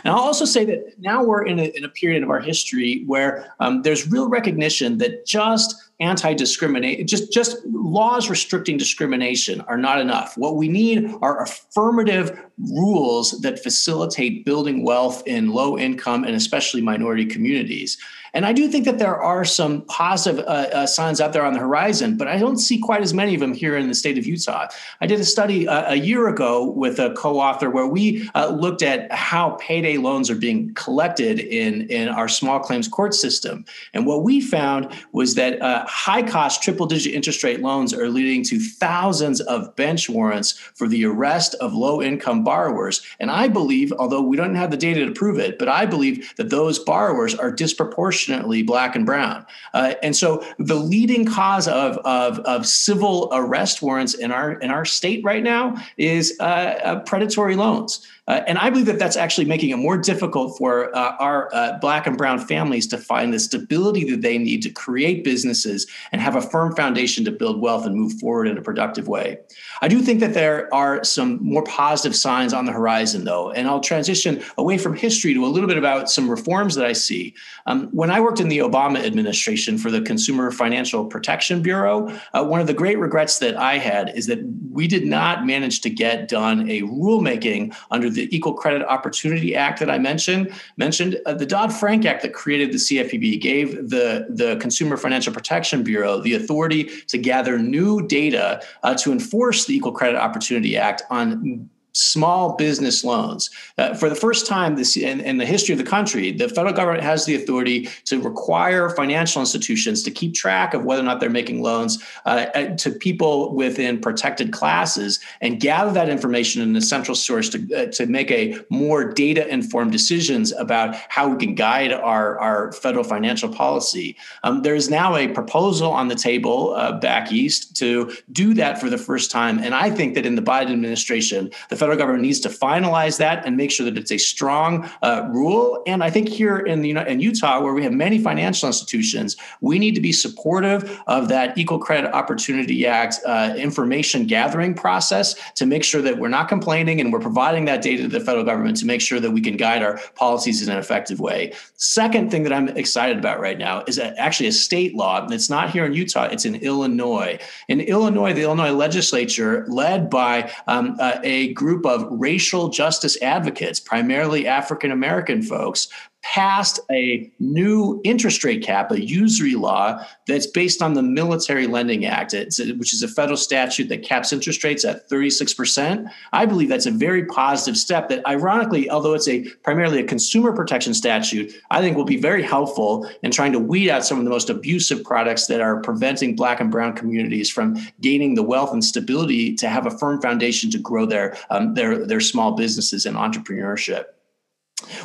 And 0.04 0.14
I'll 0.14 0.22
also 0.22 0.46
say 0.46 0.66
that 0.66 1.00
now 1.00 1.24
we're 1.24 1.46
in 1.46 1.60
a, 1.60 1.72
in 1.76 1.84
a 1.84 1.90
period 1.90 2.24
of 2.24 2.30
our 2.30 2.40
history 2.40 3.04
where 3.06 3.54
um, 3.60 3.82
there's 3.82 4.12
real 4.12 4.30
recognition 4.30 4.98
that 5.00 5.26
just 5.26 5.76
anti-discriminate 6.00 7.08
just 7.08 7.32
just 7.32 7.58
laws 7.68 8.28
restricting 8.28 8.76
discrimination 8.76 9.62
are 9.62 9.78
not 9.78 10.02
enough. 10.02 10.36
What 10.36 10.56
we 10.56 10.68
need 10.68 11.14
are 11.22 11.44
affirmative 11.44 12.40
rules 12.58 13.40
that 13.42 13.62
facilitate 13.62 14.44
building 14.44 14.84
wealth 14.84 15.22
in 15.28 15.52
low 15.52 15.78
income 15.78 16.24
and 16.24 16.36
especially 16.36 16.82
minority 16.82 17.26
communities 17.26 17.98
and 18.34 18.46
I 18.46 18.54
do 18.54 18.70
think 18.70 18.86
that 18.86 18.98
there 18.98 19.22
are 19.22 19.44
some 19.44 19.82
positive 19.84 20.46
uh, 20.46 20.68
uh, 20.74 20.86
signs 20.86 21.20
out 21.20 21.34
there 21.34 21.44
on 21.44 21.54
the 21.54 21.60
horizon, 21.60 22.16
but 22.16 22.28
I 22.28 22.38
don't 22.38 22.58
see 22.58 22.80
quite 22.80 23.02
as 23.02 23.14
many 23.14 23.34
of 23.34 23.42
them 23.42 23.54
here 23.54 23.76
in 23.76 23.88
the 23.88 23.96
state 23.96 24.18
of 24.18 24.26
Utah. 24.26 24.68
I 25.02 25.08
did 25.08 25.20
a 25.20 25.26
study 25.26 25.68
uh, 25.68 25.94
a 25.94 25.96
year 25.96 26.28
ago 26.28 26.70
with 26.72 27.00
a 27.00 27.12
co-author 27.12 27.70
where 27.70 27.88
we 27.88 28.30
uh, 28.34 28.48
looked 28.48 28.84
at 28.84 29.12
how 29.12 29.52
payday 29.60 29.98
loans 29.98 30.30
are 30.30 30.36
being 30.36 30.74
collected 30.76 31.40
in, 31.40 31.90
in 31.90 32.08
our 32.08 32.30
small 32.30 32.60
claims 32.60 32.88
court 32.88 33.14
system. 33.14 33.66
And 33.94 34.06
what 34.06 34.24
we 34.24 34.40
found 34.40 34.94
was 35.12 35.36
that 35.36 35.62
uh, 35.62 35.86
high 35.88 36.24
cost 36.24 36.64
triple 36.64 36.86
digit 36.86 37.14
interest 37.14 37.44
rate 37.44 37.60
loans 37.60 37.94
are 37.94 38.08
leading 38.08 38.44
to 38.46 38.60
thousands 38.60 39.42
of 39.42 39.76
bench 39.76 40.10
warrants 40.10 40.54
for 40.54 40.88
the 40.88 41.04
arrest 41.06 41.56
of 41.56 41.74
low 41.74 42.02
income 42.02 42.44
borrowers. 42.46 43.02
And 43.20 43.30
I 43.30 43.50
believe, 43.50 43.92
although 43.94 44.22
we 44.22 44.38
don't 44.38 44.56
have 44.56 44.72
the 44.72 44.78
data 44.78 45.06
to 45.06 45.12
prove 45.12 45.38
it, 45.38 45.60
but 45.60 45.68
I 45.68 45.86
believe 45.86 46.34
that 46.38 46.50
those 46.50 46.80
borrowers 46.80 47.36
are 47.36 47.52
disproportionate 47.52 48.21
disproportionately 48.22 48.64
black 48.64 48.96
and 48.96 49.06
brown. 49.06 49.46
Uh, 49.74 49.94
and 50.04 50.16
so 50.16 50.44
the 50.60 50.76
leading 50.76 51.26
cause 51.26 51.68
of, 51.68 51.98
of, 52.00 52.40
of, 52.40 52.66
civil 52.66 53.30
arrest 53.32 53.82
warrants 53.82 54.14
in 54.14 54.32
our 54.32 54.54
in 54.54 54.70
our 54.70 54.86
state 54.86 55.24
right 55.24 55.44
now 55.44 55.76
is 55.98 56.38
uh, 56.40 56.44
uh, 56.44 57.00
predatory 57.02 57.56
loans. 57.56 58.06
Uh, 58.32 58.42
and 58.48 58.58
I 58.58 58.70
believe 58.70 58.86
that 58.86 58.98
that's 58.98 59.18
actually 59.18 59.44
making 59.44 59.72
it 59.72 59.76
more 59.76 59.98
difficult 59.98 60.58
for 60.58 60.96
uh, 60.96 61.18
our 61.20 61.54
uh, 61.54 61.78
Black 61.80 62.08
and 62.08 62.18
Brown 62.18 62.40
families 62.40 62.88
to 62.88 62.98
find 62.98 63.34
the 63.34 63.40
stability 63.40 64.10
that 64.10 64.22
they 64.22 64.38
need 64.38 64.62
to 64.62 64.70
create 64.70 65.26
businesses 65.26 65.86
and 66.14 66.22
have 66.22 66.38
a 66.38 66.42
firm 66.42 66.74
foundation 66.74 67.26
to 67.26 67.32
build 67.32 67.60
wealth 67.60 67.86
and 67.86 67.94
move 67.94 68.14
forward 68.22 68.48
in 68.48 68.58
a 68.58 68.62
productive 68.62 69.10
way. 69.10 69.38
I 69.82 69.90
do 69.90 70.00
think 70.00 70.22
that 70.22 70.34
there 70.34 70.74
are 70.74 71.04
some 71.04 71.40
more 71.44 71.64
positive 71.66 72.16
signs 72.16 72.54
on 72.54 72.64
the 72.64 72.72
horizon, 72.72 73.26
though, 73.26 73.52
and 73.52 73.68
I'll 73.68 73.82
transition 73.82 74.42
away 74.58 74.78
from 74.78 74.96
history 74.96 75.34
to 75.34 75.46
a 75.46 75.48
little 75.48 75.68
bit 75.68 75.78
about 75.78 76.10
some 76.10 76.30
reforms 76.30 76.76
that 76.76 76.86
I 76.86 76.94
see. 76.94 77.36
Um, 77.66 77.88
when 77.88 78.12
I 78.12 78.22
worked 78.22 78.40
in 78.40 78.48
the 78.48 78.60
Obama 78.60 79.04
administration 79.06 79.78
for 79.78 79.92
the 79.92 80.02
Consumer 80.02 80.52
Financial 80.52 81.06
Protection 81.06 81.62
Bureau, 81.62 82.18
uh, 82.34 82.46
one 82.46 82.62
of 82.62 82.68
the 82.68 82.74
great 82.74 82.98
regrets 82.98 83.40
that 83.40 83.58
I 83.58 83.78
had 83.78 84.16
is 84.16 84.28
that 84.28 84.40
we 84.72 84.88
did 84.88 85.06
not 85.06 85.46
manage 85.46 85.82
to 85.82 85.90
get 85.90 86.30
done 86.30 86.70
a 86.70 86.84
rulemaking 86.84 87.76
under 87.92 88.10
the 88.10 88.21
the 88.22 88.36
Equal 88.36 88.54
Credit 88.54 88.86
Opportunity 88.88 89.56
Act 89.56 89.80
that 89.80 89.90
I 89.90 89.98
mentioned 89.98 90.52
mentioned 90.78 91.20
uh, 91.26 91.34
the 91.34 91.46
Dodd 91.46 91.74
Frank 91.74 92.06
Act 92.06 92.22
that 92.22 92.34
created 92.34 92.72
the 92.72 92.78
CFPB 92.78 93.42
gave 93.42 93.90
the 93.90 94.28
the 94.30 94.58
Consumer 94.58 94.98
Financial 94.98 95.34
Protection 95.34 95.84
Bureau 95.84 96.22
the 96.22 96.36
authority 96.36 96.84
to 97.08 97.18
gather 97.18 97.58
new 97.58 98.06
data 98.06 98.62
uh, 98.84 98.94
to 98.96 99.12
enforce 99.12 99.66
the 99.66 99.76
Equal 99.76 99.92
Credit 99.92 100.18
Opportunity 100.18 100.78
Act 100.78 101.02
on 101.10 101.70
small 101.94 102.56
business 102.56 103.04
loans. 103.04 103.50
Uh, 103.78 103.94
for 103.94 104.10
the 104.10 104.16
first 104.16 104.48
time 104.48 104.76
this 104.76 104.96
in, 104.96 105.20
in, 105.22 105.38
the 105.38 105.46
history 105.46 105.74
of 105.74 105.80
the 105.80 105.90
country, 105.90 106.32
the 106.32 106.48
federal 106.48 106.74
government 106.74 107.04
has 107.04 107.26
the 107.26 107.36
authority 107.36 107.90
to 108.06 108.22
require 108.22 108.90
financial 108.90 109.42
institutions 109.42 110.04
to 110.04 110.12
keep 110.12 110.34
track 110.34 110.74
of 110.74 110.86
whether 110.86 111.02
or 111.02 111.06
not 111.06 111.20
they're 111.20 111.30
making 111.30 111.62
loans 111.62 112.04
uh, 112.26 112.46
uh 112.56 112.76
to 112.76 112.92
people 112.92 113.54
within 113.54 114.00
protected 114.00 114.52
classes 114.52 115.20
and 115.42 115.60
gather 115.60 115.92
that 115.92 116.10
information 116.10 116.62
in 116.62 116.76
a 116.76 116.82
central 116.82 117.16
source 117.16 117.50
to, 117.50 117.74
uh, 117.76 117.86
to 117.88 118.06
make 118.06 118.32
a 118.32 118.58
more 118.70 119.12
data 119.12 119.48
informed 119.48 119.92
decisions 119.92 120.52
about 120.54 120.96
how 121.10 121.28
we 121.28 121.38
can 121.38 121.56
guide 121.56 121.92
our, 121.92 122.40
our 122.40 122.72
federal 122.74 123.04
financial 123.04 123.50
policy. 123.50 124.16
Um, 124.44 124.62
there's 124.62 124.90
now 124.90 125.16
a 125.16 125.28
proposal 125.28 125.92
on 125.92 126.08
the 126.08 126.16
table 126.16 126.74
uh, 126.76 126.94
back 127.00 127.32
east 127.32 127.76
to 127.78 128.12
do 128.32 128.54
that 128.54 128.80
for 128.80 128.90
the 128.90 128.98
first 128.98 129.32
time. 129.32 129.60
And 129.60 129.74
I 129.74 129.90
think 129.90 130.16
that 130.16 130.26
in 130.26 130.36
the 130.36 130.42
Biden 130.42 130.72
administration, 130.72 131.52
the 131.70 131.81
federal 131.82 131.98
government 131.98 132.22
needs 132.22 132.40
to 132.40 132.50
finalize 132.50 133.18
that 133.18 133.44
and 133.44 133.58
make 133.58 133.72
sure 133.72 133.84
that 133.84 133.98
it's 133.98 134.12
a 134.12 134.20
strong 134.20 134.88
uh, 135.02 135.28
rule. 135.32 135.82
And 135.88 136.04
I 136.04 136.12
think 136.12 136.30
here 136.30 136.60
in 136.60 136.84
the 136.84 136.92
in 136.92 137.20
Utah, 137.20 137.60
where 137.60 137.74
we 137.74 137.84
have 137.84 137.92
many 137.92 138.20
financial 138.20 138.68
institutions, 138.68 139.36
we 139.62 139.80
need 139.80 139.96
to 139.96 140.02
be 140.02 140.12
supportive 140.12 140.80
of 141.08 141.28
that 141.30 141.58
Equal 141.58 141.80
Credit 141.80 142.14
Opportunity 142.14 142.86
Act 142.86 143.16
uh, 143.26 143.56
information 143.58 144.28
gathering 144.28 144.76
process 144.76 145.34
to 145.56 145.66
make 145.66 145.84
sure 145.84 146.04
that 146.04 146.20
we're 146.20 146.36
not 146.40 146.48
complaining 146.48 147.02
and 147.02 147.12
we're 147.12 147.26
providing 147.32 147.66
that 147.66 147.82
data 147.82 148.04
to 148.04 148.10
the 148.10 148.20
federal 148.20 148.46
government 148.46 148.78
to 148.78 148.86
make 148.86 149.02
sure 149.02 149.20
that 149.20 149.32
we 149.32 149.42
can 149.42 149.58
guide 149.58 149.82
our 149.82 150.00
policies 150.14 150.62
in 150.62 150.72
an 150.72 150.78
effective 150.78 151.20
way. 151.20 151.52
Second 151.84 152.30
thing 152.30 152.44
that 152.44 152.54
I'm 152.54 152.70
excited 152.70 153.18
about 153.18 153.40
right 153.40 153.58
now 153.58 153.84
is 153.88 153.98
actually 153.98 154.48
a 154.48 154.52
state 154.52 154.96
law. 154.96 155.28
It's 155.32 155.50
not 155.50 155.72
here 155.72 155.84
in 155.84 155.94
Utah; 155.94 156.30
it's 156.32 156.46
in 156.46 156.56
Illinois. 156.56 157.40
In 157.68 157.82
Illinois, 157.82 158.34
the 158.34 158.44
Illinois 158.44 158.72
legislature, 158.72 159.66
led 159.68 160.10
by 160.10 160.52
um, 160.68 160.96
uh, 161.00 161.20
a 161.24 161.54
group 161.54 161.82
group 161.82 161.86
of 161.86 162.08
racial 162.12 162.70
justice 162.70 163.18
advocates, 163.22 163.80
primarily 163.80 164.48
African 164.48 164.92
American 164.92 165.42
folks, 165.42 165.88
passed 166.24 166.80
a 166.92 167.32
new 167.40 168.00
interest 168.04 168.44
rate 168.44 168.64
cap, 168.64 168.92
a 168.92 169.04
usury 169.04 169.56
law 169.56 170.00
that's 170.28 170.48
based 170.48 170.82
on 170.82 170.94
the 170.94 171.02
Military 171.02 171.68
Lending 171.68 172.06
Act, 172.06 172.34
which 172.34 172.94
is 172.94 173.04
a 173.04 173.08
federal 173.08 173.38
statute 173.38 173.90
that 173.90 174.04
caps 174.04 174.32
interest 174.32 174.64
rates 174.64 174.86
at 174.86 175.10
36%. 175.10 176.10
I 176.32 176.46
believe 176.46 176.70
that's 176.70 176.86
a 176.86 176.92
very 176.92 177.26
positive 177.26 177.78
step 177.78 178.10
that, 178.10 178.26
ironically, 178.28 178.90
although 178.90 179.14
it's 179.14 179.28
a 179.28 179.44
primarily 179.64 180.00
a 180.00 180.04
consumer 180.04 180.54
protection 180.54 180.94
statute, 180.94 181.54
I 181.72 181.82
think 181.82 181.98
will 181.98 182.06
be 182.06 182.22
very 182.22 182.44
helpful 182.44 183.10
in 183.24 183.32
trying 183.32 183.52
to 183.54 183.60
weed 183.60 183.90
out 183.90 184.06
some 184.06 184.20
of 184.20 184.24
the 184.24 184.30
most 184.30 184.50
abusive 184.50 185.04
products 185.04 185.48
that 185.48 185.62
are 185.62 185.82
preventing 185.82 186.36
Black 186.36 186.60
and 186.60 186.72
Brown 186.72 186.94
communities 186.94 187.50
from 187.50 187.78
gaining 188.00 188.36
the 188.36 188.44
wealth 188.44 188.74
and 188.74 188.84
stability 188.84 189.56
to 189.56 189.68
have 189.68 189.86
a 189.86 189.92
firm 189.92 190.22
foundation 190.22 190.70
to 190.72 190.78
grow 190.78 191.06
their 191.06 191.38
um, 191.50 191.74
their 191.74 192.06
their 192.06 192.20
small 192.20 192.54
businesses 192.54 193.06
and 193.06 193.18
entrepreneurship. 193.18 194.06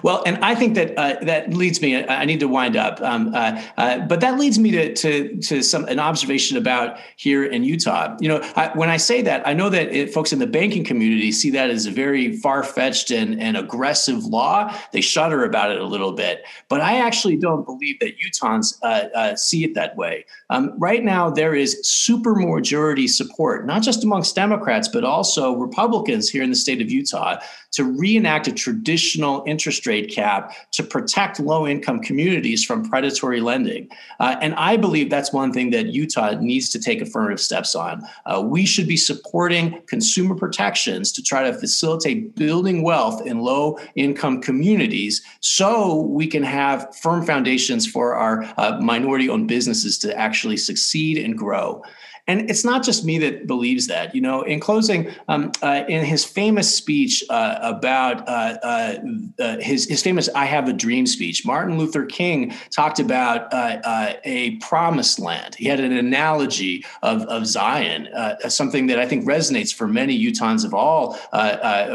Well, 0.03 0.23
and 0.27 0.37
I 0.45 0.55
think 0.55 0.75
that 0.75 0.97
uh, 0.99 1.25
that 1.25 1.53
leads 1.53 1.81
me. 1.81 1.97
I 1.97 2.25
need 2.25 2.41
to 2.41 2.49
wind 2.49 2.77
up, 2.77 3.01
um, 3.01 3.35
uh, 3.35 3.63
uh, 3.77 4.01
but 4.01 4.21
that 4.21 4.39
leads 4.39 4.59
me 4.59 4.71
to 4.73 4.95
to 4.95 5.37
to 5.39 5.63
some 5.63 5.85
an 5.87 5.99
observation 5.99 6.57
about 6.57 6.99
here 7.17 7.45
in 7.45 7.65
Utah. 7.65 8.17
You 8.21 8.29
know, 8.29 8.53
I, 8.57 8.71
when 8.75 8.89
I 8.89 8.97
say 8.97 9.23
that, 9.23 9.47
I 9.47 9.53
know 9.53 9.69
that 9.71 9.95
it, 9.95 10.13
folks 10.13 10.33
in 10.33 10.39
the 10.39 10.47
banking 10.47 10.85
community 10.85 11.33
see 11.33 11.51
that 11.51 11.71
as 11.71 11.87
a 11.87 11.91
very 11.91 12.37
far 12.37 12.63
fetched 12.63 13.11
and, 13.11 13.41
and 13.41 13.57
aggressive 13.57 14.25
law. 14.25 14.75
They 14.93 15.01
shudder 15.01 15.45
about 15.45 15.71
it 15.71 15.81
a 15.81 15.85
little 15.85 16.13
bit, 16.13 16.45
but 16.69 16.81
I 16.81 16.99
actually 16.99 17.37
don't 17.37 17.65
believe 17.65 17.99
that 18.01 18.15
Utahns 18.19 18.79
uh, 18.83 19.09
uh, 19.15 19.37
see 19.37 19.65
it 19.65 19.75
that 19.75 19.97
way. 19.97 20.25
Um, 20.51 20.73
right 20.79 21.05
now, 21.05 21.31
there 21.31 21.55
is 21.55 21.83
supermajority 21.85 23.09
support, 23.09 23.67
not 23.67 23.83
just 23.83 24.05
amongst 24.05 24.35
Democrats, 24.35 24.89
but 24.89 25.05
also 25.05 25.55
Republicans 25.55 26.29
here 26.29 26.43
in 26.43 26.51
the 26.51 26.57
state 26.57 26.81
of 26.81 26.91
Utah 26.91 27.39
to 27.77 27.85
reenact 27.85 28.49
a 28.49 28.53
traditional 28.53 29.45
interest 29.47 29.87
rate 29.87 30.11
cap 30.11 30.55
to 30.73 30.83
protect 30.83 31.39
low 31.39 31.67
income 31.67 32.01
communities 32.01 32.65
from 32.65 32.89
predatory 32.89 33.39
lending. 33.39 33.87
Uh, 34.19 34.35
and 34.41 34.55
I 34.55 34.79
believe 34.79 35.11
that's 35.11 35.31
one 35.31 35.53
thing 35.53 35.69
that 35.73 35.89
Utah 35.89 36.41
needs 36.41 36.71
to 36.71 36.81
take 36.81 37.03
affirmative 37.03 37.39
steps 37.39 37.75
on. 37.75 38.03
Uh, 38.25 38.41
we 38.41 38.65
should 38.65 38.89
be 38.89 38.97
supporting 38.97 39.83
consumer 39.89 40.35
protections 40.35 41.13
to 41.13 41.23
try 41.23 41.43
to 41.43 41.53
facilitate 41.53 42.35
building 42.35 42.83
wealth 42.83 43.27
in 43.27 43.41
low 43.41 43.79
income 43.95 44.41
communities 44.41 45.21
so 45.41 46.01
we 46.01 46.27
can 46.27 46.43
have 46.43 46.97
firm 46.97 47.27
foundations 47.27 47.87
for 47.87 48.15
our 48.15 48.43
uh, 48.57 48.79
minority 48.81 49.29
owned 49.29 49.49
businesses 49.49 49.99
to 49.99 50.17
actually 50.17 50.57
succeed 50.57 51.19
and 51.19 51.37
grow. 51.37 51.83
And 52.29 52.51
it's 52.51 52.65
not 52.65 52.83
just 52.83 53.05
me 53.05 53.19
that 53.19 53.47
believes 53.47 53.87
that. 53.87 54.15
You 54.15 54.21
know, 54.21 54.43
in 54.43 54.59
closing, 54.59 55.13
um, 55.29 55.53
uh, 55.63 55.85
in 55.89 56.05
his 56.05 56.25
famous 56.25 56.75
speech 56.75 57.23
uh, 57.31 57.59
about 57.63 58.29
uh, 58.29 58.59
uh, 58.63 58.95
uh 59.39 59.57
his 59.59 59.87
his 59.87 60.03
famous 60.03 60.29
"I 60.35 60.45
Have 60.45 60.69
a 60.69 60.73
Dream" 60.73 61.07
speech, 61.07 61.47
Martin 61.47 61.79
Luther 61.79 62.05
King 62.05 62.53
talked 62.71 62.99
about 62.99 63.53
uh, 63.53 64.15
a 64.25 64.57
promised 64.57 65.21
land. 65.21 65.55
He 65.55 65.67
had 65.67 65.79
an 65.79 65.93
analogy 65.93 66.85
of 67.03 67.23
of 67.23 67.47
Zion, 67.47 68.09
something 68.49 68.89
that 68.89 68.99
I 68.99 69.07
think 69.07 69.25
resonates 69.25 69.73
for 69.73 69.87
many 69.87 70.19
Utahns 70.19 70.65
of 70.65 70.75
all 70.75 71.15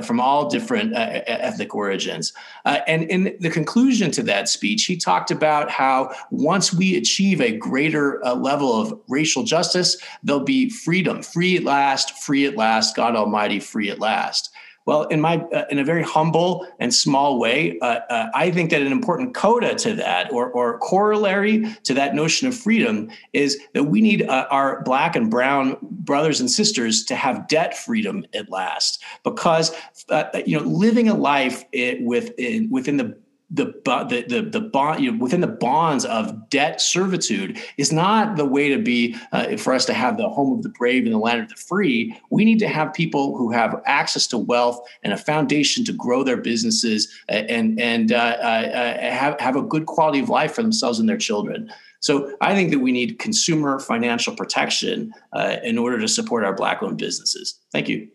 from 0.02 0.20
all 0.22 0.50
different 0.50 0.94
ethnic 0.96 1.76
origins. 1.76 2.34
and 2.66 3.04
in 3.04 3.36
the 3.40 3.50
conclusion 3.50 4.12
to 4.12 4.24
that 4.24 4.48
speech, 4.48 4.86
he 4.86 4.96
talked 4.96 5.32
about 5.32 5.70
how 5.70 6.14
once 6.30 6.74
we 6.74 6.96
achieve 6.96 7.42
a 7.42 7.58
greater 7.58 8.20
level 8.36 8.80
of 8.80 8.98
racial 9.10 9.44
justice, 9.44 9.98
there'll 10.24 10.44
be 10.44 10.70
freedom, 10.70 11.22
free 11.22 11.58
at 11.58 11.64
last, 11.64 12.18
free 12.24 12.46
at 12.46 12.56
last, 12.56 12.96
God 12.96 13.16
Almighty, 13.16 13.60
free 13.60 13.90
at 13.90 14.00
last. 14.00 14.52
Well, 14.86 15.04
in 15.04 15.22
my 15.22 15.38
uh, 15.54 15.66
in 15.70 15.78
a 15.78 15.84
very 15.84 16.02
humble 16.02 16.68
and 16.80 16.92
small 16.92 17.40
way, 17.40 17.78
uh, 17.82 18.00
uh, 18.10 18.32
I 18.34 18.50
think 18.50 18.72
that 18.72 18.82
an 18.82 18.92
important 18.92 19.36
coda 19.36 19.76
to 19.76 19.94
that, 19.94 20.34
or 20.34 20.50
or 20.52 20.80
corollary 20.80 21.66
to 21.84 21.94
that 21.94 22.16
notion 22.16 22.48
of 22.48 22.58
freedom, 22.58 23.12
is 23.32 23.60
that 23.74 23.84
we 23.84 24.02
need 24.02 24.24
uh, 24.24 24.48
our 24.50 24.82
black 24.82 25.16
and 25.16 25.30
brown 25.30 25.78
brothers 25.82 26.40
and 26.40 26.50
sisters 26.50 27.06
to 27.06 27.16
have 27.16 27.48
debt 27.48 27.78
freedom 27.78 28.26
at 28.34 28.50
last, 28.50 29.04
because 29.24 29.72
uh, 30.10 30.24
you 30.48 30.60
know 30.60 30.66
living 30.66 31.08
a 31.08 31.14
life 31.14 31.64
it, 31.72 32.02
with 32.02 32.32
in, 32.40 32.68
within 32.72 32.98
the 32.98 33.16
the 33.54 33.66
the 33.86 34.26
the, 34.28 34.42
the 34.42 34.62
bond 34.62 35.04
you 35.04 35.12
know, 35.12 35.18
within 35.18 35.42
the 35.42 35.48
bonds 35.48 36.06
of 36.06 36.50
debt 36.50 36.80
servitude 36.80 37.60
is 37.78 37.92
not 37.92 38.38
the 38.38 38.46
way 38.46 38.70
to 38.70 38.78
be 38.78 39.16
uh, 39.32 39.58
for 39.58 39.74
us 39.74 39.86
to 39.86 39.94
have 39.94 40.18
the 40.18 40.30
home 40.30 40.58
of 40.58 40.64
the 40.64 40.70
brave 40.70 41.04
and 41.04 41.14
the 41.14 41.20
land 41.20 41.42
of 41.42 41.50
the 41.50 41.56
free. 41.56 42.18
We 42.30 42.46
need 42.46 42.60
to 42.60 42.68
have 42.68 42.94
people 42.94 43.38
who 43.38 43.52
have 43.52 43.82
access 43.86 44.26
to 44.28 44.38
wealth 44.38 44.80
and 45.04 45.12
a 45.12 45.18
foundation 45.18 45.84
to 45.86 45.94
grow 45.94 46.24
their 46.24 46.38
businesses 46.38 47.14
and 47.28 47.80
and 47.80 48.12
uh, 48.12 48.16
uh, 48.16 48.18
uh, 48.18 49.12
have 49.12 49.40
have 49.40 49.56
a 49.56 49.62
good 49.62 49.86
quality 49.86 50.20
of 50.20 50.30
life 50.30 50.54
for 50.54 50.62
themselves 50.62 51.00
and 51.00 51.10
their 51.10 51.18
children. 51.18 51.70
So 52.00 52.36
I 52.42 52.56
think 52.56 52.72
that 52.72 52.80
we 52.80 52.92
need 52.92 53.20
consumer 53.20 53.80
financial 53.80 54.36
protection 54.36 55.14
uh, 55.34 55.58
in 55.64 55.78
order 55.78 56.00
to 56.00 56.08
support 56.08 56.44
our 56.44 56.54
black-owned 56.54 56.98
businesses. 56.98 57.60
Thank 57.72 57.90
you. 57.90 58.08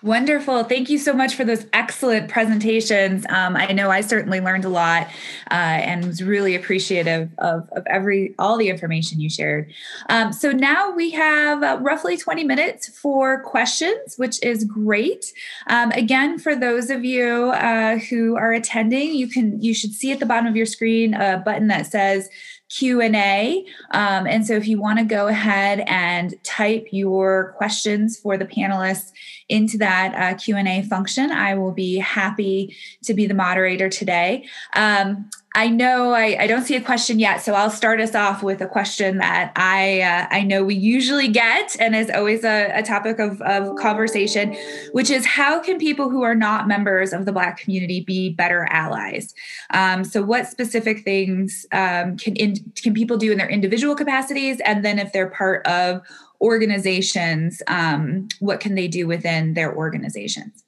Wonderful. 0.00 0.62
Thank 0.62 0.90
you 0.90 0.98
so 0.98 1.12
much 1.12 1.34
for 1.34 1.44
those 1.44 1.66
excellent 1.72 2.28
presentations. 2.28 3.26
Um, 3.30 3.56
I 3.56 3.72
know 3.72 3.90
I 3.90 4.00
certainly 4.00 4.40
learned 4.40 4.64
a 4.64 4.68
lot 4.68 5.08
uh, 5.50 5.54
and 5.54 6.06
was 6.06 6.22
really 6.22 6.54
appreciative 6.54 7.30
of, 7.38 7.68
of 7.72 7.84
every 7.88 8.32
all 8.38 8.56
the 8.56 8.68
information 8.68 9.20
you 9.20 9.28
shared. 9.28 9.72
Um, 10.08 10.32
so 10.32 10.52
now 10.52 10.92
we 10.92 11.10
have 11.10 11.64
uh, 11.64 11.78
roughly 11.80 12.16
20 12.16 12.44
minutes 12.44 12.88
for 12.96 13.42
questions, 13.42 14.14
which 14.18 14.40
is 14.40 14.62
great. 14.62 15.32
Um, 15.66 15.90
again, 15.90 16.38
for 16.38 16.54
those 16.54 16.90
of 16.90 17.04
you 17.04 17.50
uh, 17.50 17.98
who 17.98 18.36
are 18.36 18.52
attending, 18.52 19.16
you 19.16 19.26
can 19.26 19.60
you 19.60 19.74
should 19.74 19.94
see 19.94 20.12
at 20.12 20.20
the 20.20 20.26
bottom 20.26 20.46
of 20.46 20.54
your 20.54 20.66
screen 20.66 21.14
a 21.14 21.38
button 21.44 21.66
that 21.68 21.86
says 21.86 22.28
q&a 22.68 23.64
um, 23.92 24.26
and 24.26 24.46
so 24.46 24.54
if 24.54 24.66
you 24.68 24.80
want 24.80 24.98
to 24.98 25.04
go 25.04 25.28
ahead 25.28 25.82
and 25.86 26.34
type 26.44 26.86
your 26.90 27.54
questions 27.56 28.18
for 28.18 28.36
the 28.36 28.44
panelists 28.44 29.12
into 29.48 29.78
that 29.78 30.14
uh, 30.14 30.36
q&a 30.36 30.82
function 30.82 31.30
i 31.30 31.54
will 31.54 31.72
be 31.72 31.98
happy 31.98 32.76
to 33.04 33.14
be 33.14 33.26
the 33.26 33.34
moderator 33.34 33.88
today. 33.88 34.46
Um, 34.74 35.30
I 35.58 35.66
know 35.66 36.12
I, 36.12 36.36
I, 36.38 36.46
don't 36.46 36.62
see 36.62 36.76
a 36.76 36.80
question 36.80 37.18
yet, 37.18 37.42
so 37.42 37.52
I'll 37.52 37.68
start 37.68 38.00
us 38.00 38.14
off 38.14 38.44
with 38.44 38.60
a 38.60 38.68
question 38.68 39.18
that 39.18 39.50
I 39.56 40.02
uh, 40.02 40.28
I 40.30 40.44
know 40.44 40.62
we 40.62 40.76
usually 40.76 41.26
get 41.26 41.74
and 41.80 41.96
is 41.96 42.08
always 42.10 42.44
a, 42.44 42.70
a 42.78 42.84
topic 42.84 43.18
of, 43.18 43.42
of 43.42 43.74
conversation, 43.74 44.56
which 44.92 45.10
is 45.10 45.26
how 45.26 45.58
can 45.58 45.76
people 45.78 46.10
who 46.10 46.22
are 46.22 46.36
not 46.36 46.68
members 46.68 47.12
of 47.12 47.24
the 47.24 47.32
Black 47.32 47.58
community 47.58 48.04
be 48.04 48.30
better 48.30 48.68
allies? 48.70 49.34
Um, 49.70 50.04
so, 50.04 50.22
what 50.22 50.46
specific 50.46 51.02
things 51.02 51.66
um, 51.72 52.16
can 52.16 52.36
in, 52.36 52.54
can 52.76 52.94
people 52.94 53.16
do 53.16 53.32
in 53.32 53.38
their 53.38 53.50
individual 53.50 53.96
capacities, 53.96 54.60
and 54.60 54.84
then 54.84 55.00
if 55.00 55.12
they're 55.12 55.30
part 55.30 55.66
of 55.66 56.02
organizations, 56.40 57.64
um, 57.66 58.28
what 58.38 58.60
can 58.60 58.76
they 58.76 58.86
do 58.86 59.08
within 59.08 59.54
their 59.54 59.74
organizations? 59.74 60.62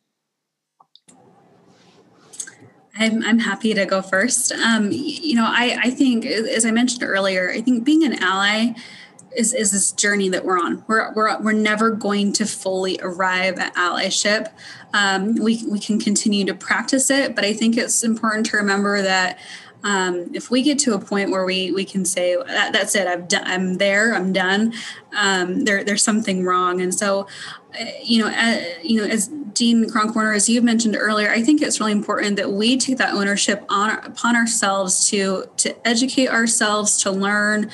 I'm, 3.01 3.25
I'm 3.25 3.39
happy 3.39 3.73
to 3.73 3.87
go 3.87 4.03
first. 4.03 4.53
Um, 4.53 4.91
you 4.93 5.35
know, 5.35 5.47
I, 5.47 5.79
I 5.85 5.91
think, 5.91 6.27
as 6.27 6.67
I 6.67 6.71
mentioned 6.71 7.03
earlier, 7.03 7.51
I 7.51 7.63
think 7.63 7.83
being 7.83 8.05
an 8.05 8.23
ally 8.23 8.75
is, 9.35 9.55
is 9.55 9.71
this 9.71 9.91
journey 9.93 10.29
that 10.29 10.45
we're 10.45 10.59
on. 10.59 10.85
We're, 10.87 11.13
we're, 11.15 11.41
we're 11.41 11.53
never 11.53 11.91
going 11.91 12.35
to 12.35 12.45
fully 12.45 12.99
arrive 13.03 13.59
at 13.59 13.75
allyship. 13.75 14.53
Um, 14.93 15.37
we, 15.37 15.65
we 15.67 15.79
can 15.79 15.99
continue 15.99 16.45
to 16.45 16.55
practice 16.55 17.11
it, 17.11 17.35
but 17.35 17.45
I 17.45 17.55
think 17.55 17.79
it's 17.79 18.05
important 18.05 18.47
to 18.47 18.59
remember 18.59 19.01
that 19.01 19.39
um, 19.83 20.31
if 20.35 20.51
we 20.51 20.63
get 20.63 20.79
to 20.81 20.93
a 20.93 20.99
point 20.99 21.31
where 21.31 21.45
we 21.47 21.73
we 21.73 21.87
can 21.87 22.05
say 22.05 22.37
that, 22.37 22.73
that's 22.75 22.95
it 22.95 23.07
I've 23.07 23.29
done 23.29 23.45
I'm 23.47 23.79
there 23.79 24.15
I'm 24.15 24.31
done 24.31 24.75
um, 25.17 25.65
there 25.65 25.83
there's 25.85 26.03
something 26.03 26.45
wrong 26.45 26.83
and 26.83 26.95
so 26.95 27.27
uh, 27.81 27.85
you 28.03 28.23
know 28.23 28.29
uh, 28.29 28.61
you 28.83 29.01
know 29.01 29.09
as 29.09 29.31
Dean 29.55 29.89
Kronk-Warner 29.89 30.33
as 30.33 30.49
you 30.49 30.63
mentioned 30.63 30.97
earlier 30.99 31.31
I 31.31 31.43
think 31.43 31.63
it's 31.63 31.81
really 31.81 31.93
important 31.93 32.37
that 32.37 32.53
we 32.53 32.77
take 32.77 32.99
that 32.99 33.15
ownership 33.15 33.65
on 33.69 33.91
upon 33.91 34.37
ourselves 34.37 35.09
to 35.11 35.47
to 35.59 35.89
educate 35.89 36.29
ourselves 36.29 37.03
to 37.03 37.11
learn 37.11 37.71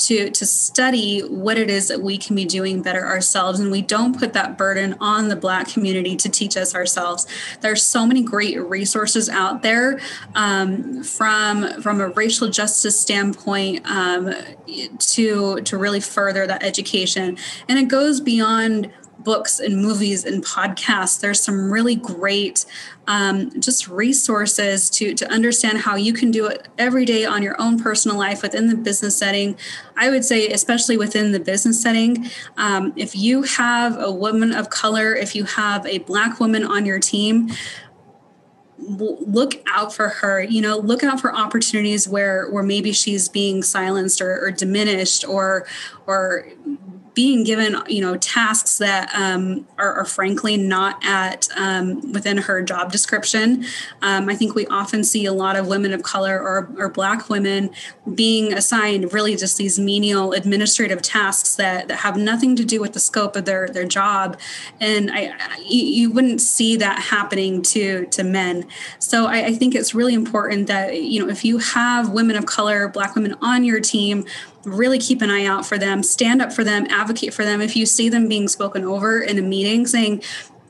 to 0.00 0.30
to 0.30 0.46
study 0.46 1.20
what 1.20 1.58
it 1.58 1.70
is 1.70 1.88
that 1.88 2.00
we 2.00 2.16
can 2.16 2.34
be 2.34 2.44
doing 2.44 2.82
better 2.82 3.06
ourselves. 3.06 3.60
And 3.60 3.70
we 3.70 3.82
don't 3.82 4.18
put 4.18 4.32
that 4.32 4.56
burden 4.56 4.96
on 5.00 5.28
the 5.28 5.36
black 5.36 5.68
community 5.68 6.16
to 6.16 6.28
teach 6.28 6.56
us 6.56 6.74
ourselves. 6.74 7.26
There's 7.60 7.82
so 7.82 8.06
many 8.06 8.22
great 8.22 8.60
resources 8.60 9.28
out 9.28 9.62
there 9.62 10.00
um, 10.34 11.02
from 11.02 11.80
from 11.82 12.00
a 12.00 12.08
racial 12.08 12.48
justice 12.48 12.98
standpoint 12.98 13.88
um, 13.90 14.32
to 14.98 15.60
to 15.60 15.78
really 15.78 16.00
further 16.00 16.46
that 16.46 16.62
education. 16.62 17.36
And 17.68 17.78
it 17.78 17.88
goes 17.88 18.20
beyond 18.20 18.90
books 19.24 19.60
and 19.60 19.76
movies 19.80 20.24
and 20.24 20.44
podcasts. 20.44 21.20
There's 21.20 21.42
some 21.42 21.70
really 21.70 21.96
great 21.96 22.64
um, 23.06 23.60
just 23.60 23.88
resources 23.88 24.88
to, 24.90 25.14
to 25.14 25.30
understand 25.30 25.78
how 25.78 25.96
you 25.96 26.12
can 26.12 26.30
do 26.30 26.46
it 26.46 26.68
every 26.78 27.04
day 27.04 27.24
on 27.24 27.42
your 27.42 27.60
own 27.60 27.78
personal 27.78 28.16
life 28.16 28.42
within 28.42 28.68
the 28.68 28.76
business 28.76 29.16
setting. 29.16 29.56
I 29.96 30.10
would 30.10 30.24
say, 30.24 30.48
especially 30.48 30.96
within 30.96 31.32
the 31.32 31.40
business 31.40 31.80
setting, 31.82 32.30
um, 32.56 32.92
if 32.96 33.16
you 33.16 33.42
have 33.42 33.98
a 33.98 34.10
woman 34.12 34.52
of 34.54 34.70
color, 34.70 35.14
if 35.14 35.34
you 35.34 35.44
have 35.44 35.86
a 35.86 35.98
Black 35.98 36.40
woman 36.40 36.64
on 36.64 36.86
your 36.86 36.98
team, 36.98 37.50
look 38.78 39.62
out 39.68 39.94
for 39.94 40.08
her 40.08 40.42
you 40.42 40.60
know 40.60 40.78
look 40.78 41.04
out 41.04 41.20
for 41.20 41.34
opportunities 41.34 42.08
where 42.08 42.48
where 42.50 42.62
maybe 42.62 42.92
she's 42.92 43.28
being 43.28 43.62
silenced 43.62 44.22
or, 44.22 44.42
or 44.42 44.50
diminished 44.50 45.22
or 45.28 45.66
or 46.06 46.48
being 47.20 47.44
given 47.44 47.76
you 47.86 48.00
know 48.00 48.16
tasks 48.16 48.78
that 48.78 49.14
um, 49.14 49.66
are, 49.76 49.92
are, 49.92 50.06
frankly 50.06 50.56
not 50.56 50.98
at 51.04 51.48
um, 51.54 52.12
within 52.14 52.38
her 52.38 52.62
job 52.62 52.90
description. 52.90 53.62
Um, 54.00 54.30
i 54.30 54.34
think 54.34 54.54
we 54.54 54.66
often 54.68 55.04
see 55.04 55.26
a 55.26 55.32
lot 55.32 55.54
of 55.54 55.66
women 55.66 55.92
of 55.92 56.02
color 56.02 56.40
or, 56.40 56.70
or 56.78 56.88
black 56.88 57.28
women 57.28 57.68
being 58.14 58.54
assigned 58.54 59.12
really 59.12 59.36
just 59.36 59.58
these 59.58 59.78
menial 59.78 60.32
administrative 60.32 61.02
tasks 61.02 61.56
that, 61.56 61.88
that 61.88 61.98
have 61.98 62.16
nothing 62.16 62.56
to 62.56 62.64
do 62.64 62.80
with 62.80 62.94
the 62.94 63.00
scope 63.00 63.36
of 63.36 63.44
their, 63.44 63.68
their 63.68 63.84
job. 63.84 64.38
And 64.80 65.10
I, 65.10 65.34
you, 65.58 65.84
you 65.84 66.10
wouldn't 66.10 66.40
see 66.40 66.76
that 66.76 66.98
happening 67.00 67.60
to 67.74 68.06
to 68.06 68.24
men. 68.24 68.66
So 68.98 69.26
I, 69.26 69.46
I 69.46 69.52
think 69.52 69.74
it's 69.74 69.94
really 69.94 70.14
important 70.14 70.68
that 70.68 71.02
you 71.02 71.20
know 71.20 71.30
if 71.30 71.44
you 71.44 71.58
have 71.58 72.08
women 72.08 72.36
of 72.36 72.46
color 72.46 72.88
black 72.88 73.14
women 73.14 73.36
on 73.42 73.62
your 73.64 73.80
team 73.80 74.24
really 74.64 74.98
keep 74.98 75.22
an 75.22 75.30
eye 75.30 75.46
out 75.46 75.64
for 75.64 75.78
them, 75.78 76.02
stand 76.02 76.42
up 76.42 76.52
for 76.52 76.64
them, 76.64 76.86
advocate 76.90 77.32
for 77.32 77.44
them. 77.44 77.60
If 77.60 77.76
you 77.76 77.86
see 77.86 78.08
them 78.08 78.28
being 78.28 78.48
spoken 78.48 78.84
over 78.84 79.20
in 79.20 79.38
a 79.38 79.42
meeting 79.42 79.86
saying, 79.86 80.22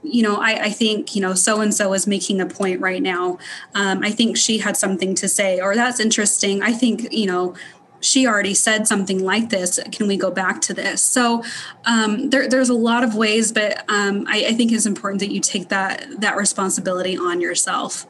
you 0.02 0.22
know, 0.22 0.36
I, 0.36 0.64
I 0.64 0.70
think, 0.70 1.14
you 1.14 1.20
know, 1.20 1.34
so 1.34 1.60
and 1.60 1.74
so 1.74 1.92
is 1.92 2.06
making 2.06 2.40
a 2.40 2.46
point 2.46 2.80
right 2.80 3.02
now. 3.02 3.38
Um, 3.74 4.02
I 4.02 4.10
think 4.10 4.36
she 4.36 4.58
had 4.58 4.76
something 4.76 5.14
to 5.16 5.28
say, 5.28 5.60
or 5.60 5.74
that's 5.74 6.00
interesting. 6.00 6.62
I 6.62 6.72
think, 6.72 7.12
you 7.12 7.26
know, 7.26 7.54
she 8.00 8.26
already 8.26 8.54
said 8.54 8.86
something 8.86 9.22
like 9.22 9.50
this. 9.50 9.78
Can 9.92 10.06
we 10.06 10.16
go 10.16 10.30
back 10.30 10.62
to 10.62 10.74
this? 10.74 11.02
So 11.02 11.44
um, 11.84 12.30
there, 12.30 12.48
there's 12.48 12.70
a 12.70 12.74
lot 12.74 13.04
of 13.04 13.14
ways, 13.14 13.52
but 13.52 13.84
um, 13.90 14.24
I, 14.26 14.46
I 14.48 14.54
think 14.54 14.72
it's 14.72 14.86
important 14.86 15.20
that 15.20 15.30
you 15.30 15.40
take 15.40 15.68
that 15.68 16.06
that 16.20 16.36
responsibility 16.36 17.18
on 17.18 17.42
yourself. 17.42 18.06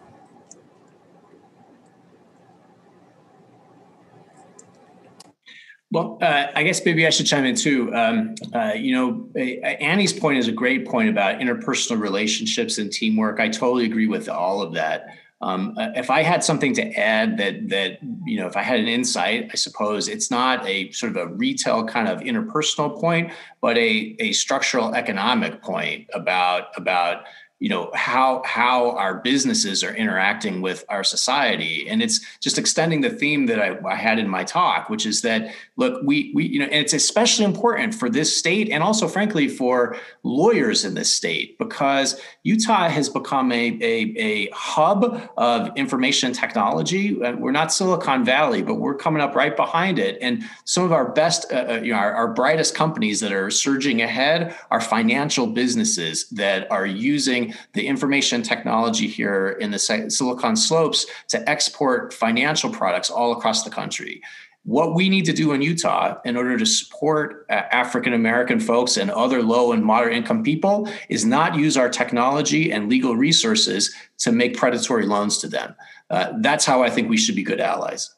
Well, 5.93 6.19
uh, 6.23 6.47
I 6.55 6.63
guess 6.63 6.85
maybe 6.85 7.05
I 7.05 7.11
should 7.11 7.27
chime 7.27 7.45
in 7.45 7.57
too. 7.57 7.93
Um, 7.95 8.37
uh, 8.55 8.75
you 8.77 8.95
know, 8.95 9.29
Annie's 9.37 10.13
point 10.13 10.39
is 10.39 10.47
a 10.47 10.53
great 10.53 10.87
point 10.87 11.09
about 11.09 11.41
interpersonal 11.41 12.01
relationships 12.01 12.79
and 12.79 12.93
teamwork. 12.93 13.41
I 13.41 13.49
totally 13.49 13.87
agree 13.87 14.07
with 14.07 14.29
all 14.29 14.63
of 14.63 14.75
that. 14.75 15.07
Um, 15.43 15.75
uh, 15.79 15.89
if 15.97 16.11
I 16.11 16.23
had 16.23 16.45
something 16.45 16.75
to 16.75 16.93
add 16.93 17.39
that 17.39 17.71
that 17.71 17.99
you 18.25 18.39
know, 18.39 18.47
if 18.47 18.57
I 18.57 18.63
had 18.63 18.79
an 18.79 18.89
insight, 18.89 19.49
I 19.53 19.57
suppose 19.57 20.07
it's 20.07 20.31
not 20.31 20.65
a 20.67 20.93
sort 20.93 21.17
of 21.17 21.17
a 21.17 21.35
retail 21.35 21.85
kind 21.87 22.09
of 22.09 22.21
interpersonal 22.21 23.01
point, 23.01 23.33
but 23.61 23.77
a 23.79 24.15
a 24.21 24.33
structural 24.33 24.95
economic 24.95 25.63
point 25.63 26.09
about 26.13 26.77
about 26.77 27.25
you 27.61 27.69
know 27.69 27.91
how 27.95 28.43
how 28.47 28.93
our 28.93 29.17
businesses 29.17 29.85
are 29.85 29.95
interacting 29.95 30.63
with 30.63 30.83
our 30.89 31.05
society. 31.05 31.87
And 31.89 32.03
it's 32.03 32.21
just 32.41 32.57
extending 32.57 33.03
the 33.03 33.11
theme 33.11 33.47
that 33.47 33.61
I, 33.61 33.79
I, 33.87 33.97
had 33.97 34.19
in 34.19 34.29
my 34.29 34.45
talk 34.45 34.89
which 34.89 35.05
is 35.05 35.21
that 35.23 35.55
look 35.77 36.03
we 36.03 36.33
we 36.35 36.47
you 36.47 36.59
know 36.59 36.65
and 36.65 36.75
it's 36.75 36.95
especially 36.95 37.45
important 37.45 37.95
for 37.95 38.09
this 38.09 38.35
state 38.35 38.71
and 38.71 38.83
also 38.83 39.07
frankly 39.07 39.47
for 39.47 39.97
lawyers 40.23 40.87
in 40.87 40.95
this 40.95 41.15
state 41.15 41.59
because 41.59 42.19
utah 42.45 42.89
has 42.89 43.11
become 43.11 43.53
a 43.53 43.79
a, 43.83 44.15
a 44.17 44.51
hub 44.55 45.31
of 45.37 45.71
information 45.77 46.33
technology. 46.33 47.23
Uh, 47.23 47.37
we're 47.37 47.53
not 47.53 47.71
silicon 47.71 48.25
valley 48.25 48.63
but 48.63 48.77
we're 48.77 48.95
coming 48.95 49.21
up 49.21 49.35
right 49.35 49.55
behind 49.55 49.99
it. 49.99 50.17
And 50.23 50.45
some 50.65 50.85
of 50.85 50.93
our 50.93 51.13
best 51.13 51.53
uh, 51.53 51.67
uh, 51.69 51.81
you 51.83 51.93
know 51.93 51.99
our, 51.99 52.15
our 52.15 52.29
brightest 52.33 52.75
companies 52.75 53.21
that 53.21 53.33
are 53.33 53.51
surging 53.51 54.01
ahead 54.01 54.57
are 54.71 54.81
financial 54.81 55.47
businesses 55.47 56.27
that 56.31 56.71
are 56.73 56.87
using 56.87 57.50
the 57.75 57.87
information 57.87 58.43
technology 58.43 59.07
here 59.07 59.57
in 59.61 59.71
the 59.71 59.79
Silicon 59.79 60.57
Slopes 60.57 61.07
to 61.29 61.49
export 61.49 62.13
financial 62.13 62.71
products 62.71 63.11
all 63.11 63.33
across 63.33 63.65
the 63.65 63.71
country. 63.71 64.23
what 64.65 64.95
we 64.95 65.09
need 65.09 65.25
to 65.25 65.33
do 65.33 65.53
in 65.53 65.63
Utah 65.63 66.21
in 66.25 66.37
order 66.37 66.59
to 66.59 66.67
support 66.67 67.47
uh, 67.49 67.55
African 67.73 68.13
American 68.13 68.61
folks 68.61 68.99
and 68.99 69.11
other 69.11 69.43
low 69.43 69.73
and 69.73 69.83
moderate 69.83 70.15
income 70.15 70.43
people 70.43 70.89
is 71.09 71.25
not 71.25 71.55
use 71.55 71.77
our 71.79 71.89
technology 71.89 72.71
and 72.71 72.89
legal 72.89 73.17
resources 73.17 73.95
to 74.19 74.33
make 74.33 74.57
predatory 74.57 75.07
loans 75.07 75.39
to 75.39 75.49
them. 75.49 75.75
Uh, 76.11 76.33
that's 76.41 76.67
how 76.67 76.83
I 76.83 76.91
think 76.91 77.09
we 77.09 77.17
should 77.17 77.37
be 77.37 77.43
good 77.43 77.61
allies. 77.61 78.15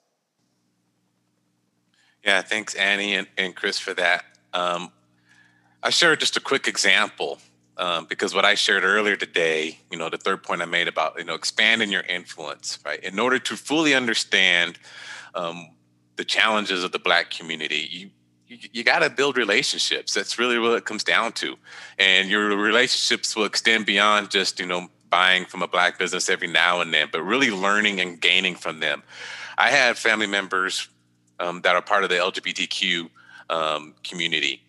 Yeah, 2.25 2.43
thanks, 2.43 2.75
Annie 2.75 3.15
and, 3.15 3.29
and 3.39 3.55
Chris, 3.55 3.79
for 3.79 3.95
that. 3.95 4.25
Um, 4.53 4.91
I 5.83 5.91
shared 5.91 6.21
just 6.21 6.37
a 6.37 6.41
quick 6.41 6.67
example 6.67 7.39
um, 7.83 8.07
because 8.09 8.33
what 8.33 8.45
I 8.45 8.55
shared 8.55 8.85
earlier 8.85 9.17
today, 9.17 9.77
you 9.91 9.99
know, 9.99 10.09
the 10.09 10.17
third 10.17 10.45
point 10.45 10.63
I 10.63 10.67
made 10.67 10.87
about 10.87 11.19
you 11.19 11.25
know 11.25 11.35
expanding 11.35 11.91
your 11.91 12.03
influence, 12.03 12.79
right? 12.87 13.03
In 13.03 13.19
order 13.19 13.41
to 13.41 13.57
fully 13.57 13.93
understand 13.93 14.79
um, 15.35 15.71
the 16.15 16.25
challenges 16.25 16.85
of 16.85 16.93
the 16.93 17.01
Black 17.01 17.33
community, 17.33 17.89
you 17.91 18.11
you, 18.47 18.59
you 18.73 18.85
got 18.85 19.01
to 19.01 19.11
build 19.11 19.37
relationships. 19.37 20.15
That's 20.15 20.39
really 20.39 20.61
what 20.61 20.75
it 20.75 20.85
comes 20.85 21.03
down 21.03 21.33
to, 21.33 21.57
and 21.99 22.31
your 22.31 22.57
relationships 22.57 23.35
will 23.35 23.47
extend 23.47 23.85
beyond 23.85 24.31
just 24.31 24.61
you 24.61 24.67
know 24.67 24.89
buying 25.11 25.45
from 25.45 25.63
a 25.63 25.69
Black 25.69 25.99
business 25.99 26.29
every 26.29 26.49
now 26.49 26.83
and 26.83 26.95
then, 26.95 27.09
but 27.11 27.23
really 27.23 27.51
learning 27.51 28.01
and 28.01 28.21
gaining 28.21 28.55
from 28.55 28.79
them. 28.79 29.03
I 29.59 29.71
have 29.71 29.99
family 29.99 30.29
members 30.29 30.89
um, 31.41 31.63
that 31.63 31.75
are 31.75 31.83
part 31.83 32.05
of 32.05 32.11
the 32.11 32.17
LGBTQ 32.17 33.11
um, 33.51 33.97
community 34.05 34.63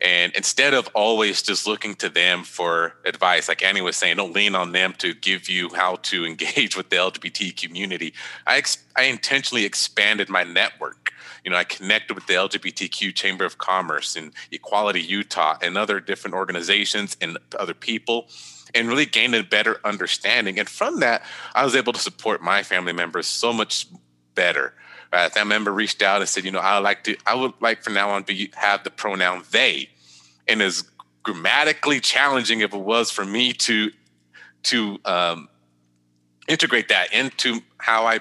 and 0.00 0.32
instead 0.34 0.74
of 0.74 0.88
always 0.94 1.42
just 1.42 1.66
looking 1.66 1.94
to 1.96 2.08
them 2.08 2.44
for 2.44 2.94
advice, 3.04 3.48
like 3.48 3.62
Annie 3.62 3.80
was 3.80 3.96
saying, 3.96 4.16
don't 4.16 4.34
lean 4.34 4.54
on 4.54 4.72
them 4.72 4.94
to 4.98 5.14
give 5.14 5.48
you 5.48 5.70
how 5.74 5.96
to 5.96 6.24
engage 6.26 6.76
with 6.76 6.90
the 6.90 6.96
LGBT 6.96 7.56
community. 7.56 8.14
I, 8.46 8.58
ex- 8.58 8.84
I 8.96 9.04
intentionally 9.04 9.64
expanded 9.64 10.28
my 10.28 10.44
network. 10.44 11.12
You 11.44 11.50
know, 11.50 11.56
I 11.56 11.64
connected 11.64 12.14
with 12.14 12.26
the 12.26 12.34
LGBTQ 12.34 13.14
Chamber 13.14 13.44
of 13.44 13.58
Commerce 13.58 14.16
and 14.16 14.32
Equality 14.50 15.02
Utah 15.02 15.58
and 15.60 15.76
other 15.76 16.00
different 16.00 16.34
organizations 16.34 17.16
and 17.20 17.36
other 17.58 17.74
people 17.74 18.28
and 18.74 18.88
really 18.88 19.06
gained 19.06 19.34
a 19.34 19.44
better 19.44 19.78
understanding. 19.84 20.58
And 20.58 20.68
from 20.68 21.00
that, 21.00 21.22
I 21.54 21.64
was 21.64 21.76
able 21.76 21.92
to 21.92 22.00
support 22.00 22.42
my 22.42 22.62
family 22.62 22.92
members 22.92 23.26
so 23.26 23.52
much 23.52 23.86
better. 24.34 24.74
Uh, 25.14 25.28
that 25.28 25.46
member 25.46 25.70
reached 25.70 26.02
out 26.02 26.20
and 26.20 26.28
said, 26.28 26.44
you 26.44 26.50
know, 26.50 26.58
I 26.58 26.76
would 26.76 26.84
like 26.84 27.04
to, 27.04 27.16
I 27.26 27.34
would 27.34 27.52
like 27.60 27.82
from 27.82 27.94
now 27.94 28.10
on 28.10 28.24
to 28.24 28.48
have 28.54 28.82
the 28.82 28.90
pronoun 28.90 29.44
they 29.50 29.88
and 30.48 30.60
as 30.60 30.84
grammatically 31.22 32.00
challenging 32.00 32.60
if 32.60 32.74
it 32.74 32.80
was 32.80 33.10
for 33.10 33.24
me 33.24 33.52
to 33.52 33.90
to 34.64 34.98
um, 35.04 35.48
integrate 36.48 36.88
that 36.88 37.12
into 37.12 37.60
how 37.78 38.06
I 38.06 38.20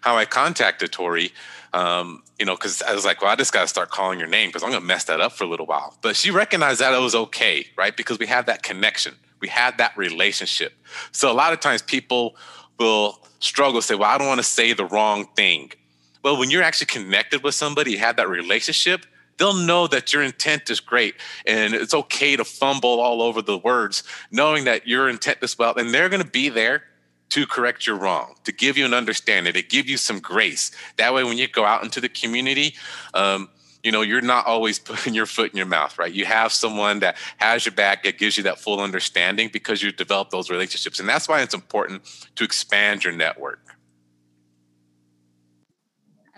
how 0.00 0.16
I 0.16 0.24
contacted 0.24 0.92
Tori. 0.92 1.32
Um, 1.74 2.22
you 2.38 2.46
know, 2.46 2.54
because 2.54 2.80
I 2.82 2.94
was 2.94 3.04
like, 3.04 3.20
well, 3.20 3.30
I 3.30 3.36
just 3.36 3.52
got 3.52 3.62
to 3.62 3.68
start 3.68 3.90
calling 3.90 4.18
your 4.18 4.28
name 4.28 4.48
because 4.48 4.62
I'm 4.62 4.70
gonna 4.70 4.84
mess 4.84 5.04
that 5.04 5.20
up 5.20 5.32
for 5.32 5.44
a 5.44 5.46
little 5.46 5.66
while. 5.66 5.96
But 6.00 6.16
she 6.16 6.30
recognized 6.30 6.80
that 6.80 6.94
it 6.94 7.00
was 7.00 7.14
okay, 7.14 7.66
right? 7.76 7.94
Because 7.96 8.18
we 8.18 8.26
had 8.26 8.46
that 8.46 8.62
connection, 8.62 9.14
we 9.40 9.48
had 9.48 9.78
that 9.78 9.96
relationship. 9.96 10.72
So 11.12 11.30
a 11.30 11.34
lot 11.34 11.52
of 11.52 11.60
times 11.60 11.82
people 11.82 12.36
will 12.78 13.20
struggle, 13.40 13.82
say, 13.82 13.96
well, 13.96 14.10
I 14.10 14.18
don't 14.18 14.28
want 14.28 14.38
to 14.38 14.44
say 14.44 14.72
the 14.72 14.86
wrong 14.86 15.26
thing. 15.36 15.72
Well, 16.28 16.36
when 16.36 16.50
you're 16.50 16.62
actually 16.62 16.88
connected 16.88 17.42
with 17.42 17.54
somebody, 17.54 17.92
you 17.92 18.00
have 18.00 18.16
that 18.16 18.28
relationship 18.28 19.06
they'll 19.38 19.54
know 19.54 19.86
that 19.86 20.12
your 20.12 20.22
intent 20.22 20.68
is 20.68 20.78
great 20.78 21.14
and 21.46 21.72
it's 21.72 21.94
okay 21.94 22.36
to 22.36 22.44
fumble 22.44 23.00
all 23.00 23.22
over 23.22 23.40
the 23.40 23.56
words, 23.56 24.02
knowing 24.30 24.64
that 24.64 24.86
your 24.86 25.08
intent 25.08 25.38
is 25.40 25.56
well, 25.58 25.74
and 25.76 25.94
they're 25.94 26.10
going 26.10 26.22
to 26.22 26.28
be 26.28 26.50
there 26.50 26.82
to 27.30 27.46
correct 27.46 27.86
your 27.86 27.96
wrong, 27.96 28.34
to 28.44 28.52
give 28.52 28.76
you 28.76 28.84
an 28.84 28.92
understanding, 28.92 29.54
to 29.54 29.62
give 29.62 29.88
you 29.88 29.96
some 29.96 30.18
grace. 30.18 30.70
That 30.98 31.14
way, 31.14 31.24
when 31.24 31.38
you 31.38 31.48
go 31.48 31.64
out 31.64 31.82
into 31.82 31.98
the 31.98 32.10
community, 32.10 32.74
um, 33.14 33.48
you 33.82 33.90
know, 33.90 34.02
you're 34.02 34.20
not 34.20 34.46
always 34.46 34.78
putting 34.90 35.14
your 35.14 35.24
foot 35.24 35.50
in 35.50 35.56
your 35.56 35.66
mouth, 35.66 35.98
right? 35.98 36.12
You 36.12 36.26
have 36.26 36.52
someone 36.52 36.98
that 36.98 37.16
has 37.38 37.64
your 37.64 37.74
back, 37.74 38.02
that 38.04 38.18
gives 38.18 38.36
you 38.36 38.42
that 38.42 38.58
full 38.58 38.80
understanding 38.80 39.48
because 39.50 39.82
you 39.82 39.92
develop 39.92 40.28
those 40.28 40.50
relationships. 40.50 41.00
And 41.00 41.08
that's 41.08 41.26
why 41.26 41.40
it's 41.40 41.54
important 41.54 42.02
to 42.34 42.44
expand 42.44 43.04
your 43.04 43.14
network. 43.14 43.77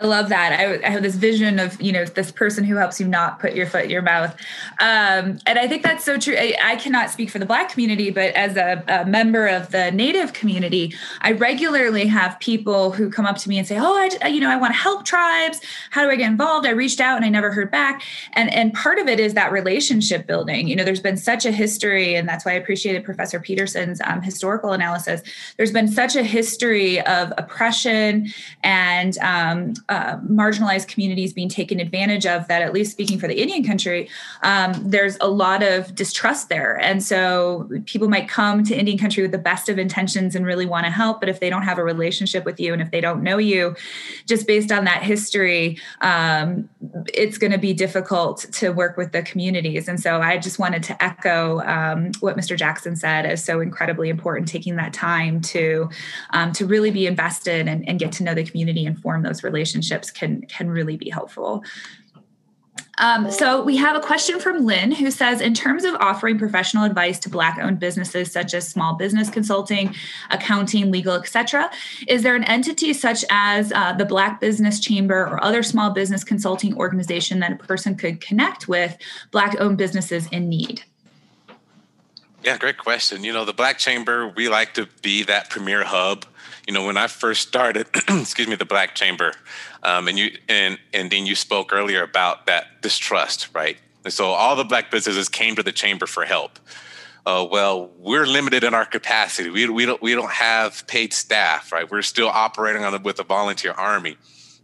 I 0.01 0.07
love 0.07 0.29
that. 0.29 0.59
I, 0.59 0.79
I, 0.83 0.89
have 0.89 1.03
this 1.03 1.13
vision 1.13 1.59
of 1.59 1.79
you 1.79 1.91
know 1.91 2.05
this 2.05 2.31
person 2.31 2.63
who 2.63 2.75
helps 2.75 2.99
you 2.99 3.07
not 3.07 3.39
put 3.39 3.53
your 3.53 3.67
foot 3.67 3.83
in 3.83 3.91
your 3.91 4.01
mouth, 4.01 4.31
um, 4.79 5.37
and 5.45 5.59
I 5.59 5.67
think 5.67 5.83
that's 5.83 6.03
so 6.03 6.17
true. 6.17 6.35
I, 6.35 6.55
I, 6.63 6.75
cannot 6.77 7.11
speak 7.11 7.29
for 7.29 7.37
the 7.37 7.45
Black 7.45 7.69
community, 7.69 8.09
but 8.09 8.33
as 8.33 8.57
a, 8.57 8.83
a, 8.87 9.05
member 9.05 9.45
of 9.45 9.69
the 9.69 9.91
Native 9.91 10.33
community, 10.33 10.95
I 11.21 11.33
regularly 11.33 12.07
have 12.07 12.39
people 12.39 12.91
who 12.91 13.11
come 13.11 13.27
up 13.27 13.37
to 13.37 13.49
me 13.49 13.59
and 13.59 13.67
say, 13.67 13.77
"Oh, 13.79 14.09
I 14.23 14.27
you 14.27 14.41
know 14.41 14.49
I 14.49 14.55
want 14.55 14.73
to 14.73 14.79
help 14.79 15.05
tribes. 15.05 15.61
How 15.91 16.01
do 16.01 16.09
I 16.09 16.15
get 16.15 16.31
involved?" 16.31 16.65
I 16.65 16.71
reached 16.71 16.99
out 16.99 17.17
and 17.17 17.25
I 17.25 17.29
never 17.29 17.51
heard 17.51 17.69
back, 17.69 18.01
and 18.33 18.51
and 18.51 18.73
part 18.73 18.97
of 18.97 19.07
it 19.07 19.19
is 19.19 19.35
that 19.35 19.51
relationship 19.51 20.25
building. 20.25 20.67
You 20.67 20.75
know, 20.75 20.83
there's 20.83 20.99
been 20.99 21.17
such 21.17 21.45
a 21.45 21.51
history, 21.51 22.15
and 22.15 22.27
that's 22.27 22.43
why 22.43 22.53
I 22.53 22.55
appreciated 22.55 23.03
Professor 23.03 23.39
Peterson's 23.39 24.01
um, 24.01 24.23
historical 24.23 24.71
analysis. 24.71 25.21
There's 25.57 25.71
been 25.71 25.87
such 25.87 26.15
a 26.15 26.23
history 26.23 27.01
of 27.01 27.31
oppression 27.37 28.33
and 28.63 29.15
um, 29.19 29.75
uh, 29.91 30.17
marginalized 30.19 30.87
communities 30.87 31.33
being 31.33 31.49
taken 31.49 31.81
advantage 31.81 32.25
of 32.25 32.47
that 32.47 32.61
at 32.61 32.71
least 32.71 32.93
speaking 32.93 33.19
for 33.19 33.27
the 33.27 33.41
indian 33.41 33.61
country 33.61 34.09
um, 34.41 34.71
there's 34.89 35.17
a 35.19 35.27
lot 35.27 35.61
of 35.61 35.93
distrust 35.93 36.47
there. 36.47 36.79
And 36.79 37.03
so 37.03 37.69
people 37.85 38.07
might 38.07 38.29
come 38.29 38.63
to 38.63 38.73
indian 38.73 38.97
country 38.97 39.21
with 39.21 39.33
the 39.33 39.37
best 39.37 39.67
of 39.67 39.77
intentions 39.77 40.33
and 40.33 40.45
really 40.45 40.65
want 40.65 40.85
to 40.85 40.91
help 40.91 41.19
but 41.19 41.27
if 41.27 41.41
they 41.41 41.49
don't 41.49 41.63
have 41.63 41.77
a 41.77 41.83
relationship 41.83 42.45
with 42.45 42.57
you 42.57 42.71
and 42.71 42.81
if 42.81 42.89
they 42.91 43.01
don't 43.01 43.21
know 43.21 43.37
you 43.37 43.75
just 44.25 44.47
based 44.47 44.71
on 44.71 44.85
that 44.85 45.03
history 45.03 45.77
um, 45.99 46.69
it's 47.13 47.37
going 47.37 47.51
to 47.51 47.57
be 47.57 47.73
difficult 47.73 48.45
to 48.53 48.69
work 48.69 48.95
with 48.95 49.11
the 49.11 49.21
communities. 49.23 49.89
And 49.89 49.99
so 49.99 50.21
i 50.21 50.37
just 50.37 50.57
wanted 50.57 50.83
to 50.83 51.03
echo 51.03 51.59
um, 51.61 52.11
what 52.21 52.37
mr 52.37 52.57
jackson 52.57 52.95
said 52.95 53.25
as 53.25 53.43
so 53.43 53.59
incredibly 53.59 54.07
important 54.09 54.47
taking 54.47 54.77
that 54.77 54.93
time 54.93 55.41
to 55.41 55.89
um, 56.29 56.53
to 56.53 56.65
really 56.65 56.91
be 56.91 57.07
invested 57.07 57.67
and, 57.67 57.87
and 57.89 57.99
get 57.99 58.13
to 58.13 58.23
know 58.23 58.33
the 58.33 58.45
community 58.45 58.85
and 58.85 58.97
form 59.01 59.23
those 59.23 59.43
relationships 59.43 59.80
relationships 59.81 60.11
can 60.11 60.41
can 60.47 60.69
really 60.69 60.97
be 60.97 61.09
helpful. 61.09 61.63
Um, 62.97 63.31
so 63.31 63.63
we 63.63 63.77
have 63.77 63.95
a 63.95 63.99
question 63.99 64.39
from 64.39 64.65
Lynn 64.65 64.91
who 64.91 65.09
says, 65.09 65.41
in 65.41 65.53
terms 65.53 65.85
of 65.85 65.95
offering 65.95 66.37
professional 66.37 66.83
advice 66.83 67.17
to 67.19 67.29
Black-owned 67.29 67.79
businesses 67.79 68.31
such 68.31 68.53
as 68.53 68.67
small 68.67 68.93
business 68.95 69.29
consulting, 69.29 69.95
accounting, 70.29 70.91
legal, 70.91 71.15
etc., 71.15 71.71
is 72.07 72.21
there 72.21 72.35
an 72.35 72.43
entity 72.43 72.93
such 72.93 73.25
as 73.31 73.71
uh, 73.71 73.93
the 73.93 74.05
Black 74.05 74.39
Business 74.39 74.79
Chamber 74.79 75.21
or 75.21 75.43
other 75.43 75.63
small 75.63 75.89
business 75.89 76.23
consulting 76.23 76.77
organization 76.77 77.39
that 77.39 77.51
a 77.51 77.55
person 77.55 77.95
could 77.95 78.21
connect 78.21 78.67
with 78.67 78.97
Black-owned 79.31 79.77
businesses 79.77 80.27
in 80.27 80.47
need? 80.47 80.83
Yeah, 82.43 82.57
great 82.57 82.77
question. 82.77 83.23
You 83.23 83.33
know, 83.33 83.45
the 83.45 83.53
Black 83.53 83.79
Chamber, 83.79 84.27
we 84.35 84.47
like 84.47 84.73
to 84.75 84.87
be 85.01 85.23
that 85.23 85.49
premier 85.49 85.83
hub 85.83 86.25
you 86.71 86.79
know, 86.79 86.85
when 86.85 86.95
I 86.95 87.07
first 87.07 87.45
started, 87.45 87.87
excuse 88.07 88.47
me, 88.47 88.55
the 88.55 88.63
Black 88.63 88.95
Chamber, 88.95 89.33
um, 89.83 90.07
and 90.07 90.17
you 90.17 90.37
and 90.47 90.79
and 90.93 91.11
then 91.11 91.25
you 91.25 91.35
spoke 91.35 91.73
earlier 91.73 92.01
about 92.01 92.45
that 92.45 92.81
distrust, 92.81 93.49
right? 93.53 93.77
And 94.05 94.13
so 94.13 94.27
all 94.27 94.55
the 94.55 94.63
Black 94.63 94.89
businesses 94.89 95.27
came 95.27 95.57
to 95.57 95.63
the 95.63 95.73
chamber 95.73 96.07
for 96.07 96.23
help. 96.23 96.59
Uh, 97.25 97.45
well, 97.51 97.89
we're 97.99 98.25
limited 98.25 98.63
in 98.63 98.73
our 98.73 98.85
capacity. 98.85 99.49
We, 99.49 99.67
we 99.67 99.85
don't 99.85 100.01
we 100.01 100.15
don't 100.15 100.31
have 100.31 100.87
paid 100.87 101.11
staff, 101.11 101.73
right? 101.73 101.91
We're 101.91 102.03
still 102.03 102.29
operating 102.29 102.85
on 102.85 102.93
the, 102.93 102.99
with 102.99 103.19
a 103.19 103.25
volunteer 103.25 103.73
army. 103.73 104.15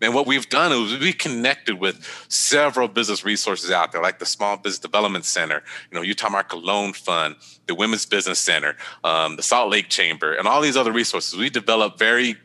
And 0.02 0.14
what 0.14 0.28
we've 0.28 0.48
done 0.48 0.72
is 0.72 1.00
we 1.00 1.12
connected 1.12 1.80
with 1.80 2.06
several 2.30 2.88
business 2.88 3.26
resources 3.26 3.72
out 3.72 3.92
there, 3.92 4.02
like 4.02 4.20
the 4.20 4.26
Small 4.26 4.58
Business 4.58 4.80
Development 4.80 5.26
Center, 5.26 5.64
you 5.92 5.96
know, 5.96 6.04
Utah 6.04 6.30
Microloan 6.30 6.96
Fund, 6.96 7.36
the 7.66 7.76
Women's 7.76 8.06
Business 8.06 8.40
Center, 8.40 8.76
um, 9.04 9.36
the 9.38 9.44
Salt 9.44 9.72
Lake 9.72 9.90
Chamber, 9.90 10.34
and 10.34 10.48
all 10.48 10.62
these 10.62 10.78
other 10.78 10.92
resources. 10.92 11.38
We 11.38 11.50
developed 11.50 11.98
very 11.98 12.36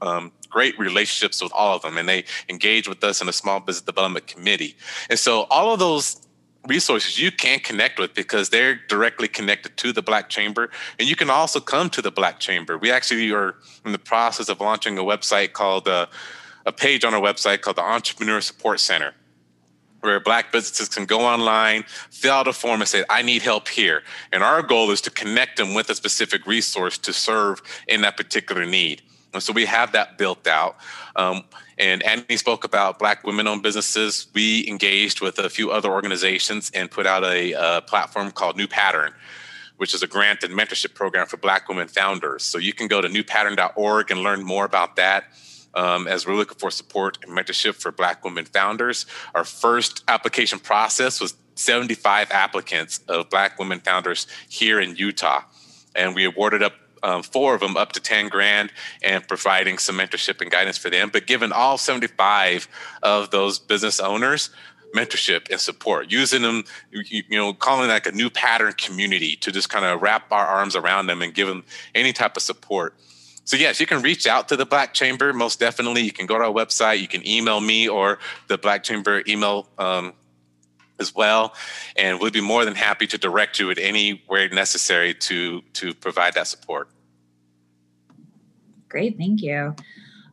um, 0.00 0.32
great 0.48 0.78
relationships 0.78 1.42
with 1.42 1.52
all 1.52 1.76
of 1.76 1.82
them, 1.82 1.98
and 1.98 2.08
they 2.08 2.24
engage 2.48 2.88
with 2.88 3.02
us 3.04 3.20
in 3.20 3.26
the 3.26 3.32
Small 3.32 3.60
Business 3.60 3.82
Development 3.82 4.26
Committee. 4.26 4.76
And 5.10 5.18
so 5.18 5.42
all 5.50 5.72
of 5.72 5.78
those 5.78 6.26
resources 6.66 7.18
you 7.18 7.32
can 7.32 7.58
connect 7.58 7.98
with 7.98 8.14
because 8.14 8.50
they're 8.50 8.76
directly 8.88 9.28
connected 9.28 9.76
to 9.76 9.92
the 9.92 10.02
Black 10.02 10.28
Chamber. 10.28 10.70
And 10.98 11.08
you 11.08 11.16
can 11.16 11.28
also 11.28 11.60
come 11.60 11.90
to 11.90 12.02
the 12.02 12.10
Black 12.10 12.38
Chamber. 12.38 12.78
We 12.78 12.90
actually 12.90 13.32
are 13.32 13.56
in 13.84 13.92
the 13.92 13.98
process 13.98 14.48
of 14.48 14.60
launching 14.60 14.96
a 14.98 15.02
website 15.02 15.52
called 15.52 15.88
uh, 15.88 16.06
a 16.66 16.72
page 16.72 17.04
on 17.04 17.14
our 17.14 17.20
website 17.20 17.60
called 17.60 17.76
the 17.76 17.82
Entrepreneur 17.82 18.40
Support 18.40 18.80
Center 18.80 19.14
where 20.02 20.18
black 20.18 20.52
businesses 20.52 20.88
can 20.88 21.04
go 21.06 21.20
online, 21.20 21.84
fill 22.10 22.32
out 22.32 22.48
a 22.48 22.52
form 22.52 22.80
and 22.80 22.88
say, 22.88 23.04
I 23.08 23.22
need 23.22 23.40
help 23.40 23.68
here. 23.68 24.02
And 24.32 24.42
our 24.42 24.60
goal 24.60 24.90
is 24.90 25.00
to 25.02 25.10
connect 25.10 25.56
them 25.56 25.74
with 25.74 25.88
a 25.90 25.94
specific 25.94 26.44
resource 26.46 26.98
to 26.98 27.12
serve 27.12 27.62
in 27.86 28.02
that 28.02 28.16
particular 28.16 28.66
need. 28.66 29.02
And 29.32 29.42
so 29.42 29.52
we 29.52 29.64
have 29.64 29.92
that 29.92 30.18
built 30.18 30.46
out. 30.46 30.76
Um, 31.16 31.44
and 31.78 32.02
Annie 32.02 32.36
spoke 32.36 32.64
about 32.64 32.98
Black 32.98 33.24
women 33.24 33.46
owned 33.46 33.62
businesses. 33.62 34.26
We 34.34 34.68
engaged 34.68 35.20
with 35.20 35.38
a 35.38 35.48
few 35.48 35.70
other 35.70 35.90
organizations 35.90 36.70
and 36.74 36.90
put 36.90 37.06
out 37.06 37.24
a, 37.24 37.52
a 37.52 37.80
platform 37.82 38.30
called 38.32 38.56
New 38.56 38.66
Pattern, 38.66 39.14
which 39.78 39.94
is 39.94 40.02
a 40.02 40.06
grant 40.06 40.42
and 40.42 40.52
mentorship 40.52 40.94
program 40.94 41.26
for 41.26 41.38
Black 41.38 41.68
women 41.68 41.88
founders. 41.88 42.42
So 42.42 42.58
you 42.58 42.72
can 42.72 42.88
go 42.88 43.00
to 43.00 43.08
newpattern.org 43.08 44.10
and 44.10 44.20
learn 44.20 44.42
more 44.42 44.64
about 44.64 44.96
that. 44.96 45.24
Um, 45.74 46.06
as 46.06 46.26
we're 46.26 46.34
looking 46.34 46.58
for 46.58 46.70
support 46.70 47.18
and 47.22 47.32
mentorship 47.32 47.74
for 47.74 47.92
Black 47.92 48.24
women 48.24 48.44
founders. 48.44 49.06
Our 49.34 49.44
first 49.44 50.04
application 50.08 50.58
process 50.58 51.20
was 51.20 51.34
75 51.54 52.30
applicants 52.30 53.00
of 53.08 53.30
Black 53.30 53.58
women 53.58 53.80
founders 53.80 54.26
here 54.48 54.80
in 54.80 54.96
Utah. 54.96 55.42
And 55.94 56.14
we 56.14 56.24
awarded 56.24 56.62
up 56.62 56.74
um, 57.02 57.22
four 57.22 57.54
of 57.54 57.60
them 57.60 57.76
up 57.76 57.92
to 57.92 58.00
10 58.00 58.28
grand 58.28 58.72
and 59.02 59.26
providing 59.26 59.78
some 59.78 59.98
mentorship 59.98 60.40
and 60.40 60.50
guidance 60.50 60.78
for 60.78 60.90
them. 60.90 61.10
But 61.12 61.26
given 61.26 61.52
all 61.52 61.78
75 61.78 62.68
of 63.02 63.30
those 63.30 63.58
business 63.58 64.00
owners, 64.00 64.50
mentorship 64.94 65.50
and 65.50 65.60
support, 65.60 66.10
using 66.10 66.42
them, 66.42 66.64
you, 66.90 67.22
you 67.28 67.36
know, 67.36 67.52
calling 67.52 67.88
like 67.88 68.06
a 68.06 68.12
new 68.12 68.30
pattern 68.30 68.72
community 68.74 69.36
to 69.36 69.50
just 69.50 69.68
kind 69.68 69.84
of 69.84 70.02
wrap 70.02 70.30
our 70.30 70.46
arms 70.46 70.76
around 70.76 71.06
them 71.06 71.22
and 71.22 71.34
give 71.34 71.48
them 71.48 71.64
any 71.94 72.12
type 72.12 72.36
of 72.36 72.42
support. 72.42 72.94
So 73.44 73.56
yes, 73.56 73.80
you 73.80 73.86
can 73.86 74.02
reach 74.02 74.26
out 74.26 74.48
to 74.48 74.56
the 74.56 74.66
Black 74.66 74.94
Chamber. 74.94 75.32
Most 75.32 75.58
definitely, 75.58 76.02
you 76.02 76.12
can 76.12 76.26
go 76.26 76.38
to 76.38 76.44
our 76.44 76.52
website. 76.52 77.00
You 77.00 77.08
can 77.08 77.26
email 77.26 77.60
me 77.60 77.88
or 77.88 78.18
the 78.48 78.56
Black 78.56 78.84
Chamber 78.84 79.22
email 79.26 79.68
um, 79.78 80.12
as 81.00 81.14
well, 81.14 81.54
and 81.96 82.20
we'd 82.20 82.32
be 82.32 82.40
more 82.40 82.64
than 82.64 82.74
happy 82.74 83.06
to 83.08 83.18
direct 83.18 83.58
you 83.58 83.70
at 83.70 83.78
anywhere 83.78 84.48
necessary 84.48 85.14
to 85.14 85.62
to 85.74 85.92
provide 85.94 86.34
that 86.34 86.46
support. 86.46 86.88
Great, 88.88 89.18
thank 89.18 89.42
you. 89.42 89.74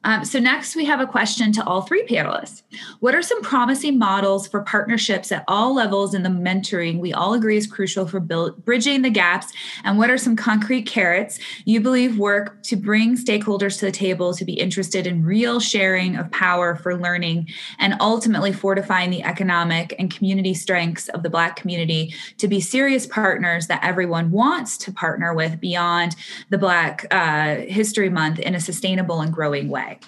Um, 0.05 0.23
so, 0.23 0.39
next, 0.39 0.77
we 0.77 0.85
have 0.85 1.01
a 1.01 1.05
question 1.05 1.51
to 1.51 1.65
all 1.65 1.81
three 1.81 2.05
panelists. 2.05 2.63
What 3.01 3.13
are 3.13 3.21
some 3.21 3.41
promising 3.41 3.99
models 3.99 4.47
for 4.47 4.61
partnerships 4.61 5.29
at 5.31 5.43
all 5.47 5.75
levels 5.75 6.13
in 6.13 6.23
the 6.23 6.29
mentoring 6.29 6.99
we 6.99 7.11
all 7.11 7.33
agree 7.33 7.57
is 7.57 7.67
crucial 7.67 8.07
for 8.07 8.21
build, 8.21 8.63
bridging 8.63 9.01
the 9.01 9.09
gaps? 9.09 9.51
And 9.83 9.97
what 9.97 10.09
are 10.09 10.17
some 10.17 10.37
concrete 10.37 10.83
carrots 10.83 11.37
you 11.65 11.81
believe 11.81 12.17
work 12.17 12.63
to 12.63 12.77
bring 12.77 13.17
stakeholders 13.17 13.77
to 13.79 13.85
the 13.85 13.91
table 13.91 14.33
to 14.35 14.45
be 14.45 14.53
interested 14.53 15.05
in 15.05 15.25
real 15.25 15.59
sharing 15.59 16.15
of 16.15 16.31
power 16.31 16.75
for 16.75 16.95
learning 16.95 17.49
and 17.77 17.95
ultimately 17.99 18.53
fortifying 18.53 19.09
the 19.09 19.23
economic 19.23 19.93
and 19.99 20.13
community 20.13 20.53
strengths 20.53 21.09
of 21.09 21.23
the 21.23 21.29
Black 21.29 21.57
community 21.57 22.13
to 22.37 22.47
be 22.47 22.61
serious 22.61 23.05
partners 23.05 23.67
that 23.67 23.83
everyone 23.83 24.31
wants 24.31 24.77
to 24.77 24.93
partner 24.93 25.33
with 25.33 25.59
beyond 25.59 26.15
the 26.49 26.57
Black 26.57 27.05
uh, 27.11 27.55
History 27.55 28.09
Month 28.09 28.39
in 28.39 28.55
a 28.55 28.61
sustainable 28.61 29.19
and 29.19 29.33
growing 29.33 29.67
way? 29.67 29.98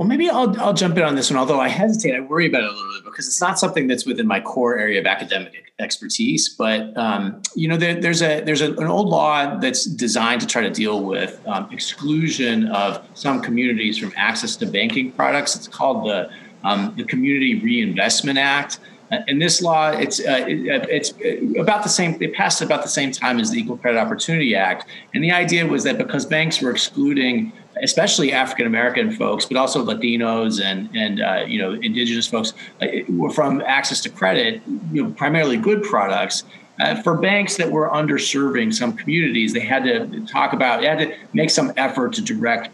Well, 0.00 0.08
maybe 0.08 0.30
I'll, 0.30 0.58
I'll 0.58 0.72
jump 0.72 0.96
in 0.96 1.02
on 1.02 1.14
this 1.14 1.30
one, 1.30 1.38
although 1.38 1.60
I 1.60 1.68
hesitate. 1.68 2.16
I 2.16 2.20
worry 2.20 2.46
about 2.46 2.62
it 2.62 2.70
a 2.70 2.72
little 2.72 2.90
bit 2.94 3.04
because 3.04 3.26
it's 3.26 3.38
not 3.38 3.58
something 3.58 3.86
that's 3.86 4.06
within 4.06 4.26
my 4.26 4.40
core 4.40 4.78
area 4.78 4.98
of 4.98 5.04
academic 5.04 5.74
expertise. 5.78 6.48
But 6.48 6.96
um, 6.96 7.42
you 7.54 7.68
know, 7.68 7.76
there, 7.76 8.00
there's 8.00 8.22
a 8.22 8.40
there's 8.40 8.62
a, 8.62 8.72
an 8.76 8.86
old 8.86 9.10
law 9.10 9.58
that's 9.58 9.84
designed 9.84 10.40
to 10.40 10.46
try 10.46 10.62
to 10.62 10.70
deal 10.70 11.04
with 11.04 11.46
um, 11.46 11.68
exclusion 11.70 12.68
of 12.68 13.06
some 13.12 13.42
communities 13.42 13.98
from 13.98 14.14
access 14.16 14.56
to 14.56 14.66
banking 14.66 15.12
products. 15.12 15.54
It's 15.54 15.68
called 15.68 16.06
the 16.06 16.30
um, 16.64 16.94
the 16.96 17.04
Community 17.04 17.60
Reinvestment 17.60 18.38
Act. 18.38 18.78
And 19.10 19.42
this 19.42 19.60
law, 19.60 19.90
it's 19.90 20.18
uh, 20.20 20.46
it, 20.48 20.88
it's 20.88 21.10
about 21.58 21.82
the 21.82 21.90
same. 21.90 22.16
It 22.22 22.32
passed 22.32 22.62
about 22.62 22.82
the 22.82 22.88
same 22.88 23.12
time 23.12 23.38
as 23.38 23.50
the 23.50 23.58
Equal 23.58 23.76
Credit 23.76 23.98
Opportunity 23.98 24.54
Act, 24.54 24.86
and 25.12 25.22
the 25.22 25.32
idea 25.32 25.66
was 25.66 25.84
that 25.84 25.98
because 25.98 26.24
banks 26.24 26.62
were 26.62 26.70
excluding 26.70 27.52
especially 27.82 28.32
African 28.32 28.66
American 28.66 29.10
folks, 29.10 29.44
but 29.46 29.56
also 29.56 29.84
Latinos 29.84 30.62
and 30.62 30.88
and 30.94 31.20
uh, 31.20 31.44
you 31.46 31.58
know 31.60 31.72
indigenous 31.72 32.26
folks 32.26 32.52
uh, 32.80 32.86
from 33.32 33.60
access 33.62 34.00
to 34.02 34.10
credit, 34.10 34.62
you 34.92 35.04
know, 35.04 35.10
primarily 35.12 35.56
good 35.56 35.82
products. 35.82 36.44
Uh, 36.80 37.00
for 37.02 37.18
banks 37.18 37.58
that 37.58 37.70
were 37.70 37.90
underserving 37.90 38.72
some 38.72 38.96
communities, 38.96 39.52
they 39.52 39.60
had 39.60 39.84
to 39.84 40.24
talk 40.26 40.54
about, 40.54 40.80
they 40.80 40.86
had 40.86 40.98
to 40.98 41.14
make 41.34 41.50
some 41.50 41.70
effort 41.76 42.14
to 42.14 42.22
direct 42.22 42.70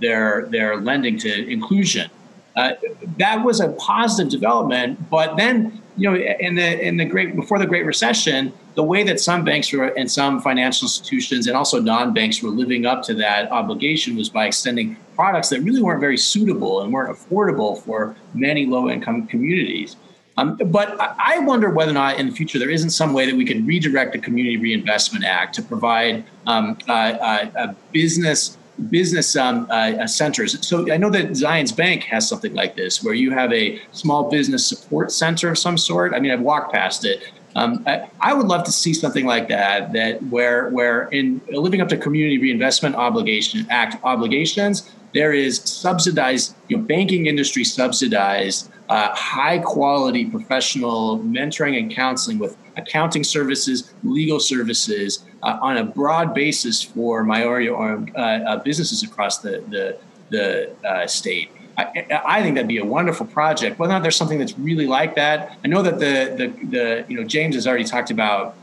their 0.00 0.46
their 0.46 0.80
lending 0.80 1.18
to 1.18 1.48
inclusion. 1.48 2.10
Uh, 2.56 2.72
that 3.18 3.44
was 3.44 3.60
a 3.60 3.68
positive 3.72 4.30
development, 4.30 5.10
but 5.10 5.36
then 5.36 5.80
you 5.96 6.10
know 6.10 6.16
in 6.16 6.54
the 6.54 6.86
in 6.86 6.96
the 6.96 7.04
great 7.04 7.36
before 7.36 7.58
the 7.58 7.66
Great 7.66 7.86
Recession, 7.86 8.52
the 8.74 8.82
way 8.82 9.02
that 9.04 9.20
some 9.20 9.44
banks 9.44 9.72
were 9.72 9.86
and 9.86 10.10
some 10.10 10.40
financial 10.40 10.86
institutions 10.86 11.46
and 11.46 11.56
also 11.56 11.80
non-banks 11.80 12.42
were 12.42 12.50
living 12.50 12.86
up 12.86 13.02
to 13.04 13.14
that 13.14 13.50
obligation 13.52 14.16
was 14.16 14.28
by 14.28 14.46
extending 14.46 14.96
products 15.14 15.48
that 15.50 15.60
really 15.60 15.82
weren't 15.82 16.00
very 16.00 16.18
suitable 16.18 16.82
and 16.82 16.92
weren't 16.92 17.16
affordable 17.16 17.80
for 17.80 18.16
many 18.34 18.66
low-income 18.66 19.26
communities. 19.28 19.96
Um, 20.36 20.56
but 20.56 20.96
I 21.00 21.38
wonder 21.40 21.70
whether 21.70 21.92
or 21.92 21.94
not 21.94 22.18
in 22.18 22.26
the 22.26 22.32
future 22.32 22.58
there 22.58 22.70
isn't 22.70 22.90
some 22.90 23.12
way 23.12 23.24
that 23.26 23.36
we 23.36 23.44
can 23.44 23.64
redirect 23.64 24.12
the 24.12 24.18
Community 24.18 24.56
Reinvestment 24.56 25.24
Act 25.24 25.54
to 25.54 25.62
provide 25.62 26.24
um, 26.48 26.76
a 26.88 27.76
business 27.92 28.58
business 28.90 29.36
um, 29.36 29.66
uh, 29.70 30.06
centers. 30.06 30.66
So 30.66 30.90
I 30.92 30.96
know 30.96 31.10
that 31.10 31.30
Zions 31.30 31.74
Bank 31.74 32.02
has 32.04 32.28
something 32.28 32.54
like 32.54 32.76
this, 32.76 33.02
where 33.02 33.14
you 33.14 33.30
have 33.30 33.52
a 33.52 33.80
small 33.92 34.30
business 34.30 34.66
support 34.66 35.12
center 35.12 35.50
of 35.50 35.58
some 35.58 35.78
sort. 35.78 36.14
I 36.14 36.20
mean, 36.20 36.32
I've 36.32 36.40
walked 36.40 36.72
past 36.72 37.04
it, 37.04 37.22
um, 37.56 37.84
I, 37.86 38.08
I, 38.20 38.34
would 38.34 38.46
love 38.46 38.64
to 38.64 38.72
see 38.72 38.92
something 38.92 39.26
like 39.26 39.48
that, 39.48 39.92
that 39.92 40.22
where 40.24 40.70
where 40.70 41.04
in 41.08 41.40
living 41.48 41.80
up 41.80 41.88
to 41.90 41.96
Community 41.96 42.38
Reinvestment 42.38 42.96
Obligation 42.96 43.66
Act 43.70 44.02
obligations, 44.02 44.90
there 45.12 45.32
is 45.32 45.60
subsidized, 45.60 46.56
you 46.68 46.76
know, 46.76 46.82
banking 46.82 47.26
industry 47.26 47.62
subsidized, 47.62 48.70
uh, 48.88 49.14
high 49.14 49.58
quality 49.58 50.24
professional 50.24 51.20
mentoring 51.20 51.78
and 51.78 51.94
counseling 51.94 52.38
with 52.38 52.56
accounting 52.76 53.24
services, 53.24 53.92
legal 54.02 54.40
services 54.40 55.24
uh, 55.42 55.58
on 55.60 55.76
a 55.76 55.84
broad 55.84 56.34
basis 56.34 56.82
for 56.82 57.24
minority 57.24 57.68
uh, 57.68 57.74
uh, 58.16 58.56
businesses 58.58 59.02
across 59.02 59.38
the 59.38 59.62
the, 59.68 59.98
the 60.30 60.88
uh, 60.88 61.06
state. 61.06 61.50
I, 61.76 62.22
I, 62.24 62.42
think 62.42 62.54
that'd 62.54 62.68
be 62.68 62.78
a 62.78 62.84
wonderful 62.84 63.26
project. 63.26 63.80
Whether 63.80 63.92
or 63.92 63.96
not 63.96 64.02
there's 64.02 64.16
something 64.16 64.38
that's 64.38 64.56
really 64.56 64.86
like 64.86 65.16
that, 65.16 65.58
I 65.64 65.68
know 65.68 65.82
that 65.82 65.98
the 65.98 66.34
the 66.36 66.66
the 66.66 67.04
you 67.08 67.18
know 67.18 67.24
James 67.24 67.54
has 67.56 67.66
already 67.66 67.84
talked 67.84 68.10
about 68.10 68.56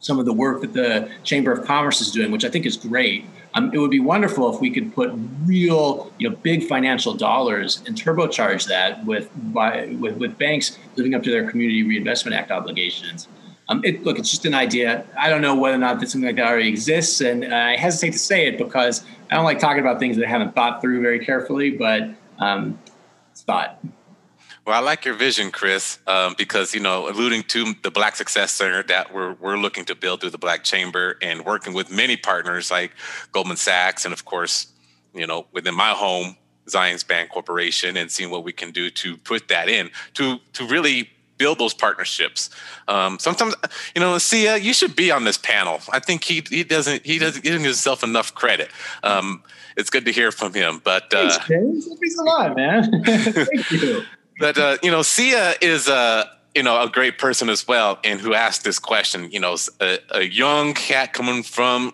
some 0.00 0.18
of 0.18 0.24
the 0.24 0.32
work 0.32 0.62
that 0.62 0.72
the 0.72 1.10
Chamber 1.24 1.52
of 1.52 1.64
Commerce 1.66 2.00
is 2.00 2.10
doing, 2.10 2.30
which 2.32 2.44
I 2.44 2.48
think 2.48 2.66
is 2.66 2.76
great. 2.76 3.24
Um, 3.54 3.70
it 3.74 3.78
would 3.78 3.90
be 3.90 4.00
wonderful 4.00 4.52
if 4.54 4.60
we 4.60 4.70
could 4.70 4.94
put 4.94 5.10
real, 5.44 6.12
you 6.18 6.28
know, 6.28 6.36
big 6.36 6.66
financial 6.66 7.14
dollars 7.14 7.82
and 7.86 7.96
turbocharge 7.96 8.66
that 8.68 9.04
with 9.04 9.30
by 9.52 9.86
with, 10.00 10.16
with 10.16 10.38
banks 10.38 10.78
living 10.96 11.14
up 11.14 11.22
to 11.24 11.30
their 11.30 11.48
Community 11.50 11.82
Reinvestment 11.82 12.34
Act 12.34 12.50
obligations. 12.50 13.28
Um, 13.70 13.80
it, 13.84 14.04
look, 14.04 14.18
it's 14.18 14.28
just 14.28 14.44
an 14.44 14.52
idea. 14.52 15.04
I 15.16 15.30
don't 15.30 15.40
know 15.40 15.54
whether 15.54 15.76
or 15.76 15.78
not 15.78 16.00
something 16.00 16.22
like 16.22 16.36
that 16.36 16.46
already 16.46 16.68
exists, 16.68 17.20
and 17.20 17.54
I 17.54 17.76
hesitate 17.76 18.10
to 18.10 18.18
say 18.18 18.48
it 18.48 18.58
because 18.58 19.04
I 19.30 19.36
don't 19.36 19.44
like 19.44 19.60
talking 19.60 19.80
about 19.80 20.00
things 20.00 20.16
that 20.16 20.26
I 20.26 20.28
haven't 20.28 20.56
thought 20.56 20.82
through 20.82 21.00
very 21.00 21.24
carefully. 21.24 21.70
But 21.70 22.10
um, 22.40 22.78
thought. 23.36 23.78
Well, 24.66 24.76
I 24.76 24.84
like 24.84 25.04
your 25.04 25.14
vision, 25.14 25.50
Chris, 25.50 26.00
um, 26.06 26.34
because 26.36 26.74
you 26.74 26.80
know, 26.80 27.08
alluding 27.08 27.44
to 27.44 27.74
the 27.82 27.92
Black 27.92 28.16
Success 28.16 28.52
Center 28.52 28.82
that 28.84 29.14
we're 29.14 29.34
we're 29.34 29.56
looking 29.56 29.84
to 29.86 29.94
build 29.94 30.20
through 30.20 30.30
the 30.30 30.38
Black 30.38 30.64
Chamber 30.64 31.16
and 31.22 31.44
working 31.44 31.72
with 31.72 31.92
many 31.92 32.16
partners 32.16 32.72
like 32.72 32.92
Goldman 33.30 33.56
Sachs 33.56 34.04
and 34.04 34.12
of 34.12 34.24
course, 34.24 34.66
you 35.14 35.26
know, 35.26 35.46
within 35.52 35.74
my 35.76 35.90
home, 35.90 36.36
Zions 36.66 37.06
Bank 37.06 37.30
Corporation, 37.30 37.96
and 37.96 38.10
seeing 38.10 38.30
what 38.30 38.42
we 38.42 38.52
can 38.52 38.70
do 38.72 38.90
to 38.90 39.16
put 39.16 39.46
that 39.48 39.68
in 39.68 39.90
to 40.14 40.38
to 40.54 40.66
really 40.66 41.08
build 41.40 41.58
those 41.58 41.72
partnerships. 41.72 42.50
Um, 42.86 43.18
sometimes, 43.18 43.54
you 43.94 44.00
know, 44.00 44.18
Sia, 44.18 44.58
you 44.58 44.74
should 44.74 44.94
be 44.94 45.10
on 45.10 45.24
this 45.24 45.38
panel. 45.38 45.80
I 45.90 45.98
think 45.98 46.22
he 46.22 46.44
he 46.48 46.62
doesn't 46.62 47.04
he 47.04 47.18
doesn't 47.18 47.42
give 47.42 47.60
himself 47.60 48.04
enough 48.04 48.34
credit. 48.34 48.70
Um, 49.02 49.42
it's 49.76 49.88
good 49.88 50.04
to 50.04 50.12
hear 50.12 50.30
from 50.30 50.52
him. 50.52 50.82
But 50.84 51.12
uh, 51.14 51.30
thanks, 51.30 51.48
James. 51.48 51.86
Thanks 51.86 52.18
a 52.18 52.22
lot, 52.22 52.54
man. 52.54 53.02
Thank 53.04 53.70
you. 53.72 54.02
But 54.38 54.56
uh, 54.56 54.78
you 54.82 54.90
know, 54.90 55.02
Sia 55.02 55.52
is 55.60 55.86
a 55.86 56.24
you 56.54 56.62
know 56.62 56.80
a 56.80 56.88
great 56.88 57.18
person 57.18 57.50
as 57.50 57.68
well, 57.68 57.98
and 58.02 58.18
who 58.18 58.32
asked 58.32 58.64
this 58.64 58.78
question. 58.78 59.30
You 59.30 59.38
know, 59.38 59.56
a, 59.80 59.98
a 60.12 60.22
young 60.22 60.72
cat 60.72 61.12
coming 61.12 61.42
from 61.42 61.92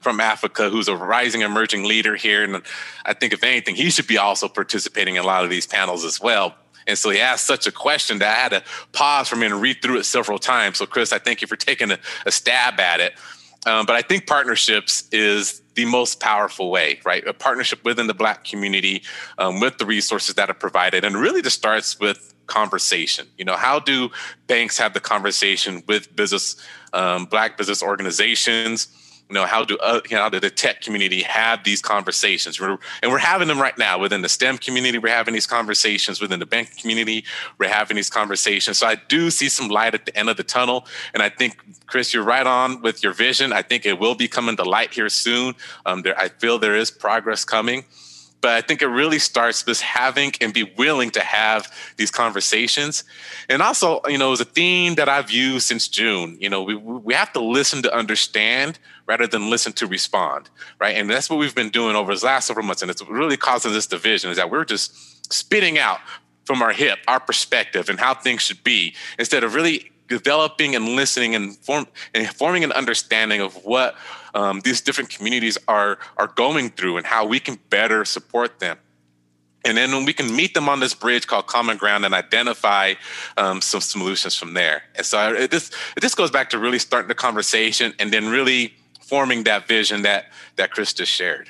from 0.00 0.18
Africa 0.18 0.70
who's 0.70 0.88
a 0.88 0.96
rising 0.96 1.42
emerging 1.42 1.84
leader 1.84 2.16
here, 2.16 2.42
and 2.42 2.62
I 3.04 3.12
think 3.12 3.34
if 3.34 3.44
anything, 3.44 3.74
he 3.74 3.90
should 3.90 4.06
be 4.06 4.16
also 4.16 4.48
participating 4.48 5.16
in 5.16 5.24
a 5.24 5.26
lot 5.26 5.44
of 5.44 5.50
these 5.50 5.66
panels 5.66 6.06
as 6.06 6.18
well. 6.18 6.54
And 6.88 6.98
so 6.98 7.10
he 7.10 7.20
asked 7.20 7.46
such 7.46 7.66
a 7.66 7.72
question 7.72 8.18
that 8.18 8.36
I 8.36 8.40
had 8.40 8.48
to 8.48 8.64
pause 8.92 9.28
for 9.28 9.36
me 9.36 9.46
and 9.46 9.60
read 9.60 9.82
through 9.82 9.98
it 9.98 10.04
several 10.04 10.38
times. 10.38 10.78
So, 10.78 10.86
Chris, 10.86 11.12
I 11.12 11.18
thank 11.18 11.40
you 11.42 11.46
for 11.46 11.56
taking 11.56 11.92
a, 11.92 11.98
a 12.26 12.32
stab 12.32 12.80
at 12.80 13.00
it. 13.00 13.14
Um, 13.66 13.86
but 13.86 13.94
I 13.94 14.02
think 14.02 14.26
partnerships 14.26 15.08
is 15.12 15.62
the 15.74 15.84
most 15.84 16.20
powerful 16.20 16.70
way, 16.70 17.00
right? 17.04 17.26
A 17.26 17.34
partnership 17.34 17.84
within 17.84 18.06
the 18.06 18.14
Black 18.14 18.44
community 18.44 19.02
um, 19.36 19.60
with 19.60 19.78
the 19.78 19.86
resources 19.86 20.34
that 20.36 20.48
are 20.48 20.54
provided. 20.54 21.04
And 21.04 21.16
really 21.16 21.42
just 21.42 21.56
starts 21.56 22.00
with 22.00 22.34
conversation. 22.46 23.26
You 23.36 23.44
know, 23.44 23.56
how 23.56 23.78
do 23.78 24.10
banks 24.46 24.78
have 24.78 24.94
the 24.94 25.00
conversation 25.00 25.82
with 25.86 26.14
business, 26.16 26.56
um, 26.92 27.26
Black 27.26 27.58
business 27.58 27.82
organizations? 27.82 28.88
You 29.28 29.34
know 29.34 29.44
how 29.44 29.64
do 29.64 29.76
uh, 29.78 30.00
you 30.08 30.16
know 30.16 30.22
how 30.22 30.28
do 30.28 30.40
the 30.40 30.50
tech 30.50 30.80
community 30.80 31.22
have 31.22 31.64
these 31.64 31.82
conversations? 31.82 32.60
We're, 32.60 32.78
and 33.02 33.10
we're 33.12 33.18
having 33.18 33.48
them 33.48 33.60
right 33.60 33.76
now 33.76 33.98
within 33.98 34.22
the 34.22 34.28
stem 34.28 34.58
community. 34.58 34.98
We're 34.98 35.14
having 35.14 35.34
these 35.34 35.46
conversations 35.46 36.20
within 36.20 36.40
the 36.40 36.46
bank 36.46 36.76
community. 36.78 37.24
We're 37.58 37.68
having 37.68 37.96
these 37.96 38.10
conversations. 38.10 38.78
So 38.78 38.86
i 38.86 38.94
do 38.94 39.30
see 39.30 39.48
some 39.48 39.68
light 39.68 39.94
at 39.94 40.06
the 40.06 40.16
end 40.16 40.30
of 40.30 40.36
the 40.36 40.44
tunnel. 40.44 40.86
And 41.14 41.22
i 41.22 41.28
think 41.28 41.58
chris 41.86 42.14
you're 42.14 42.24
right 42.24 42.46
on 42.46 42.80
with 42.82 43.02
your 43.02 43.12
vision. 43.12 43.52
I 43.52 43.62
think 43.62 43.84
it 43.84 43.98
will 43.98 44.14
be 44.14 44.28
coming 44.28 44.56
to 44.56 44.64
light 44.64 44.94
here 44.94 45.08
soon. 45.08 45.54
Um, 45.84 46.02
there, 46.02 46.18
i 46.18 46.28
feel 46.28 46.58
there 46.58 46.76
is 46.76 46.90
progress 46.90 47.44
coming 47.44 47.84
but 48.40 48.50
I 48.50 48.60
think 48.60 48.82
it 48.82 48.86
really 48.86 49.18
starts 49.18 49.66
with 49.66 49.80
having 49.80 50.32
and 50.40 50.52
be 50.52 50.72
willing 50.76 51.10
to 51.10 51.20
have 51.20 51.72
these 51.96 52.10
conversations. 52.10 53.04
And 53.48 53.62
also, 53.62 54.00
you 54.06 54.18
know, 54.18 54.32
it's 54.32 54.40
a 54.40 54.44
theme 54.44 54.94
that 54.94 55.08
I've 55.08 55.30
used 55.30 55.66
since 55.66 55.88
June. 55.88 56.36
You 56.40 56.48
know, 56.48 56.62
we, 56.62 56.76
we 56.76 57.14
have 57.14 57.32
to 57.32 57.40
listen 57.40 57.82
to 57.82 57.94
understand 57.94 58.78
rather 59.06 59.26
than 59.26 59.50
listen 59.50 59.72
to 59.74 59.86
respond, 59.86 60.50
right? 60.78 60.96
And 60.96 61.10
that's 61.10 61.28
what 61.28 61.38
we've 61.38 61.54
been 61.54 61.70
doing 61.70 61.96
over 61.96 62.14
the 62.14 62.24
last 62.24 62.46
several 62.46 62.66
months. 62.66 62.82
And 62.82 62.90
it's 62.90 63.02
really 63.08 63.36
causing 63.36 63.72
this 63.72 63.86
division 63.86 64.30
is 64.30 64.36
that 64.36 64.50
we're 64.50 64.64
just 64.64 65.32
spitting 65.32 65.78
out 65.78 66.00
from 66.44 66.62
our 66.62 66.72
hip 66.72 66.98
our 67.06 67.20
perspective 67.20 67.90
and 67.90 68.00
how 68.00 68.14
things 68.14 68.40
should 68.40 68.64
be 68.64 68.94
instead 69.18 69.44
of 69.44 69.54
really 69.54 69.92
developing 70.08 70.74
and 70.74 70.96
listening 70.96 71.34
and, 71.34 71.56
form, 71.56 71.86
and 72.14 72.26
forming 72.28 72.64
an 72.64 72.72
understanding 72.72 73.40
of 73.40 73.54
what 73.64 73.94
um, 74.34 74.60
these 74.60 74.80
different 74.80 75.10
communities 75.10 75.58
are 75.68 75.98
are 76.16 76.28
going 76.28 76.70
through 76.70 76.96
and 76.96 77.06
how 77.06 77.26
we 77.26 77.40
can 77.40 77.58
better 77.70 78.04
support 78.04 78.58
them. 78.58 78.78
And 79.64 79.76
then 79.76 79.90
when 79.92 80.04
we 80.04 80.12
can 80.12 80.34
meet 80.34 80.54
them 80.54 80.68
on 80.68 80.80
this 80.80 80.94
bridge 80.94 81.26
called 81.26 81.46
common 81.46 81.76
ground 81.76 82.04
and 82.04 82.14
identify 82.14 82.94
um, 83.36 83.60
some 83.60 83.80
solutions 83.80 84.34
from 84.34 84.54
there. 84.54 84.82
And 84.94 85.04
so 85.04 85.46
just 85.48 85.74
it 85.96 86.00
just 86.00 86.16
goes 86.16 86.30
back 86.30 86.50
to 86.50 86.58
really 86.58 86.78
starting 86.78 87.08
the 87.08 87.14
conversation 87.14 87.92
and 87.98 88.12
then 88.12 88.28
really 88.28 88.74
forming 89.00 89.44
that 89.44 89.66
vision 89.66 90.02
that 90.02 90.26
that 90.56 90.70
Chris 90.70 90.92
just 90.92 91.12
shared. 91.12 91.48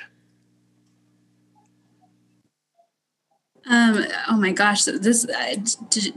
Um, 3.69 4.03
oh 4.27 4.35
my 4.35 4.51
gosh, 4.51 4.85
this 4.85 5.25
uh, 5.25 5.55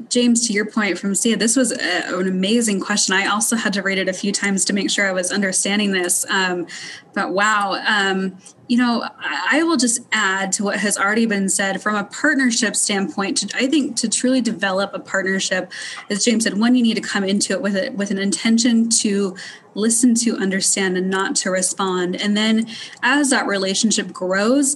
James, 0.08 0.46
to 0.46 0.54
your 0.54 0.64
point 0.64 0.98
from 0.98 1.14
Sia, 1.14 1.36
this 1.36 1.54
was 1.54 1.70
a, 1.70 2.18
an 2.18 2.26
amazing 2.26 2.80
question. 2.80 3.14
I 3.14 3.26
also 3.26 3.56
had 3.56 3.74
to 3.74 3.82
read 3.82 3.98
it 3.98 4.08
a 4.08 4.12
few 4.14 4.32
times 4.32 4.64
to 4.64 4.72
make 4.72 4.90
sure 4.90 5.06
I 5.06 5.12
was 5.12 5.30
understanding 5.30 5.92
this. 5.92 6.24
Um, 6.30 6.66
but 7.12 7.34
wow, 7.34 7.78
um, 7.86 8.38
you 8.68 8.78
know, 8.78 9.06
I, 9.18 9.58
I, 9.58 9.62
will 9.64 9.76
just 9.76 10.00
add 10.12 10.50
to 10.52 10.64
what 10.64 10.78
has 10.78 10.96
already 10.96 11.26
been 11.26 11.50
said 11.50 11.82
from 11.82 11.94
a 11.94 12.04
partnership 12.04 12.74
standpoint. 12.74 13.36
To, 13.38 13.54
I 13.54 13.66
think 13.66 13.96
to 13.96 14.08
truly 14.08 14.40
develop 14.40 14.94
a 14.94 14.98
partnership, 14.98 15.70
as 16.08 16.24
James 16.24 16.44
said, 16.44 16.58
one 16.58 16.74
you 16.74 16.82
need 16.82 16.94
to 16.94 17.02
come 17.02 17.22
into 17.22 17.52
it 17.52 17.60
with 17.60 17.76
it 17.76 17.92
with 17.92 18.10
an 18.10 18.18
intention 18.18 18.88
to 18.88 19.36
listen, 19.74 20.14
to 20.14 20.38
understand, 20.38 20.96
and 20.96 21.10
not 21.10 21.36
to 21.36 21.50
respond. 21.50 22.16
And 22.16 22.34
then 22.34 22.66
as 23.02 23.28
that 23.28 23.46
relationship 23.46 24.10
grows, 24.10 24.74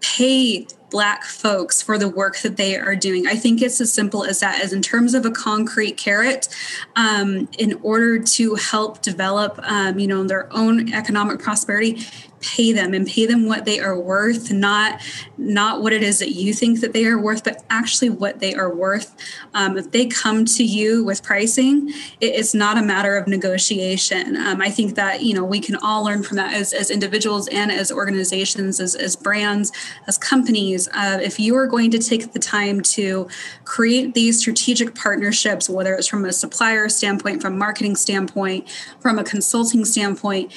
pay 0.00 0.66
black 0.90 1.24
folks 1.24 1.82
for 1.82 1.98
the 1.98 2.08
work 2.08 2.38
that 2.38 2.56
they 2.56 2.76
are 2.76 2.96
doing. 2.96 3.26
I 3.26 3.34
think 3.34 3.60
it's 3.60 3.80
as 3.80 3.92
simple 3.92 4.24
as 4.24 4.40
that 4.40 4.62
as 4.62 4.72
in 4.72 4.82
terms 4.82 5.14
of 5.14 5.26
a 5.26 5.30
concrete 5.30 5.96
carrot 5.96 6.48
um, 6.96 7.48
in 7.58 7.78
order 7.82 8.18
to 8.18 8.54
help 8.54 9.02
develop 9.02 9.58
um, 9.62 9.98
you 9.98 10.06
know 10.06 10.24
their 10.24 10.52
own 10.52 10.92
economic 10.92 11.40
prosperity 11.40 12.06
pay 12.40 12.72
them 12.72 12.94
and 12.94 13.06
pay 13.06 13.26
them 13.26 13.46
what 13.46 13.64
they 13.64 13.80
are 13.80 13.98
worth 13.98 14.50
not 14.52 15.00
not 15.36 15.82
what 15.82 15.92
it 15.92 16.02
is 16.02 16.18
that 16.18 16.30
you 16.30 16.52
think 16.52 16.80
that 16.80 16.92
they 16.92 17.04
are 17.04 17.18
worth 17.18 17.44
but 17.44 17.64
actually 17.70 18.10
what 18.10 18.40
they 18.40 18.54
are 18.54 18.74
worth. 18.74 19.14
Um, 19.54 19.76
if 19.76 19.90
they 19.90 20.06
come 20.06 20.44
to 20.44 20.64
you 20.64 21.04
with 21.04 21.22
pricing 21.22 21.88
it, 22.20 22.26
it's 22.26 22.54
not 22.54 22.78
a 22.78 22.82
matter 22.82 23.16
of 23.16 23.26
negotiation. 23.26 24.36
Um, 24.36 24.60
i 24.60 24.70
think 24.70 24.94
that 24.94 25.22
you 25.22 25.34
know 25.34 25.44
we 25.44 25.60
can 25.60 25.76
all 25.76 26.04
learn 26.04 26.22
from 26.22 26.36
that 26.36 26.54
as, 26.54 26.72
as 26.72 26.90
individuals 26.90 27.48
and 27.48 27.70
as 27.70 27.90
organizations 27.90 28.80
as, 28.80 28.94
as 28.94 29.16
brands 29.16 29.72
as 30.06 30.18
companies 30.18 30.88
uh, 30.94 31.18
if 31.22 31.38
you 31.40 31.56
are 31.56 31.66
going 31.66 31.90
to 31.90 31.98
take 31.98 32.32
the 32.32 32.38
time 32.38 32.80
to 32.80 33.28
create 33.64 34.14
these 34.14 34.38
strategic 34.38 34.94
partnerships 34.94 35.68
whether 35.68 35.94
it's 35.94 36.06
from 36.06 36.24
a 36.24 36.32
supplier 36.32 36.88
standpoint 36.88 37.40
from 37.40 37.58
marketing 37.58 37.96
standpoint 37.96 38.68
from 39.00 39.18
a 39.18 39.24
consulting 39.24 39.84
standpoint 39.84 40.52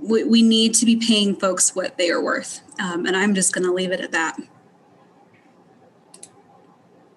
we, 0.00 0.24
we 0.24 0.42
need 0.42 0.74
to 0.74 0.86
be 0.86 0.96
paying 0.96 1.36
folks 1.36 1.74
what 1.74 1.96
they 1.98 2.10
are 2.10 2.22
worth. 2.22 2.60
Um, 2.80 3.06
and 3.06 3.16
I'm 3.16 3.34
just 3.34 3.54
going 3.54 3.66
to 3.66 3.72
leave 3.72 3.92
it 3.92 4.00
at 4.00 4.12
that. 4.12 4.38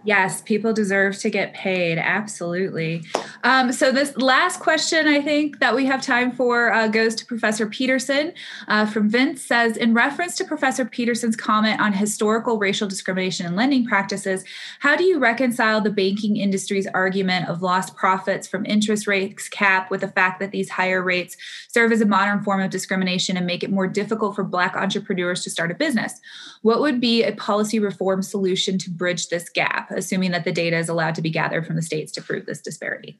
Yes, 0.08 0.42
people 0.42 0.72
deserve 0.72 1.18
to 1.18 1.30
get 1.30 1.54
paid. 1.54 1.98
Absolutely. 1.98 3.04
Um, 3.44 3.74
so, 3.74 3.92
this 3.92 4.16
last 4.16 4.62
question 4.62 5.06
I 5.06 5.20
think 5.20 5.60
that 5.60 5.76
we 5.76 5.86
have 5.86 6.02
time 6.02 6.32
for 6.32 6.72
uh, 6.72 6.88
goes 6.88 7.14
to 7.16 7.26
Professor 7.26 7.68
Peterson 7.68 8.32
uh, 8.70 8.86
from 8.86 9.10
Vince 9.10 9.42
says 9.42 9.76
In 9.76 9.94
reference 9.94 10.38
to 10.38 10.46
Professor 10.46 10.86
Peterson's 10.86 11.36
comment 11.36 11.82
on 11.82 11.92
historical 11.92 12.58
racial 12.58 12.88
discrimination 12.88 13.46
in 13.46 13.58
lending 13.58 13.86
practices, 13.86 14.46
how 14.80 14.96
do 14.96 15.04
you 15.04 15.20
reconcile 15.20 15.82
the 15.82 15.92
banking 15.92 16.38
industry's 16.38 16.88
argument 16.94 17.50
of 17.50 17.62
lost 17.62 17.98
profits 17.98 18.48
from 18.48 18.66
interest 18.66 19.08
rates 19.08 19.50
cap 19.50 19.92
with 19.92 20.00
the 20.00 20.08
fact 20.08 20.40
that 20.40 20.52
these 20.52 20.70
higher 20.70 21.04
rates 21.04 21.36
serve 21.68 21.92
as 21.92 22.00
a 22.00 22.06
modern 22.06 22.42
form 22.42 22.62
of 22.62 22.70
discrimination 22.70 23.36
and 23.36 23.46
make 23.46 23.62
it 23.62 23.70
more 23.70 23.88
difficult 23.88 24.38
for 24.38 24.46
Black 24.46 24.74
entrepreneurs 24.78 25.44
to 25.44 25.50
start 25.50 25.70
a 25.70 25.76
business? 25.76 26.22
What 26.62 26.80
would 26.80 27.02
be 27.02 27.26
a 27.26 27.36
policy 27.36 27.78
reform 27.78 28.22
solution 28.22 28.78
to 28.78 28.90
bridge 28.90 29.28
this 29.28 29.50
gap? 29.50 29.92
Assuming 29.98 30.32
that 30.32 30.46
the 30.46 30.52
data 30.52 30.78
is 30.78 30.88
allowed 30.88 31.16
to 31.16 31.22
be 31.22 31.30
gathered 31.30 31.66
from 31.68 31.76
the 31.76 31.82
states 31.82 32.12
to 32.14 32.22
prove 32.22 32.46
this 32.46 32.62
disparity? 32.62 33.20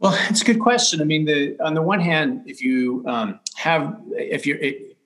Well, 0.00 0.16
it's 0.30 0.42
a 0.42 0.44
good 0.44 0.60
question. 0.60 1.00
I 1.00 1.04
mean, 1.04 1.24
the, 1.24 1.58
on 1.60 1.74
the 1.74 1.82
one 1.82 1.98
hand, 1.98 2.42
if 2.46 2.62
you 2.62 3.04
um, 3.08 3.40
have, 3.56 4.00
if 4.12 4.46
you're, 4.46 4.58
it, 4.58 4.96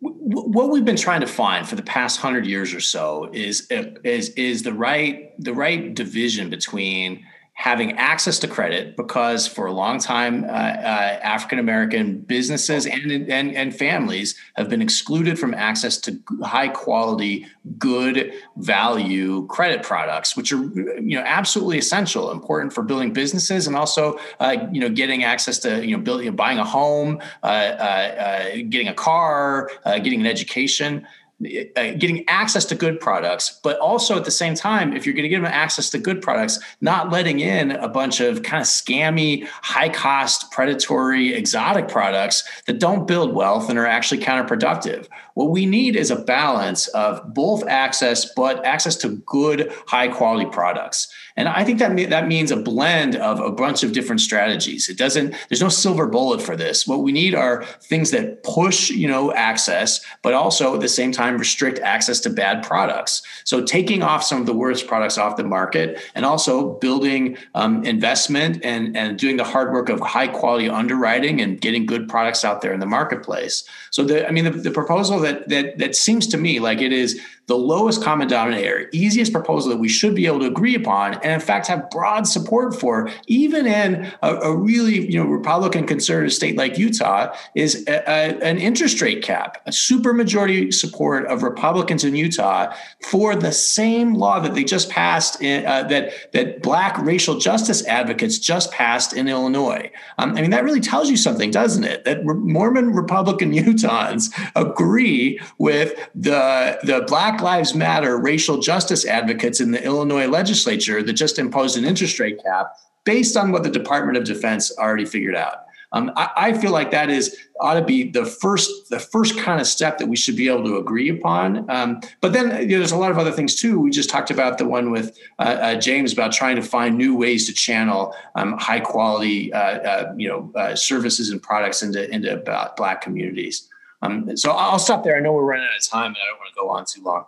what 0.00 0.68
we've 0.68 0.84
been 0.84 0.96
trying 0.96 1.22
to 1.22 1.26
find 1.26 1.66
for 1.66 1.76
the 1.76 1.82
past 1.82 2.20
hundred 2.20 2.46
years 2.46 2.74
or 2.74 2.80
so 2.80 3.30
is 3.32 3.66
is 3.70 4.28
is 4.30 4.62
the 4.62 4.72
right 4.72 5.32
the 5.42 5.54
right 5.54 5.94
division 5.94 6.50
between 6.50 7.24
having 7.54 7.92
access 7.92 8.40
to 8.40 8.48
credit 8.48 8.96
because 8.96 9.46
for 9.46 9.66
a 9.66 9.72
long 9.72 9.98
time 9.98 10.44
uh, 10.44 10.48
uh, 10.48 11.20
African 11.22 11.60
American 11.60 12.18
businesses 12.18 12.84
and, 12.84 13.10
and 13.30 13.54
and 13.54 13.74
families 13.74 14.34
have 14.54 14.68
been 14.68 14.82
excluded 14.82 15.38
from 15.38 15.54
access 15.54 15.96
to 15.98 16.20
high 16.42 16.68
quality, 16.68 17.46
good 17.78 18.32
value 18.56 19.46
credit 19.46 19.84
products, 19.84 20.36
which 20.36 20.52
are 20.52 20.62
you 21.00 21.16
know 21.16 21.22
absolutely 21.24 21.78
essential, 21.78 22.32
important 22.32 22.72
for 22.72 22.82
building 22.82 23.12
businesses 23.12 23.68
and 23.68 23.76
also 23.76 24.18
uh, 24.40 24.56
you 24.72 24.80
know 24.80 24.88
getting 24.88 25.22
access 25.22 25.58
to 25.60 25.86
you 25.86 25.96
know 25.96 26.02
building 26.02 26.34
buying 26.34 26.58
a 26.58 26.64
home, 26.64 27.20
uh, 27.44 27.46
uh, 27.46 27.48
uh, 27.48 28.56
getting 28.68 28.88
a 28.88 28.94
car, 28.94 29.70
getting 29.84 30.20
an 30.20 30.26
education. 30.26 31.06
Uh, 31.42 31.90
getting 31.98 32.24
access 32.28 32.64
to 32.64 32.76
good 32.76 33.00
products, 33.00 33.58
but 33.64 33.76
also 33.80 34.16
at 34.16 34.24
the 34.24 34.30
same 34.30 34.54
time, 34.54 34.96
if 34.96 35.04
you're 35.04 35.14
going 35.14 35.24
to 35.24 35.28
give 35.28 35.42
them 35.42 35.50
access 35.52 35.90
to 35.90 35.98
good 35.98 36.22
products, 36.22 36.60
not 36.80 37.10
letting 37.10 37.40
in 37.40 37.72
a 37.72 37.88
bunch 37.88 38.20
of 38.20 38.44
kind 38.44 38.60
of 38.60 38.68
scammy, 38.68 39.44
high 39.46 39.88
cost, 39.88 40.52
predatory, 40.52 41.34
exotic 41.34 41.88
products 41.88 42.44
that 42.66 42.78
don't 42.78 43.08
build 43.08 43.34
wealth 43.34 43.68
and 43.68 43.80
are 43.80 43.86
actually 43.86 44.22
counterproductive. 44.22 45.08
What 45.34 45.50
we 45.50 45.66
need 45.66 45.96
is 45.96 46.12
a 46.12 46.16
balance 46.16 46.86
of 46.88 47.34
both 47.34 47.66
access, 47.66 48.32
but 48.32 48.64
access 48.64 48.94
to 48.98 49.08
good, 49.26 49.72
high 49.88 50.08
quality 50.08 50.48
products. 50.48 51.12
And 51.36 51.48
I 51.48 51.64
think 51.64 51.80
that 51.80 51.96
that 52.10 52.28
means 52.28 52.50
a 52.52 52.56
blend 52.56 53.16
of 53.16 53.40
a 53.40 53.50
bunch 53.50 53.82
of 53.82 53.92
different 53.92 54.20
strategies. 54.20 54.88
It 54.88 54.96
doesn't. 54.96 55.34
There's 55.48 55.60
no 55.60 55.68
silver 55.68 56.06
bullet 56.06 56.40
for 56.40 56.56
this. 56.56 56.86
What 56.86 57.02
we 57.02 57.10
need 57.10 57.34
are 57.34 57.64
things 57.82 58.12
that 58.12 58.44
push, 58.44 58.90
you 58.90 59.08
know, 59.08 59.32
access, 59.32 60.00
but 60.22 60.32
also 60.32 60.74
at 60.74 60.80
the 60.80 60.88
same 60.88 61.10
time 61.10 61.36
restrict 61.36 61.80
access 61.80 62.20
to 62.20 62.30
bad 62.30 62.62
products. 62.62 63.22
So 63.42 63.64
taking 63.64 64.02
off 64.02 64.22
some 64.22 64.40
of 64.40 64.46
the 64.46 64.54
worst 64.54 64.86
products 64.86 65.18
off 65.18 65.36
the 65.36 65.44
market, 65.44 66.00
and 66.14 66.24
also 66.24 66.74
building 66.74 67.36
um, 67.54 67.84
investment 67.84 68.64
and 68.64 68.96
and 68.96 69.18
doing 69.18 69.36
the 69.36 69.44
hard 69.44 69.72
work 69.72 69.88
of 69.88 70.00
high 70.00 70.28
quality 70.28 70.68
underwriting 70.68 71.40
and 71.40 71.60
getting 71.60 71.84
good 71.84 72.08
products 72.08 72.44
out 72.44 72.60
there 72.60 72.72
in 72.72 72.78
the 72.80 72.86
marketplace. 72.86 73.64
So 73.90 74.04
the 74.04 74.26
I 74.26 74.30
mean 74.30 74.44
the, 74.44 74.50
the 74.50 74.70
proposal 74.70 75.18
that 75.20 75.48
that 75.48 75.78
that 75.78 75.96
seems 75.96 76.28
to 76.28 76.36
me 76.36 76.60
like 76.60 76.80
it 76.80 76.92
is 76.92 77.20
the 77.46 77.56
lowest 77.56 78.02
common 78.02 78.28
denominator, 78.28 78.88
easiest 78.92 79.32
proposal 79.32 79.70
that 79.70 79.76
we 79.76 79.88
should 79.88 80.14
be 80.14 80.26
able 80.26 80.40
to 80.40 80.46
agree 80.46 80.74
upon, 80.74 81.14
and 81.14 81.32
in 81.32 81.40
fact 81.40 81.66
have 81.66 81.90
broad 81.90 82.26
support 82.26 82.78
for, 82.78 83.10
even 83.26 83.66
in 83.66 84.10
a, 84.22 84.34
a 84.36 84.56
really 84.56 85.10
you 85.10 85.22
know 85.22 85.28
Republican 85.28 85.86
conservative 85.86 86.32
state 86.32 86.56
like 86.56 86.78
Utah, 86.78 87.34
is 87.54 87.84
a, 87.86 88.10
a, 88.10 88.42
an 88.42 88.58
interest 88.58 89.00
rate 89.02 89.22
cap, 89.22 89.60
a 89.66 89.70
supermajority 89.70 90.72
support 90.72 91.26
of 91.26 91.42
Republicans 91.42 92.02
in 92.02 92.14
Utah 92.14 92.74
for 93.02 93.36
the 93.36 93.52
same 93.52 94.14
law 94.14 94.40
that 94.40 94.54
they 94.54 94.64
just 94.64 94.88
passed 94.88 95.42
in, 95.42 95.66
uh, 95.66 95.82
that 95.84 96.32
that 96.32 96.62
Black 96.62 96.96
racial 96.98 97.38
justice 97.38 97.84
advocates 97.86 98.38
just 98.38 98.72
passed 98.72 99.12
in 99.12 99.28
Illinois. 99.28 99.90
Um, 100.16 100.30
I 100.36 100.40
mean 100.40 100.50
that 100.50 100.64
really 100.64 100.80
tells 100.80 101.10
you 101.10 101.18
something, 101.18 101.50
doesn't 101.50 101.84
it? 101.84 102.04
That 102.04 102.24
Mormon 102.24 102.94
Republican 102.94 103.52
Utahns 103.64 104.32
agree 104.56 105.38
with 105.58 105.94
the 106.14 106.78
the 106.82 107.04
Black 107.06 107.33
Black 107.34 107.42
Lives 107.42 107.74
Matter 107.74 108.16
racial 108.16 108.58
justice 108.58 109.04
advocates 109.04 109.60
in 109.60 109.72
the 109.72 109.84
Illinois 109.84 110.28
legislature 110.28 111.02
that 111.02 111.14
just 111.14 111.36
imposed 111.36 111.76
an 111.76 111.84
interest 111.84 112.20
rate 112.20 112.40
cap 112.44 112.76
based 113.02 113.36
on 113.36 113.50
what 113.50 113.64
the 113.64 113.70
Department 113.70 114.16
of 114.16 114.22
Defense 114.22 114.70
already 114.78 115.04
figured 115.04 115.34
out. 115.34 115.64
Um, 115.90 116.12
I, 116.16 116.30
I, 116.36 116.52
feel 116.52 116.70
like 116.70 116.92
that 116.92 117.10
is 117.10 117.36
ought 117.60 117.74
to 117.74 117.84
be 117.84 118.08
the 118.08 118.24
first 118.24 118.88
the 118.88 119.00
first 119.00 119.36
kind 119.38 119.60
of 119.60 119.66
step 119.66 119.98
that 119.98 120.06
we 120.06 120.16
should 120.16 120.36
be 120.36 120.48
able 120.48 120.64
to 120.64 120.76
agree 120.76 121.08
upon. 121.08 121.68
Um, 121.68 122.00
but 122.20 122.32
then 122.32 122.50
you 122.68 122.76
know, 122.76 122.78
there's 122.78 122.92
a 122.92 122.96
lot 122.96 123.10
of 123.10 123.18
other 123.18 123.32
things 123.32 123.56
too. 123.56 123.80
We 123.80 123.90
just 123.90 124.10
talked 124.10 124.30
about 124.30 124.58
the 124.58 124.66
one 124.66 124.92
with 124.92 125.18
uh, 125.40 125.42
uh, 125.42 125.74
James 125.76 126.12
about 126.12 126.32
trying 126.32 126.54
to 126.56 126.62
find 126.62 126.96
new 126.96 127.16
ways 127.16 127.46
to 127.46 127.52
channel 127.52 128.14
um, 128.36 128.56
high 128.58 128.80
quality 128.80 129.52
uh, 129.52 129.58
uh 129.58 130.14
you 130.16 130.28
know 130.28 130.52
uh, 130.54 130.76
services 130.76 131.30
and 131.30 131.42
products 131.42 131.82
into 131.82 132.08
into 132.10 132.36
Black 132.76 133.00
communities. 133.00 133.68
Um, 134.04 134.36
so 134.36 134.50
I'll 134.50 134.78
stop 134.78 135.04
there. 135.04 135.16
I 135.16 135.20
know 135.20 135.32
we're 135.32 135.44
running 135.44 135.66
out 135.66 135.76
of 135.78 135.88
time, 135.88 136.08
and 136.08 136.16
I 136.16 136.26
don't 136.30 136.38
want 136.38 136.48
to 136.54 136.60
go 136.60 136.70
on 136.70 136.84
too 136.84 137.02
long. 137.02 137.26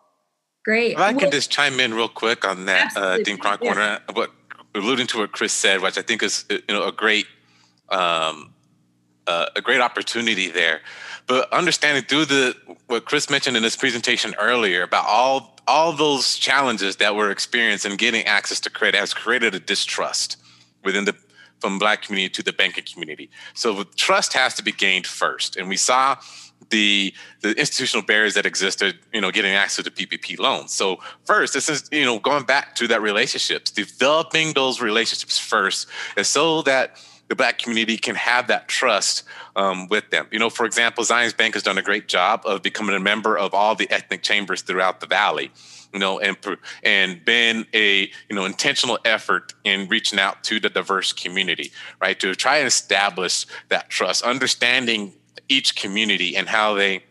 Great. 0.64 0.92
If 0.92 0.98
I 0.98 1.12
can 1.12 1.30
just 1.30 1.50
chime 1.50 1.78
in 1.78 1.94
real 1.94 2.08
quick 2.08 2.44
on 2.44 2.66
that, 2.66 2.96
uh, 2.96 3.18
Dean 3.18 3.38
Kronk 3.38 3.62
yeah. 3.62 4.00
what 4.12 4.32
alluding 4.74 5.06
to 5.08 5.18
what 5.18 5.32
Chris 5.32 5.52
said, 5.52 5.80
which 5.80 5.96
I 5.96 6.02
think 6.02 6.22
is 6.22 6.44
you 6.50 6.60
know 6.68 6.86
a 6.86 6.92
great 6.92 7.26
um, 7.88 8.52
uh, 9.26 9.46
a 9.54 9.60
great 9.60 9.80
opportunity 9.80 10.50
there. 10.50 10.80
But 11.26 11.52
understanding 11.52 12.04
through 12.04 12.26
the 12.26 12.56
what 12.86 13.04
Chris 13.04 13.30
mentioned 13.30 13.56
in 13.56 13.62
his 13.62 13.76
presentation 13.76 14.34
earlier 14.40 14.82
about 14.82 15.06
all 15.06 15.56
all 15.68 15.92
those 15.92 16.36
challenges 16.36 16.96
that 16.96 17.16
we're 17.16 17.30
experiencing 17.30 17.96
getting 17.96 18.24
access 18.24 18.60
to 18.60 18.70
credit 18.70 18.98
has 18.98 19.14
created 19.14 19.54
a 19.54 19.60
distrust 19.60 20.36
within 20.84 21.04
the 21.04 21.14
from 21.60 21.78
black 21.78 22.02
community 22.02 22.32
to 22.32 22.42
the 22.42 22.52
banking 22.52 22.84
community. 22.84 23.30
So 23.54 23.82
trust 23.96 24.34
has 24.34 24.54
to 24.54 24.62
be 24.62 24.72
gained 24.72 25.06
first. 25.06 25.56
And 25.56 25.68
we 25.68 25.76
saw 25.76 26.16
the 26.70 27.12
the 27.40 27.52
institutional 27.52 28.04
barriers 28.04 28.34
that 28.34 28.46
existed, 28.46 28.98
you 29.12 29.20
know, 29.20 29.30
getting 29.30 29.52
access 29.52 29.84
to 29.84 29.90
PPP 29.90 30.38
loans. 30.38 30.72
So 30.72 30.98
first, 31.24 31.54
this 31.54 31.68
is 31.68 31.88
you 31.92 32.04
know 32.04 32.18
going 32.18 32.44
back 32.44 32.74
to 32.76 32.88
that 32.88 33.02
relationships, 33.02 33.70
developing 33.70 34.52
those 34.52 34.80
relationships 34.80 35.38
first, 35.38 35.88
and 36.16 36.26
so 36.26 36.62
that 36.62 36.98
the 37.28 37.34
black 37.34 37.58
community 37.58 37.96
can 37.96 38.14
have 38.14 38.46
that 38.48 38.68
trust 38.68 39.24
um, 39.56 39.88
with 39.88 40.10
them. 40.10 40.26
You 40.30 40.38
know, 40.38 40.50
for 40.50 40.64
example, 40.64 41.02
Zions 41.02 41.36
Bank 41.36 41.54
has 41.54 41.62
done 41.62 41.76
a 41.76 41.82
great 41.82 42.06
job 42.08 42.42
of 42.44 42.62
becoming 42.62 42.94
a 42.94 43.00
member 43.00 43.36
of 43.36 43.52
all 43.52 43.74
the 43.74 43.90
ethnic 43.90 44.22
chambers 44.22 44.62
throughout 44.62 45.00
the 45.00 45.06
valley. 45.06 45.50
You 45.92 46.00
know, 46.00 46.18
and 46.20 46.36
and 46.82 47.24
been 47.24 47.66
a 47.72 48.10
you 48.28 48.36
know 48.36 48.44
intentional 48.44 48.98
effort 49.04 49.54
in 49.64 49.88
reaching 49.88 50.18
out 50.18 50.44
to 50.44 50.60
the 50.60 50.68
diverse 50.68 51.12
community, 51.12 51.72
right? 52.00 52.18
To 52.20 52.34
try 52.34 52.58
and 52.58 52.66
establish 52.66 53.46
that 53.68 53.88
trust, 53.88 54.22
understanding 54.22 55.14
each 55.48 55.76
community 55.76 56.36
and 56.36 56.48
how 56.48 56.74
they 56.74 57.02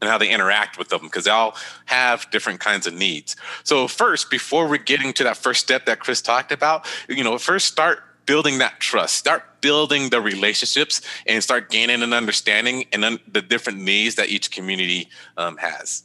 and 0.00 0.10
how 0.10 0.18
they 0.18 0.28
interact 0.28 0.76
with 0.76 0.88
them 0.90 1.00
because 1.02 1.24
they 1.24 1.30
all 1.30 1.56
have 1.86 2.30
different 2.30 2.60
kinds 2.60 2.86
of 2.86 2.92
needs. 2.92 3.36
So 3.62 3.88
first, 3.88 4.30
before 4.30 4.68
we're 4.68 4.76
getting 4.76 5.14
to 5.14 5.24
that 5.24 5.36
first 5.36 5.60
step 5.60 5.86
that 5.86 6.00
Chris 6.00 6.20
talked 6.20 6.52
about, 6.52 6.86
you 7.08 7.24
know, 7.24 7.38
first 7.38 7.68
start 7.68 8.00
building 8.26 8.58
that 8.58 8.80
trust, 8.80 9.16
start 9.16 9.60
building 9.60 10.10
the 10.10 10.20
relationships, 10.20 11.00
and 11.26 11.42
start 11.42 11.70
gaining 11.70 12.02
an 12.02 12.12
understanding 12.12 12.84
and 12.92 13.02
then 13.02 13.18
the 13.26 13.40
different 13.40 13.80
needs 13.80 14.16
that 14.16 14.28
each 14.28 14.50
community 14.50 15.08
um, 15.36 15.56
has. 15.56 16.04